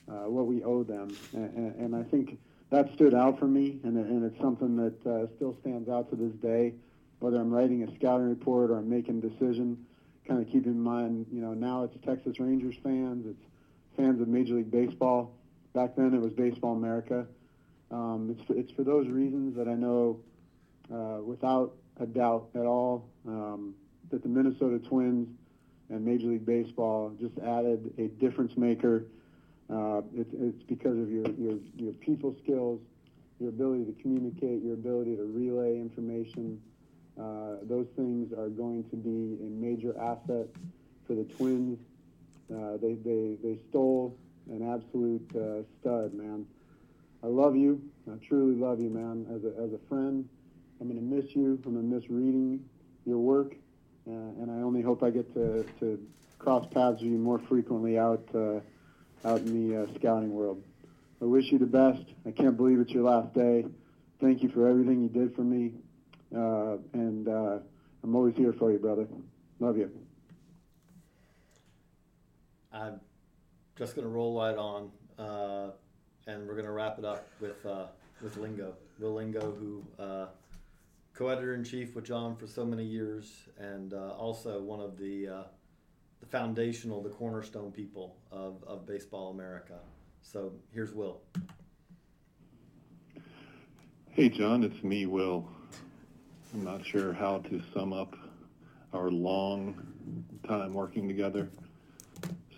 uh, 0.10 0.30
what 0.30 0.46
we 0.46 0.64
owe 0.64 0.84
them, 0.84 1.16
and, 1.34 1.76
and, 1.76 1.96
I 1.96 2.04
think 2.04 2.38
that 2.70 2.94
stood 2.94 3.14
out 3.14 3.40
for 3.40 3.48
me, 3.48 3.80
and, 3.84 3.98
and 3.98 4.26
it's 4.26 4.40
something 4.42 4.76
that 4.76 5.08
uh, 5.08 5.28
still 5.38 5.56
stands 5.62 5.90
out 5.90 6.10
to 6.10 6.16
this 6.18 6.34
day. 6.42 6.74
Whether 7.20 7.38
I'm 7.38 7.52
writing 7.52 7.84
a 7.84 7.96
scouting 7.96 8.28
report 8.28 8.72
or 8.72 8.78
I'm 8.78 8.90
making 8.90 9.20
a 9.20 9.22
decision, 9.22 9.86
kind 10.28 10.42
of 10.42 10.52
keep 10.52 10.66
in 10.66 10.80
mind, 10.80 11.28
you 11.32 11.40
know, 11.40 11.54
now 11.54 11.84
it's 11.84 11.96
Texas 12.06 12.40
Rangers 12.40 12.76
fans, 12.84 13.26
it's 13.26 13.44
fans 13.96 14.20
of 14.22 14.28
Major 14.28 14.56
League 14.56 14.72
Baseball 14.72 15.32
Back 15.74 15.96
then, 15.96 16.14
it 16.14 16.20
was 16.20 16.34
Baseball 16.34 16.76
America. 16.76 17.26
Um, 17.92 18.36
it's, 18.38 18.48
for, 18.48 18.54
it's 18.56 18.72
for 18.72 18.84
those 18.84 19.08
reasons 19.08 19.56
that 19.58 19.68
I 19.68 19.74
know, 19.74 20.20
uh, 20.92 21.22
without 21.22 21.74
a 22.00 22.06
doubt 22.06 22.50
at 22.56 22.66
all, 22.66 23.10
um, 23.28 23.76
that 24.10 24.24
the 24.24 24.30
Minnesota 24.30 24.80
Twins 24.80 25.28
and 25.90 26.06
Major 26.06 26.28
League 26.28 26.46
Baseball 26.46 27.14
just 27.20 27.38
added 27.40 27.94
a 27.98 28.08
difference 28.08 28.56
maker. 28.56 29.06
Uh, 29.70 30.00
it, 30.16 30.28
it's 30.34 30.64
because 30.64 30.98
of 30.98 31.10
your, 31.10 31.30
your, 31.32 31.58
your 31.76 31.94
people 31.94 32.36
skills, 32.44 32.80
your 33.40 33.50
ability 33.50 33.86
to 33.86 34.02
communicate, 34.02 34.64
your 34.64 34.74
ability 34.74 35.16
to 35.16 35.24
relay 35.24 35.76
information. 35.76 36.62
Uh, 37.20 37.58
those 37.64 37.88
things 37.96 38.32
are 38.34 38.50
going 38.50 38.84
to 38.90 38.96
be 38.96 39.38
a 39.46 39.50
major 39.50 39.94
asset 40.00 40.48
for 41.06 41.14
the 41.14 41.24
Twins. 41.36 41.78
Uh, 42.54 42.78
they, 42.82 42.94
they, 42.94 43.38
they 43.44 43.58
stole 43.70 44.18
an 44.50 44.74
absolute 44.74 45.30
uh, 45.36 45.64
stud, 45.80 46.14
man. 46.14 46.46
I 47.24 47.28
love 47.28 47.56
you. 47.56 47.82
I 48.12 48.16
truly 48.28 48.56
love 48.60 48.80
you, 48.80 48.90
man. 48.90 49.28
As 49.30 49.44
a, 49.44 49.64
as 49.64 49.74
a 49.74 49.80
friend, 49.88 50.28
I'm 50.80 50.88
going 50.88 51.00
to 51.00 51.16
miss 51.16 51.36
you. 51.36 51.62
I'm 51.66 51.74
going 51.74 51.90
to 51.90 51.96
miss 51.96 52.10
reading 52.10 52.66
your 53.06 53.20
work, 53.20 53.54
uh, 54.08 54.12
and 54.12 54.50
I 54.50 54.64
only 54.64 54.82
hope 54.82 55.04
I 55.04 55.12
get 55.12 55.32
to, 55.36 55.66
to 55.80 56.00
cross 56.40 56.66
paths 56.74 57.02
with 57.02 57.12
you 57.12 57.18
more 57.18 57.40
frequently 57.48 57.98
out 58.00 58.28
uh, 58.34 58.60
out 59.24 59.42
in 59.42 59.70
the 59.70 59.84
uh, 59.84 59.86
scouting 59.96 60.32
world. 60.32 60.64
I 61.22 61.26
wish 61.26 61.52
you 61.52 61.60
the 61.60 61.68
best. 61.68 62.04
I 62.26 62.32
can't 62.32 62.58
believe 62.58 62.80
it's 62.80 62.92
your 62.92 63.04
last 63.04 63.34
day. 63.36 63.66
Thank 64.20 64.42
you 64.42 64.50
for 64.50 64.68
everything 64.68 65.02
you 65.02 65.10
did 65.10 65.36
for 65.36 65.44
me, 65.44 65.74
uh, 66.36 66.78
and 66.94 67.28
uh, 67.28 67.60
I'm 68.04 68.16
always 68.16 68.36
here 68.36 68.54
for 68.54 68.72
you, 68.72 68.80
brother. 68.80 69.08
Love 69.60 69.78
you. 69.78 69.92
I'm 72.74 73.00
just 73.78 73.96
going 73.96 74.08
to 74.08 74.12
roll 74.12 74.40
right 74.40 74.58
on, 74.58 74.92
uh, 75.20 75.72
and 76.32 76.48
we're 76.48 76.54
going 76.54 76.66
to 76.66 76.72
wrap 76.72 76.98
it 76.98 77.06
up 77.06 77.28
with 77.40 77.66
uh, 77.66 77.88
with 78.22 78.38
Lingo. 78.38 78.74
Will 79.00 79.14
Lingo, 79.14 79.52
who 79.52 79.84
uh, 80.02 80.28
co-editor 81.14 81.54
in 81.56 81.64
chief 81.64 81.96
with 81.96 82.06
John 82.06 82.36
for 82.36 82.48
so 82.48 82.66
many 82.66 82.84
years, 82.84 83.50
and 83.58 83.94
uh, 83.94 84.12
also 84.12 84.62
one 84.62 84.80
of 84.80 84.98
the 84.98 85.28
uh, 85.28 85.44
the 86.20 86.26
foundational, 86.28 87.02
the 87.02 87.10
cornerstone 87.10 87.72
people 87.72 88.16
of, 88.32 88.64
of 88.68 88.86
Baseball 88.86 89.32
America. 89.32 89.80
So 90.22 90.54
here's 90.72 90.94
Will. 90.94 91.22
Hey, 94.12 94.30
John, 94.30 94.64
it's 94.64 94.84
me, 94.84 95.08
Will. 95.08 95.48
I'm 96.54 96.64
not 96.64 96.86
sure 96.86 97.14
how 97.14 97.40
to 97.40 97.62
sum 97.74 97.92
up 97.92 98.16
our 98.94 99.10
long 99.10 99.82
time 100.48 100.74
working 100.74 101.08
together, 101.08 101.50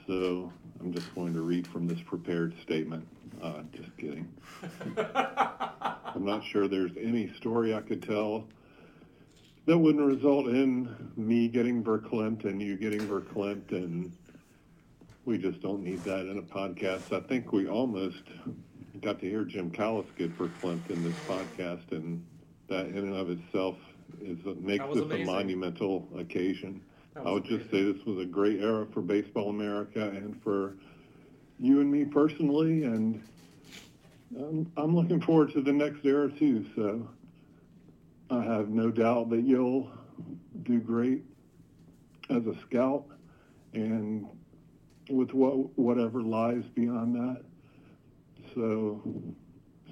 so 0.07 0.51
I'm 0.81 0.91
just 0.91 1.13
going 1.15 1.33
to 1.33 1.41
read 1.41 1.67
from 1.67 1.87
this 1.87 2.01
prepared 2.01 2.55
statement. 2.63 3.07
Uh, 3.43 3.61
just 3.73 3.95
kidding. 3.97 4.33
I'm 4.97 6.23
not 6.23 6.45
sure 6.45 6.69
there's 6.69 6.93
any 6.97 7.27
story 7.33 7.75
I 7.75 7.81
could 7.81 8.01
tell 8.01 8.47
that 9.65 9.77
wouldn't 9.77 10.05
result 10.05 10.47
in 10.47 11.11
me 11.17 11.49
getting 11.49 11.83
verklempt 11.83 12.45
and 12.45 12.61
you 12.61 12.77
getting 12.77 13.01
verklempt, 13.01 13.71
and 13.71 14.13
we 15.25 15.37
just 15.37 15.61
don't 15.61 15.83
need 15.83 16.01
that 16.05 16.21
in 16.21 16.37
a 16.37 16.41
podcast. 16.41 17.11
I 17.11 17.19
think 17.19 17.51
we 17.51 17.67
almost 17.67 18.23
got 19.01 19.19
to 19.19 19.29
hear 19.29 19.43
Jim 19.43 19.69
Callis 19.69 20.07
get 20.17 20.37
verklempt 20.37 20.89
in 20.89 21.03
this 21.03 21.15
podcast, 21.27 21.91
and 21.91 22.25
that 22.69 22.85
in 22.85 22.97
and 22.97 23.13
of 23.13 23.29
itself 23.29 23.75
is 24.21 24.37
makes 24.61 24.85
this 24.93 25.03
a 25.11 25.25
monumental 25.25 26.07
occasion. 26.17 26.81
I 27.17 27.29
would 27.29 27.43
just 27.43 27.69
say 27.69 27.83
this 27.83 28.05
was 28.05 28.19
a 28.19 28.25
great 28.25 28.61
era 28.61 28.87
for 28.93 29.01
Baseball 29.01 29.49
America 29.49 30.09
and 30.09 30.41
for 30.41 30.75
you 31.59 31.81
and 31.81 31.91
me 31.91 32.05
personally, 32.05 32.85
and 32.85 33.21
I'm, 34.35 34.95
looking 34.95 35.21
forward 35.21 35.53
to 35.53 35.61
the 35.61 35.73
next 35.73 36.05
era 36.05 36.29
too. 36.31 36.65
So 36.75 37.07
I 38.29 38.43
have 38.43 38.69
no 38.69 38.89
doubt 38.89 39.29
that 39.29 39.41
you'll 39.43 39.91
do 40.63 40.79
great 40.79 41.23
as 42.29 42.45
a 42.45 42.55
scout 42.67 43.05
and 43.73 44.27
with 45.09 45.33
what 45.33 45.77
whatever 45.77 46.21
lies 46.21 46.63
beyond 46.75 47.15
that. 47.15 47.43
So 48.55 49.01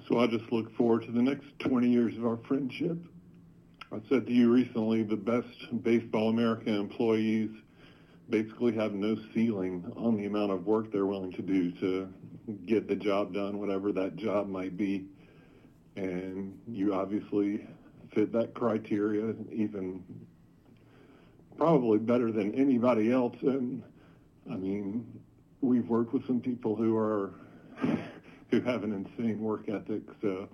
so 0.08 0.18
I 0.18 0.26
just 0.26 0.50
look 0.50 0.74
forward 0.76 1.04
to 1.06 1.12
the 1.12 1.22
next 1.22 1.46
20 1.60 1.88
years 1.88 2.16
of 2.16 2.26
our 2.26 2.38
friendship. 2.48 2.98
I 3.92 3.98
said 4.08 4.26
to 4.26 4.32
you 4.32 4.50
recently, 4.50 5.02
the 5.02 5.16
best 5.16 5.82
Baseball 5.82 6.30
America 6.30 6.70
employees 6.70 7.50
basically 8.30 8.74
have 8.74 8.94
no 8.94 9.16
ceiling 9.34 9.92
on 9.96 10.16
the 10.16 10.24
amount 10.24 10.50
of 10.50 10.66
work 10.66 10.90
they're 10.90 11.06
willing 11.06 11.32
to 11.32 11.42
do 11.42 11.70
to 11.72 12.08
get 12.66 12.88
the 12.88 12.96
job 12.96 13.34
done, 13.34 13.58
whatever 13.58 13.92
that 13.92 14.16
job 14.16 14.48
might 14.48 14.76
be. 14.76 15.06
And 15.96 16.58
you 16.66 16.94
obviously 16.94 17.66
fit 18.14 18.32
that 18.32 18.54
criteria 18.54 19.34
even 19.50 20.02
probably 21.56 21.98
better 21.98 22.32
than 22.32 22.54
anybody 22.54 23.12
else. 23.12 23.36
And 23.42 23.82
I 24.50 24.56
mean, 24.56 25.20
we've 25.60 25.88
worked 25.88 26.12
with 26.12 26.26
some 26.26 26.40
people 26.40 26.74
who 26.74 26.96
are 26.96 27.34
who 28.50 28.60
have 28.62 28.84
an 28.84 28.92
insane 28.92 29.40
work 29.40 29.68
ethic, 29.68 30.02
so 30.20 30.48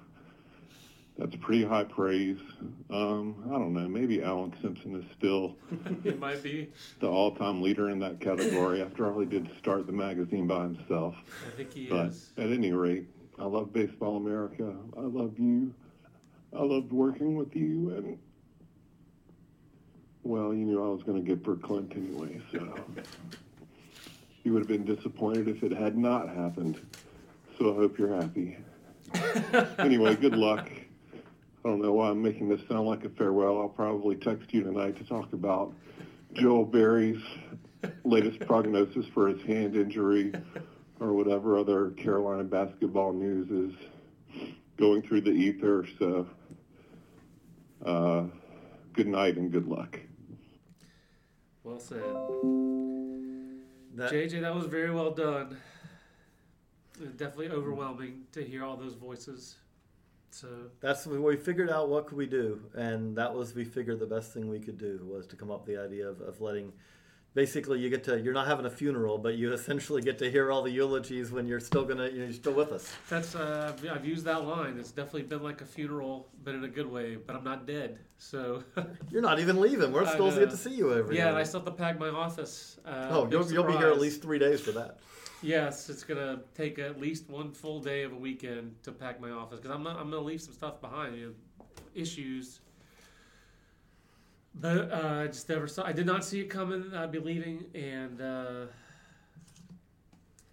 that's 1.19 1.35
pretty 1.37 1.65
high 1.65 1.85
praise. 1.85 2.39
Um, 2.91 3.43
I 3.47 3.59
don't 3.59 3.73
know, 3.75 3.89
maybe 3.89 4.23
Allan 4.23 4.55
Simpson 4.63 4.95
is 4.95 5.05
still 5.19 5.57
it 6.05 6.19
might 6.19 6.43
be. 6.43 6.69
the 7.01 7.09
all-time 7.09 7.61
leader 7.61 7.91
in 7.91 7.99
that 7.99 8.21
category 8.21 8.81
after 8.81 9.13
all 9.13 9.19
he 9.21 9.27
did 9.27 9.51
start 9.59 9.87
the 9.87 9.93
magazine 9.93 10.47
by 10.47 10.63
himself. 10.63 11.17
I 11.47 11.57
think 11.57 11.73
he 11.73 11.89
but 11.89 12.07
is. 12.07 12.31
at 12.39 12.51
any 12.51 12.73
rate, 12.73 13.09
I 13.39 13.45
love 13.45 13.73
Baseball 13.73 14.17
America. 14.17 14.75
I 14.97 15.01
love 15.01 15.39
you. 15.39 15.75
I 16.57 16.63
loved 16.63 16.93
working 16.93 17.37
with 17.37 17.55
you, 17.55 17.95
and 17.95 18.19
well, 20.23 20.55
you 20.55 20.65
knew 20.65 20.83
I 20.83 20.89
was 20.89 21.03
going 21.03 21.23
to 21.23 21.35
get 21.37 21.63
Clint 21.63 21.93
anyway, 21.95 22.41
so 22.53 22.75
you 24.45 24.53
would 24.53 24.61
have 24.61 24.69
been 24.69 24.85
disappointed 24.85 25.49
if 25.49 25.63
it 25.63 25.73
had 25.73 25.97
not 25.99 26.29
happened. 26.29 26.81
So 27.59 27.73
I 27.73 27.77
hope 27.77 27.99
you're 27.99 28.15
happy. 28.15 28.57
anyway, 29.79 30.15
good 30.17 30.37
luck. 30.37 30.71
I 31.69 31.71
don't 31.71 31.83
know 31.83 31.93
why 31.93 32.09
I'm 32.09 32.23
making 32.23 32.49
this 32.49 32.63
sound 32.67 32.87
like 32.87 33.05
a 33.05 33.11
farewell. 33.11 33.61
I'll 33.61 33.69
probably 33.69 34.17
text 34.17 34.55
you 34.55 34.63
tonight 34.63 34.97
to 34.97 35.05
talk 35.05 35.35
about 35.35 35.75
Joel 36.33 36.65
Berry's 36.65 37.23
latest 38.05 38.41
prognosis 38.41 39.05
for 39.13 39.29
his 39.29 39.43
hand 39.43 39.77
injury 39.77 40.33
or 40.99 41.13
whatever 41.13 41.59
other 41.59 41.91
Carolina 41.91 42.45
basketball 42.45 43.13
news 43.13 43.51
is 43.51 43.77
going 44.79 45.03
through 45.03 45.21
the 45.21 45.31
ether. 45.31 45.87
So, 45.99 46.27
uh, 47.85 48.25
good 48.95 49.09
night 49.09 49.37
and 49.37 49.53
good 49.53 49.69
luck. 49.69 50.01
Well 51.65 51.81
said. 51.81 52.01
JJ, 54.11 54.41
that 54.41 54.55
was 54.55 54.65
very 54.65 54.91
well 54.91 55.11
done. 55.11 55.59
Definitely 57.19 57.51
overwhelming 57.51 58.23
to 58.33 58.43
hear 58.43 58.65
all 58.65 58.79
those 58.79 58.95
voices. 58.95 59.57
So 60.31 60.49
That's 60.81 61.07
we 61.07 61.37
figured 61.37 61.71
out 61.71 61.89
what 61.89 62.07
could 62.07 62.19
we 62.19 62.27
do, 62.27 62.61
and 62.75 63.17
that 63.17 63.35
was 63.35 63.55
we 63.55 63.65
figured 63.65 63.99
the 63.99 64.07
best 64.07 64.33
thing 64.33 64.49
we 64.49 64.61
could 64.61 64.79
do 64.79 65.01
was 65.11 65.27
to 65.29 65.37
come 65.37 65.51
up 65.51 65.67
with 65.67 65.75
the 65.77 65.83
idea 65.83 66.09
of, 66.09 66.21
of 66.21 66.41
letting. 66.41 66.73
Basically, 67.35 67.79
you 67.79 67.89
get 67.91 68.03
to 68.05 68.19
you're 68.21 68.33
not 68.35 68.47
having 68.47 68.67
a 68.67 68.71
funeral, 68.71 69.17
but 69.19 69.35
you 69.37 69.53
essentially 69.53 70.03
get 70.03 70.19
to 70.19 70.31
hear 70.31 70.51
all 70.51 70.63
the 70.63 70.71
eulogies 70.71 71.31
when 71.31 71.47
you're 71.47 71.61
still 71.61 71.85
gonna 71.85 72.09
you're 72.09 72.33
still 72.33 72.53
with 72.55 72.73
us. 72.73 72.93
that's 73.09 73.35
uh, 73.35 73.73
I've- 73.77 73.89
I've 73.89 74.05
used 74.05 74.25
that 74.25 74.45
line. 74.45 74.77
It's 74.79 74.91
definitely 74.91 75.23
been 75.23 75.43
like 75.43 75.61
a 75.61 75.65
funeral, 75.67 76.29
but 76.43 76.55
in 76.55 76.65
a 76.65 76.69
good 76.69 76.91
way. 76.91 77.17
But 77.17 77.37
I'm 77.37 77.45
not 77.45 77.67
dead, 77.67 77.99
so 78.17 78.65
You're 79.11 79.23
not 79.23 79.39
even 79.41 79.61
leaving. 79.61 79.93
We're 79.93 80.07
still 80.07 80.31
get 80.31 80.51
to 80.51 80.57
see 80.57 80.75
you 80.75 80.93
every 80.95 81.17
Yeah, 81.17 81.25
night. 81.25 81.31
and 81.31 81.39
I 81.39 81.43
still 81.45 81.61
have 81.61 81.67
to 81.67 81.73
pack 81.73 81.99
my 81.99 82.09
office. 82.09 82.79
Uh, 82.85 83.09
oh, 83.11 83.29
you'll, 83.31 83.51
you'll 83.53 83.65
be 83.65 83.77
here 83.77 83.89
at 83.89 84.01
least 84.01 84.21
three 84.23 84.39
days 84.39 84.61
for 84.61 84.73
that. 84.73 84.99
Yes, 85.43 85.89
it's 85.89 86.03
gonna 86.03 86.41
take 86.55 86.79
at 86.79 87.01
least 87.01 87.29
one 87.29 87.53
full 87.53 87.81
day 87.81 88.03
of 88.03 88.13
a 88.13 88.17
weekend 88.17 88.75
to 88.83 88.93
pack 88.93 89.21
my 89.21 89.31
office 89.31 89.61
because 89.61 89.75
I'm 89.75 89.85
not, 89.85 89.97
I'm 89.97 90.11
gonna 90.11 90.23
leave 90.23 90.41
some 90.41 90.55
stuff 90.55 90.81
behind. 90.81 91.17
You 91.17 91.27
know, 91.27 91.67
issues. 91.95 92.61
But 94.55 94.91
uh, 94.91 95.23
I 95.23 95.27
just 95.29 95.49
never 95.49 95.69
saw. 95.69 95.85
I 95.85 95.93
did 95.93 96.07
not 96.07 96.25
see 96.25 96.41
it 96.41 96.47
coming. 96.47 96.93
I'd 96.93 97.13
be 97.13 97.21
leaving, 97.21 97.67
and 97.75 98.21
uh, 98.21 98.67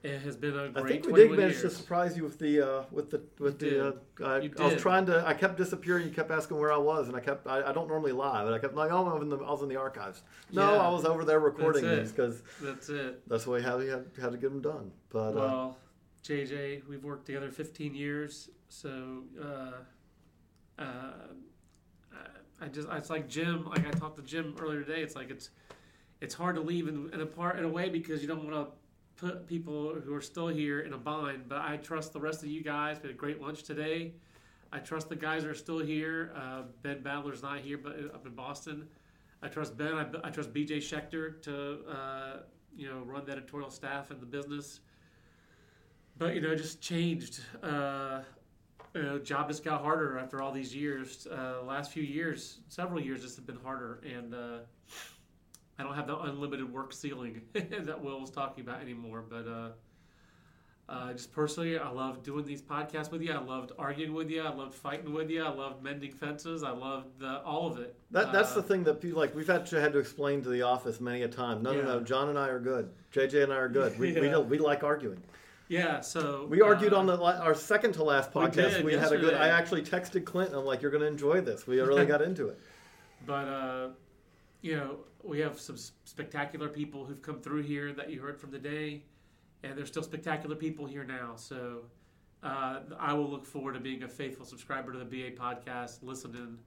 it 0.06 0.22
has 0.22 0.36
been 0.38 0.58
a 0.58 0.70
great. 0.70 0.86
I 0.86 0.88
think 0.88 1.06
we 1.08 1.14
did 1.14 1.28
21 1.28 1.38
manage 1.38 1.62
to 1.62 1.70
surprise 1.70 2.16
you 2.16 2.24
with 2.24 2.38
the 2.38 2.62
uh, 2.62 2.84
with 2.91 3.10
the 3.10 3.22
with 3.39 3.62
You 3.64 3.93
the. 4.18 4.26
Uh, 4.26 4.30
I, 4.30 4.39
You 4.39 4.53
I 4.60 4.66
was 4.68 4.80
trying 4.82 5.06
to. 5.08 5.26
I 5.28 5.34
kept 5.34 5.58
disappearing. 5.58 6.06
You 6.08 6.14
kept 6.14 6.30
asking 6.30 6.58
where 6.60 6.72
I 6.72 6.78
was, 6.78 7.08
and 7.08 7.18
I 7.18 7.20
kept. 7.20 7.47
I, 7.47 7.64
I 7.70 7.74
don't 7.74 7.88
normally 7.88 8.12
lie, 8.12 8.43
but 8.43 8.53
I 8.53 8.60
kept 8.60 8.76
like, 8.76 8.91
oh, 8.91 9.03
the, 9.03 9.38
I 9.38 9.51
was 9.51 9.62
in 9.64 9.70
the 9.70 9.78
archives. 9.78 10.22
No, 10.51 10.74
Yeah. 10.74 10.80
I 10.82 10.89
was 10.89 11.06
over 11.06 11.26
there 11.26 11.39
recording 11.39 11.89
these 11.89 12.12
because 12.12 12.43
That's 12.62 12.89
it. 12.89 13.28
that's 13.28 13.45
the 13.45 13.49
way 13.51 13.62
how 13.64 13.80
we 13.80 13.88
had, 13.88 14.06
had 14.22 14.32
to 14.32 14.38
get 14.38 14.51
them 14.51 14.62
done. 14.62 14.91
But 15.10 15.32
uh, 15.32 15.34
well, 15.34 15.78
JJ, 16.24 16.88
we've 16.88 17.03
worked 17.03 17.26
together 17.26 17.49
15 17.49 17.95
years, 17.95 18.49
so 18.70 19.24
uh, 19.41 20.82
uh, 20.82 20.84
I- 20.84 22.62
I 22.62 22.68
just 22.68 22.88
it's 22.91 23.10
like 23.10 23.28
Jim. 23.28 23.66
Like 23.66 23.86
I 23.88 23.91
talked 23.91 24.18
to 24.18 24.24
Jim 24.24 24.56
earlier 24.62 24.84
today. 24.84 25.01
It's 25.01 25.16
like 25.16 25.30
it's 25.30 25.49
it's 26.22 26.34
hard 26.34 26.56
to 26.56 26.62
leave 26.62 26.88
in, 26.88 27.10
in 27.14 27.22
a 27.22 27.26
part 27.26 27.58
in 27.60 27.66
a 27.66 27.70
way 27.70 27.89
because 27.89 28.22
you 28.22 28.28
don't 28.28 28.45
want 28.49 28.70
to 28.70 28.74
put 29.18 29.47
people 29.47 29.93
who 29.93 30.13
are 30.13 30.22
still 30.22 30.47
here 30.47 30.82
in 30.82 30.93
a 30.93 30.97
bind. 30.97 31.47
But 31.47 31.61
I 31.61 31.78
trust 31.78 32.13
the 32.13 32.20
rest 32.20 32.43
of 32.43 32.49
you 32.49 32.63
guys. 32.63 32.97
We 33.01 33.07
had 33.07 33.16
a 33.16 33.20
great 33.20 33.41
lunch 33.41 33.63
today. 33.63 34.13
I 34.72 34.80
trust 34.80 35.09
the 35.09 35.16
guys 35.16 35.45
are 35.45 35.55
still 35.55 35.80
here. 35.80 36.34
Uh, 36.36 36.63
ben 36.82 37.01
Badler's 37.01 37.41
not 37.41 37.59
here, 37.59 37.78
but 37.78 37.93
uh, 37.93 38.16
up 38.16 38.26
in 38.26 38.34
Boston. 38.34 38.88
I 39.41 39.47
trust 39.47 39.78
Ben. 39.78 39.93
I, 39.93 40.07
I 40.24 40.30
trust 40.30 40.53
BJ 40.53 40.78
Schecter 40.78 41.41
to 41.43 41.80
uh, 41.89 42.38
you 42.76 42.89
know 42.89 42.99
run 43.05 43.26
the 43.26 43.32
editorial 43.32 43.70
staff 43.70 44.11
and 44.11 44.20
the 44.20 44.26
business 44.26 44.80
but 46.18 46.36
you 46.36 46.41
know, 46.41 46.55
just 46.55 46.82
changed. 46.82 47.41
Uh, 47.61 48.22
you 48.93 49.03
know, 49.03 49.20
job 49.20 49.49
just 49.49 49.63
got 49.63 49.82
harder 49.82 50.18
after 50.18 50.41
all 50.41 50.51
these 50.51 50.74
years. 50.74 51.28
Uh, 51.30 51.61
last 51.66 51.91
few 51.91 52.03
years, 52.03 52.59
several 52.70 53.01
years, 53.01 53.22
this 53.22 53.36
has 53.36 53.43
been 53.43 53.59
harder, 53.61 54.01
and 54.05 54.34
uh, 54.34 54.59
I 55.78 55.84
don't 55.84 55.93
have 55.95 56.07
the 56.07 56.17
unlimited 56.17 56.71
work 56.71 56.93
ceiling 56.93 57.41
that 57.53 58.01
Will 58.03 58.19
was 58.21 58.30
talking 58.30 58.63
about 58.63 58.82
anymore. 58.82 59.23
But 59.30 59.47
uh, 59.47 59.69
uh, 60.88 61.13
just 61.13 61.32
personally, 61.34 61.78
I 61.78 61.89
love 61.89 62.23
doing 62.23 62.45
these 62.45 62.61
podcasts 62.61 63.11
with 63.11 63.21
you. 63.21 63.34
I 63.34 63.39
loved 63.41 63.71
arguing 63.78 64.13
with 64.13 64.30
you. 64.30 64.41
I 64.43 64.53
loved 64.53 64.73
fighting 64.76 65.11
with 65.13 65.30
you. 65.30 65.43
I 65.43 65.49
loved 65.49 65.84
mending 65.84 66.11
fences. 66.13 66.63
I 66.63 66.69
loved 66.71 67.19
the, 67.19 67.41
all 67.41 67.67
of 67.71 67.80
it. 67.80 67.95
that 68.11 68.32
that's 68.32 68.51
Uh, 68.51 68.55
the 68.55 68.63
thing 68.63 68.84
that 68.86 69.01
people 69.01 69.19
like. 69.19 69.36
We've 69.36 69.47
had 69.47 69.65
to 69.67 69.82
had 69.82 69.93
to 69.93 69.99
explain 69.99 70.41
to 70.43 70.49
the 70.49 70.61
office 70.61 71.01
many 71.01 71.23
a 71.23 71.28
time. 71.28 71.61
No, 71.63 71.71
Yeah. 71.71 71.82
no, 71.82 71.97
no. 71.97 71.99
John 72.01 72.30
and 72.30 72.38
I 72.39 72.47
are 72.49 72.59
good. 72.59 72.91
JJ 73.13 73.43
and 73.43 73.51
I 73.53 73.57
are 73.57 73.69
good. 73.69 73.97
We 73.99 74.13
we, 74.13 74.30
don't, 74.30 74.47
we 74.47 74.57
like 74.59 74.84
arguing. 74.84 75.21
Yeah, 75.67 75.99
so 76.01 76.45
We 76.47 76.61
argued 76.61 76.93
uh, 76.93 76.99
on 76.99 77.07
the 77.07 77.19
our 77.19 77.55
second 77.55 77.93
to 77.93 78.03
last 78.03 78.36
we 78.36 78.41
podcast. 78.43 78.53
did 78.53 78.86
We, 78.86 78.93
had 78.93 79.11
a 79.11 79.17
good. 79.17 79.34
I 79.34 79.47
actually 79.47 79.82
texted 79.82 80.23
Clint. 80.23 80.53
I'm 80.53 80.63
like, 80.63 80.84
you're 80.84 80.91
going 80.91 81.01
to 81.01 81.07
enjoy 81.07 81.41
this. 81.41 81.65
We 81.65 81.82
really 81.82 82.05
got 82.15 82.21
into 82.21 82.49
it. 82.49 82.59
But 83.26 83.47
uh, 83.47 83.88
you 84.66 84.76
know, 84.76 84.97
we 85.22 85.39
have 85.41 85.59
some 85.59 85.78
spectacular 85.78 86.68
people 86.68 87.05
who've 87.05 87.22
come 87.22 87.39
through 87.39 87.61
here 87.61 87.93
that 87.93 88.09
you 88.09 88.20
heard 88.20 88.39
from 88.39 88.51
today, 88.51 89.03
and 89.61 89.78
there's 89.78 89.89
still 89.89 90.01
spectacular 90.01 90.55
people 90.55 90.88
here 90.88 91.03
now. 91.03 91.34
So 91.36 91.82
uh, 92.41 92.80
I 92.99 93.13
will 93.13 93.30
look 93.30 93.45
forward 93.45 93.76
to 93.76 93.80
being 93.80 94.01
a 94.01 94.07
faithful 94.07 94.43
subscriber 94.43 94.91
to 94.91 94.97
the 94.97 95.05
BA 95.05 95.39
podcast, 95.39 96.01
listening, 96.01 96.57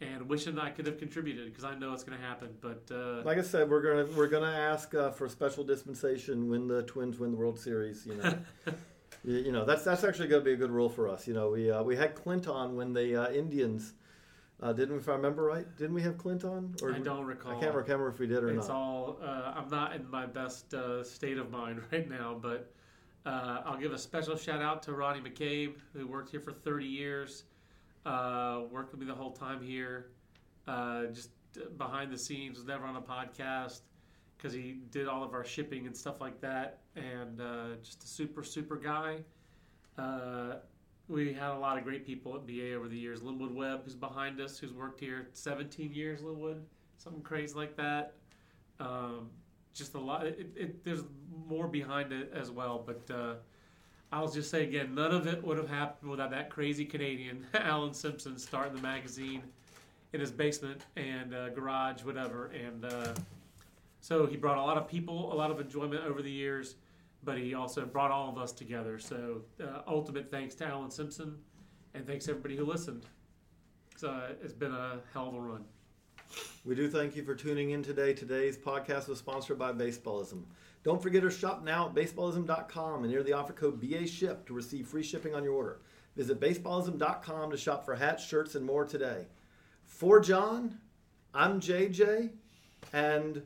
and 0.00 0.28
wishing 0.28 0.60
I 0.60 0.70
could 0.70 0.86
have 0.86 0.96
contributed 0.96 1.46
because 1.46 1.64
I 1.64 1.74
know 1.74 1.92
it's 1.92 2.04
going 2.04 2.16
to 2.16 2.24
happen. 2.24 2.50
But 2.60 2.88
uh, 2.92 3.22
Like 3.24 3.38
I 3.38 3.42
said, 3.42 3.68
we're 3.68 3.82
gonna 3.82 4.16
we're 4.16 4.28
gonna 4.28 4.56
ask 4.56 4.94
uh, 4.94 5.10
for 5.10 5.28
special 5.28 5.64
dispensation 5.64 6.48
when 6.48 6.68
the 6.68 6.84
Twins 6.84 7.18
win 7.18 7.32
the 7.32 7.36
World 7.36 7.58
Series. 7.58 8.06
You 8.06 8.14
know, 8.14 8.38
you, 9.24 9.38
you 9.38 9.52
know 9.52 9.64
that's 9.64 9.82
that's 9.82 10.04
actually 10.04 10.28
going 10.28 10.42
to 10.42 10.44
be 10.44 10.52
a 10.52 10.56
good 10.56 10.70
rule 10.70 10.88
for 10.88 11.08
us. 11.08 11.26
You 11.26 11.34
know, 11.34 11.50
we 11.50 11.68
uh, 11.68 11.82
we 11.82 11.96
had 11.96 12.14
Clint 12.14 12.46
on 12.46 12.76
when 12.76 12.92
the 12.92 13.24
uh, 13.24 13.32
Indians. 13.32 13.94
Uh, 14.64 14.72
didn't 14.72 14.94
we, 14.94 14.98
if 14.98 15.10
I 15.10 15.12
remember 15.12 15.44
right? 15.44 15.66
Didn't 15.76 15.94
we 15.94 16.00
have 16.02 16.16
Clint 16.16 16.42
on? 16.42 16.74
I 16.82 16.98
don't 16.98 17.26
recall. 17.26 17.52
I 17.52 17.60
can't 17.60 17.74
remember 17.74 18.08
if 18.08 18.18
we 18.18 18.26
did 18.26 18.42
or 18.42 18.48
it's 18.48 18.68
not. 18.68 18.74
all. 18.74 19.18
Uh, 19.22 19.52
I'm 19.54 19.68
not 19.68 19.94
in 19.94 20.10
my 20.10 20.24
best 20.24 20.72
uh, 20.72 21.04
state 21.04 21.36
of 21.36 21.50
mind 21.50 21.82
right 21.92 22.08
now, 22.08 22.38
but 22.40 22.72
uh, 23.26 23.60
I'll 23.66 23.76
give 23.76 23.92
a 23.92 23.98
special 23.98 24.38
shout 24.38 24.62
out 24.62 24.82
to 24.84 24.94
Ronnie 24.94 25.20
McCabe, 25.20 25.74
who 25.92 26.06
worked 26.06 26.30
here 26.30 26.40
for 26.40 26.50
30 26.50 26.86
years, 26.86 27.44
uh, 28.06 28.62
worked 28.70 28.92
with 28.92 29.00
me 29.00 29.06
the 29.06 29.14
whole 29.14 29.32
time 29.32 29.62
here, 29.62 30.06
uh, 30.66 31.06
just 31.06 31.28
behind 31.76 32.10
the 32.10 32.18
scenes, 32.18 32.56
was 32.56 32.66
never 32.66 32.86
on 32.86 32.96
a 32.96 33.02
podcast 33.02 33.80
because 34.38 34.54
he 34.54 34.78
did 34.90 35.08
all 35.08 35.22
of 35.22 35.34
our 35.34 35.44
shipping 35.44 35.86
and 35.86 35.94
stuff 35.94 36.22
like 36.22 36.40
that, 36.40 36.78
and 36.96 37.38
uh, 37.38 37.76
just 37.82 38.02
a 38.02 38.06
super 38.06 38.42
super 38.42 38.76
guy. 38.76 39.18
We 41.08 41.34
had 41.34 41.50
a 41.50 41.58
lot 41.58 41.76
of 41.76 41.84
great 41.84 42.06
people 42.06 42.34
at 42.34 42.46
BA 42.46 42.74
over 42.74 42.88
the 42.88 42.96
years. 42.96 43.22
Linwood 43.22 43.54
Webb, 43.54 43.82
who's 43.84 43.94
behind 43.94 44.40
us, 44.40 44.58
who's 44.58 44.72
worked 44.72 45.00
here 45.00 45.28
17 45.32 45.92
years. 45.92 46.22
Linwood, 46.22 46.64
something 46.96 47.22
crazy 47.22 47.54
like 47.54 47.76
that. 47.76 48.14
Um, 48.80 49.28
just 49.74 49.94
a 49.94 50.00
lot. 50.00 50.26
It, 50.26 50.50
it, 50.56 50.84
there's 50.84 51.02
more 51.46 51.68
behind 51.68 52.12
it 52.12 52.32
as 52.34 52.50
well, 52.50 52.82
but 52.86 53.14
uh, 53.14 53.34
I'll 54.12 54.30
just 54.30 54.50
say 54.50 54.64
again, 54.64 54.94
none 54.94 55.12
of 55.12 55.26
it 55.26 55.44
would 55.44 55.58
have 55.58 55.68
happened 55.68 56.10
without 56.10 56.30
that 56.30 56.48
crazy 56.48 56.84
Canadian 56.84 57.44
Allan 57.54 57.92
Simpson 57.92 58.38
starting 58.38 58.74
the 58.74 58.82
magazine 58.82 59.42
in 60.12 60.20
his 60.20 60.30
basement 60.30 60.80
and 60.96 61.34
uh, 61.34 61.50
garage, 61.50 62.02
whatever. 62.02 62.46
And 62.46 62.84
uh, 62.84 63.14
so 64.00 64.26
he 64.26 64.36
brought 64.36 64.56
a 64.56 64.62
lot 64.62 64.78
of 64.78 64.88
people, 64.88 65.32
a 65.32 65.34
lot 65.34 65.50
of 65.50 65.60
enjoyment 65.60 66.04
over 66.04 66.22
the 66.22 66.30
years, 66.30 66.76
but 67.24 67.38
he 67.38 67.54
also 67.54 67.84
brought 67.84 68.10
all 68.10 68.28
of 68.28 68.38
us 68.38 68.52
together. 68.52 68.98
So 68.98 69.42
uh, 69.62 69.80
ultimate 69.86 70.30
thanks 70.30 70.54
to 70.56 70.66
Allan 70.66 70.90
Simpson, 70.90 71.36
and 71.94 72.06
thanks 72.06 72.28
everybody 72.28 72.56
who 72.56 72.64
listened. 72.64 73.06
So 73.96 74.10
uh, 74.10 74.28
it's 74.42 74.52
been 74.52 74.72
a 74.72 75.00
hell 75.12 75.28
of 75.28 75.34
a 75.34 75.40
run. 75.40 75.64
We 76.64 76.74
do 76.74 76.88
thank 76.88 77.14
you 77.14 77.22
for 77.22 77.34
tuning 77.34 77.70
in 77.70 77.82
today. 77.82 78.12
Today's 78.12 78.56
podcast 78.56 79.08
was 79.08 79.18
sponsored 79.18 79.58
by 79.58 79.72
Baseballism. 79.72 80.42
Don't 80.82 81.02
forget 81.02 81.22
to 81.22 81.30
shop 81.30 81.64
now 81.64 81.88
at 81.88 81.94
baseballism.com 81.94 83.04
and 83.04 83.12
enter 83.12 83.22
the 83.22 83.32
offer 83.32 83.52
code 83.52 83.80
BASHIP 83.80 84.46
to 84.46 84.54
receive 84.54 84.86
free 84.86 85.02
shipping 85.02 85.34
on 85.34 85.44
your 85.44 85.54
order. 85.54 85.80
Visit 86.16 86.40
baseballism.com 86.40 87.50
to 87.50 87.56
shop 87.56 87.84
for 87.84 87.94
hats, 87.94 88.24
shirts, 88.24 88.54
and 88.54 88.64
more 88.64 88.84
today. 88.84 89.26
For 89.84 90.20
John, 90.20 90.78
I'm 91.32 91.60
JJ, 91.60 92.30
and 92.92 93.42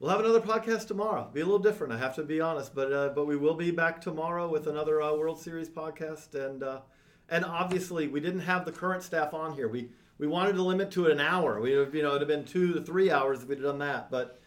we'll 0.00 0.10
have 0.10 0.20
another 0.20 0.40
podcast 0.40 0.88
tomorrow. 0.88 1.30
Be 1.32 1.40
a 1.40 1.44
little 1.44 1.60
different, 1.60 1.92
I 1.92 1.98
have 1.98 2.16
to 2.16 2.24
be 2.24 2.40
honest, 2.40 2.74
but 2.74 2.92
uh, 2.92 3.10
but 3.10 3.26
we 3.26 3.36
will 3.36 3.54
be 3.54 3.70
back 3.70 4.00
tomorrow 4.00 4.48
with 4.48 4.66
another 4.66 5.00
uh, 5.00 5.14
World 5.14 5.40
Series 5.40 5.68
podcast, 5.68 6.34
and 6.34 6.62
uh, 6.62 6.80
and 7.28 7.44
obviously 7.44 8.08
we 8.08 8.18
didn't 8.20 8.40
have 8.40 8.64
the 8.64 8.72
current 8.72 9.02
staff 9.04 9.32
on 9.34 9.54
here. 9.54 9.68
We 9.68 9.90
we 10.18 10.26
wanted 10.26 10.54
to 10.56 10.62
limit 10.62 10.90
to 10.92 11.06
it 11.06 11.12
an 11.12 11.20
hour. 11.20 11.60
We 11.60 11.72
you 11.72 12.02
know 12.02 12.16
it'd 12.16 12.22
have 12.22 12.28
been 12.28 12.44
two 12.44 12.72
to 12.74 12.82
three 12.82 13.10
hours 13.10 13.42
if 13.42 13.48
we'd 13.48 13.62
done 13.62 13.78
that, 13.78 14.10
but 14.10 14.40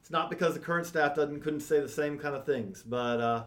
it's 0.00 0.10
not 0.10 0.30
because 0.30 0.54
the 0.54 0.60
current 0.60 0.86
staff 0.86 1.16
doesn't 1.16 1.40
couldn't 1.40 1.60
say 1.60 1.80
the 1.80 1.88
same 1.88 2.18
kind 2.18 2.36
of 2.36 2.46
things. 2.46 2.82
But 2.82 3.20
uh, 3.20 3.44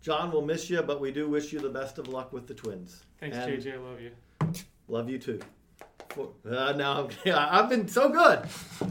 John, 0.00 0.30
we'll 0.32 0.42
miss 0.42 0.70
you, 0.70 0.82
but 0.82 1.00
we 1.00 1.10
do 1.10 1.28
wish 1.28 1.52
you 1.52 1.58
the 1.58 1.68
best 1.68 1.98
of 1.98 2.08
luck 2.08 2.32
with 2.32 2.46
the 2.46 2.54
Twins. 2.54 3.02
Thanks, 3.20 3.36
And 3.36 3.62
JJ. 3.62 3.74
I 3.74 3.78
love 3.78 4.00
you. 4.00 4.10
Love 4.88 5.10
you 5.10 5.18
too. 5.18 5.40
Uh, 6.48 6.72
now 6.72 7.08
I've 7.26 7.68
been 7.68 7.88
so 7.88 8.08
good. 8.08 8.40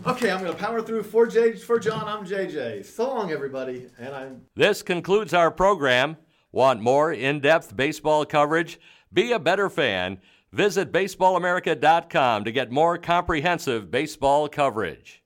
Okay, 0.05 0.32
I'm 0.32 0.43
gonna 0.43 0.53
power 0.53 0.82
through 0.82 1.03
for 1.03 1.28
J 1.28 1.55
for 1.55 1.80
John. 1.80 2.07
I'm 2.07 2.26
JJ. 2.26 2.86
So 2.86 3.07
long, 3.07 3.32
everybody, 3.32 3.88
and 3.97 4.13
I'm. 4.13 4.41
This 4.55 4.82
concludes 4.82 5.34
our 5.34 5.51
program. 5.51 6.18
Want 6.51 6.82
more 6.82 7.11
in 7.11 7.41
depth 7.41 7.76
baseball 7.76 8.26
coverage? 8.26 8.80
Be 9.11 9.32
a 9.32 9.39
better 9.39 9.70
fan. 9.70 10.20
Visit 10.51 10.91
baseballamerica.com 10.91 12.45
to 12.45 12.51
get 12.51 12.72
more 12.72 12.97
comprehensive 12.97 13.91
baseball 13.91 14.47
coverage. 14.47 15.22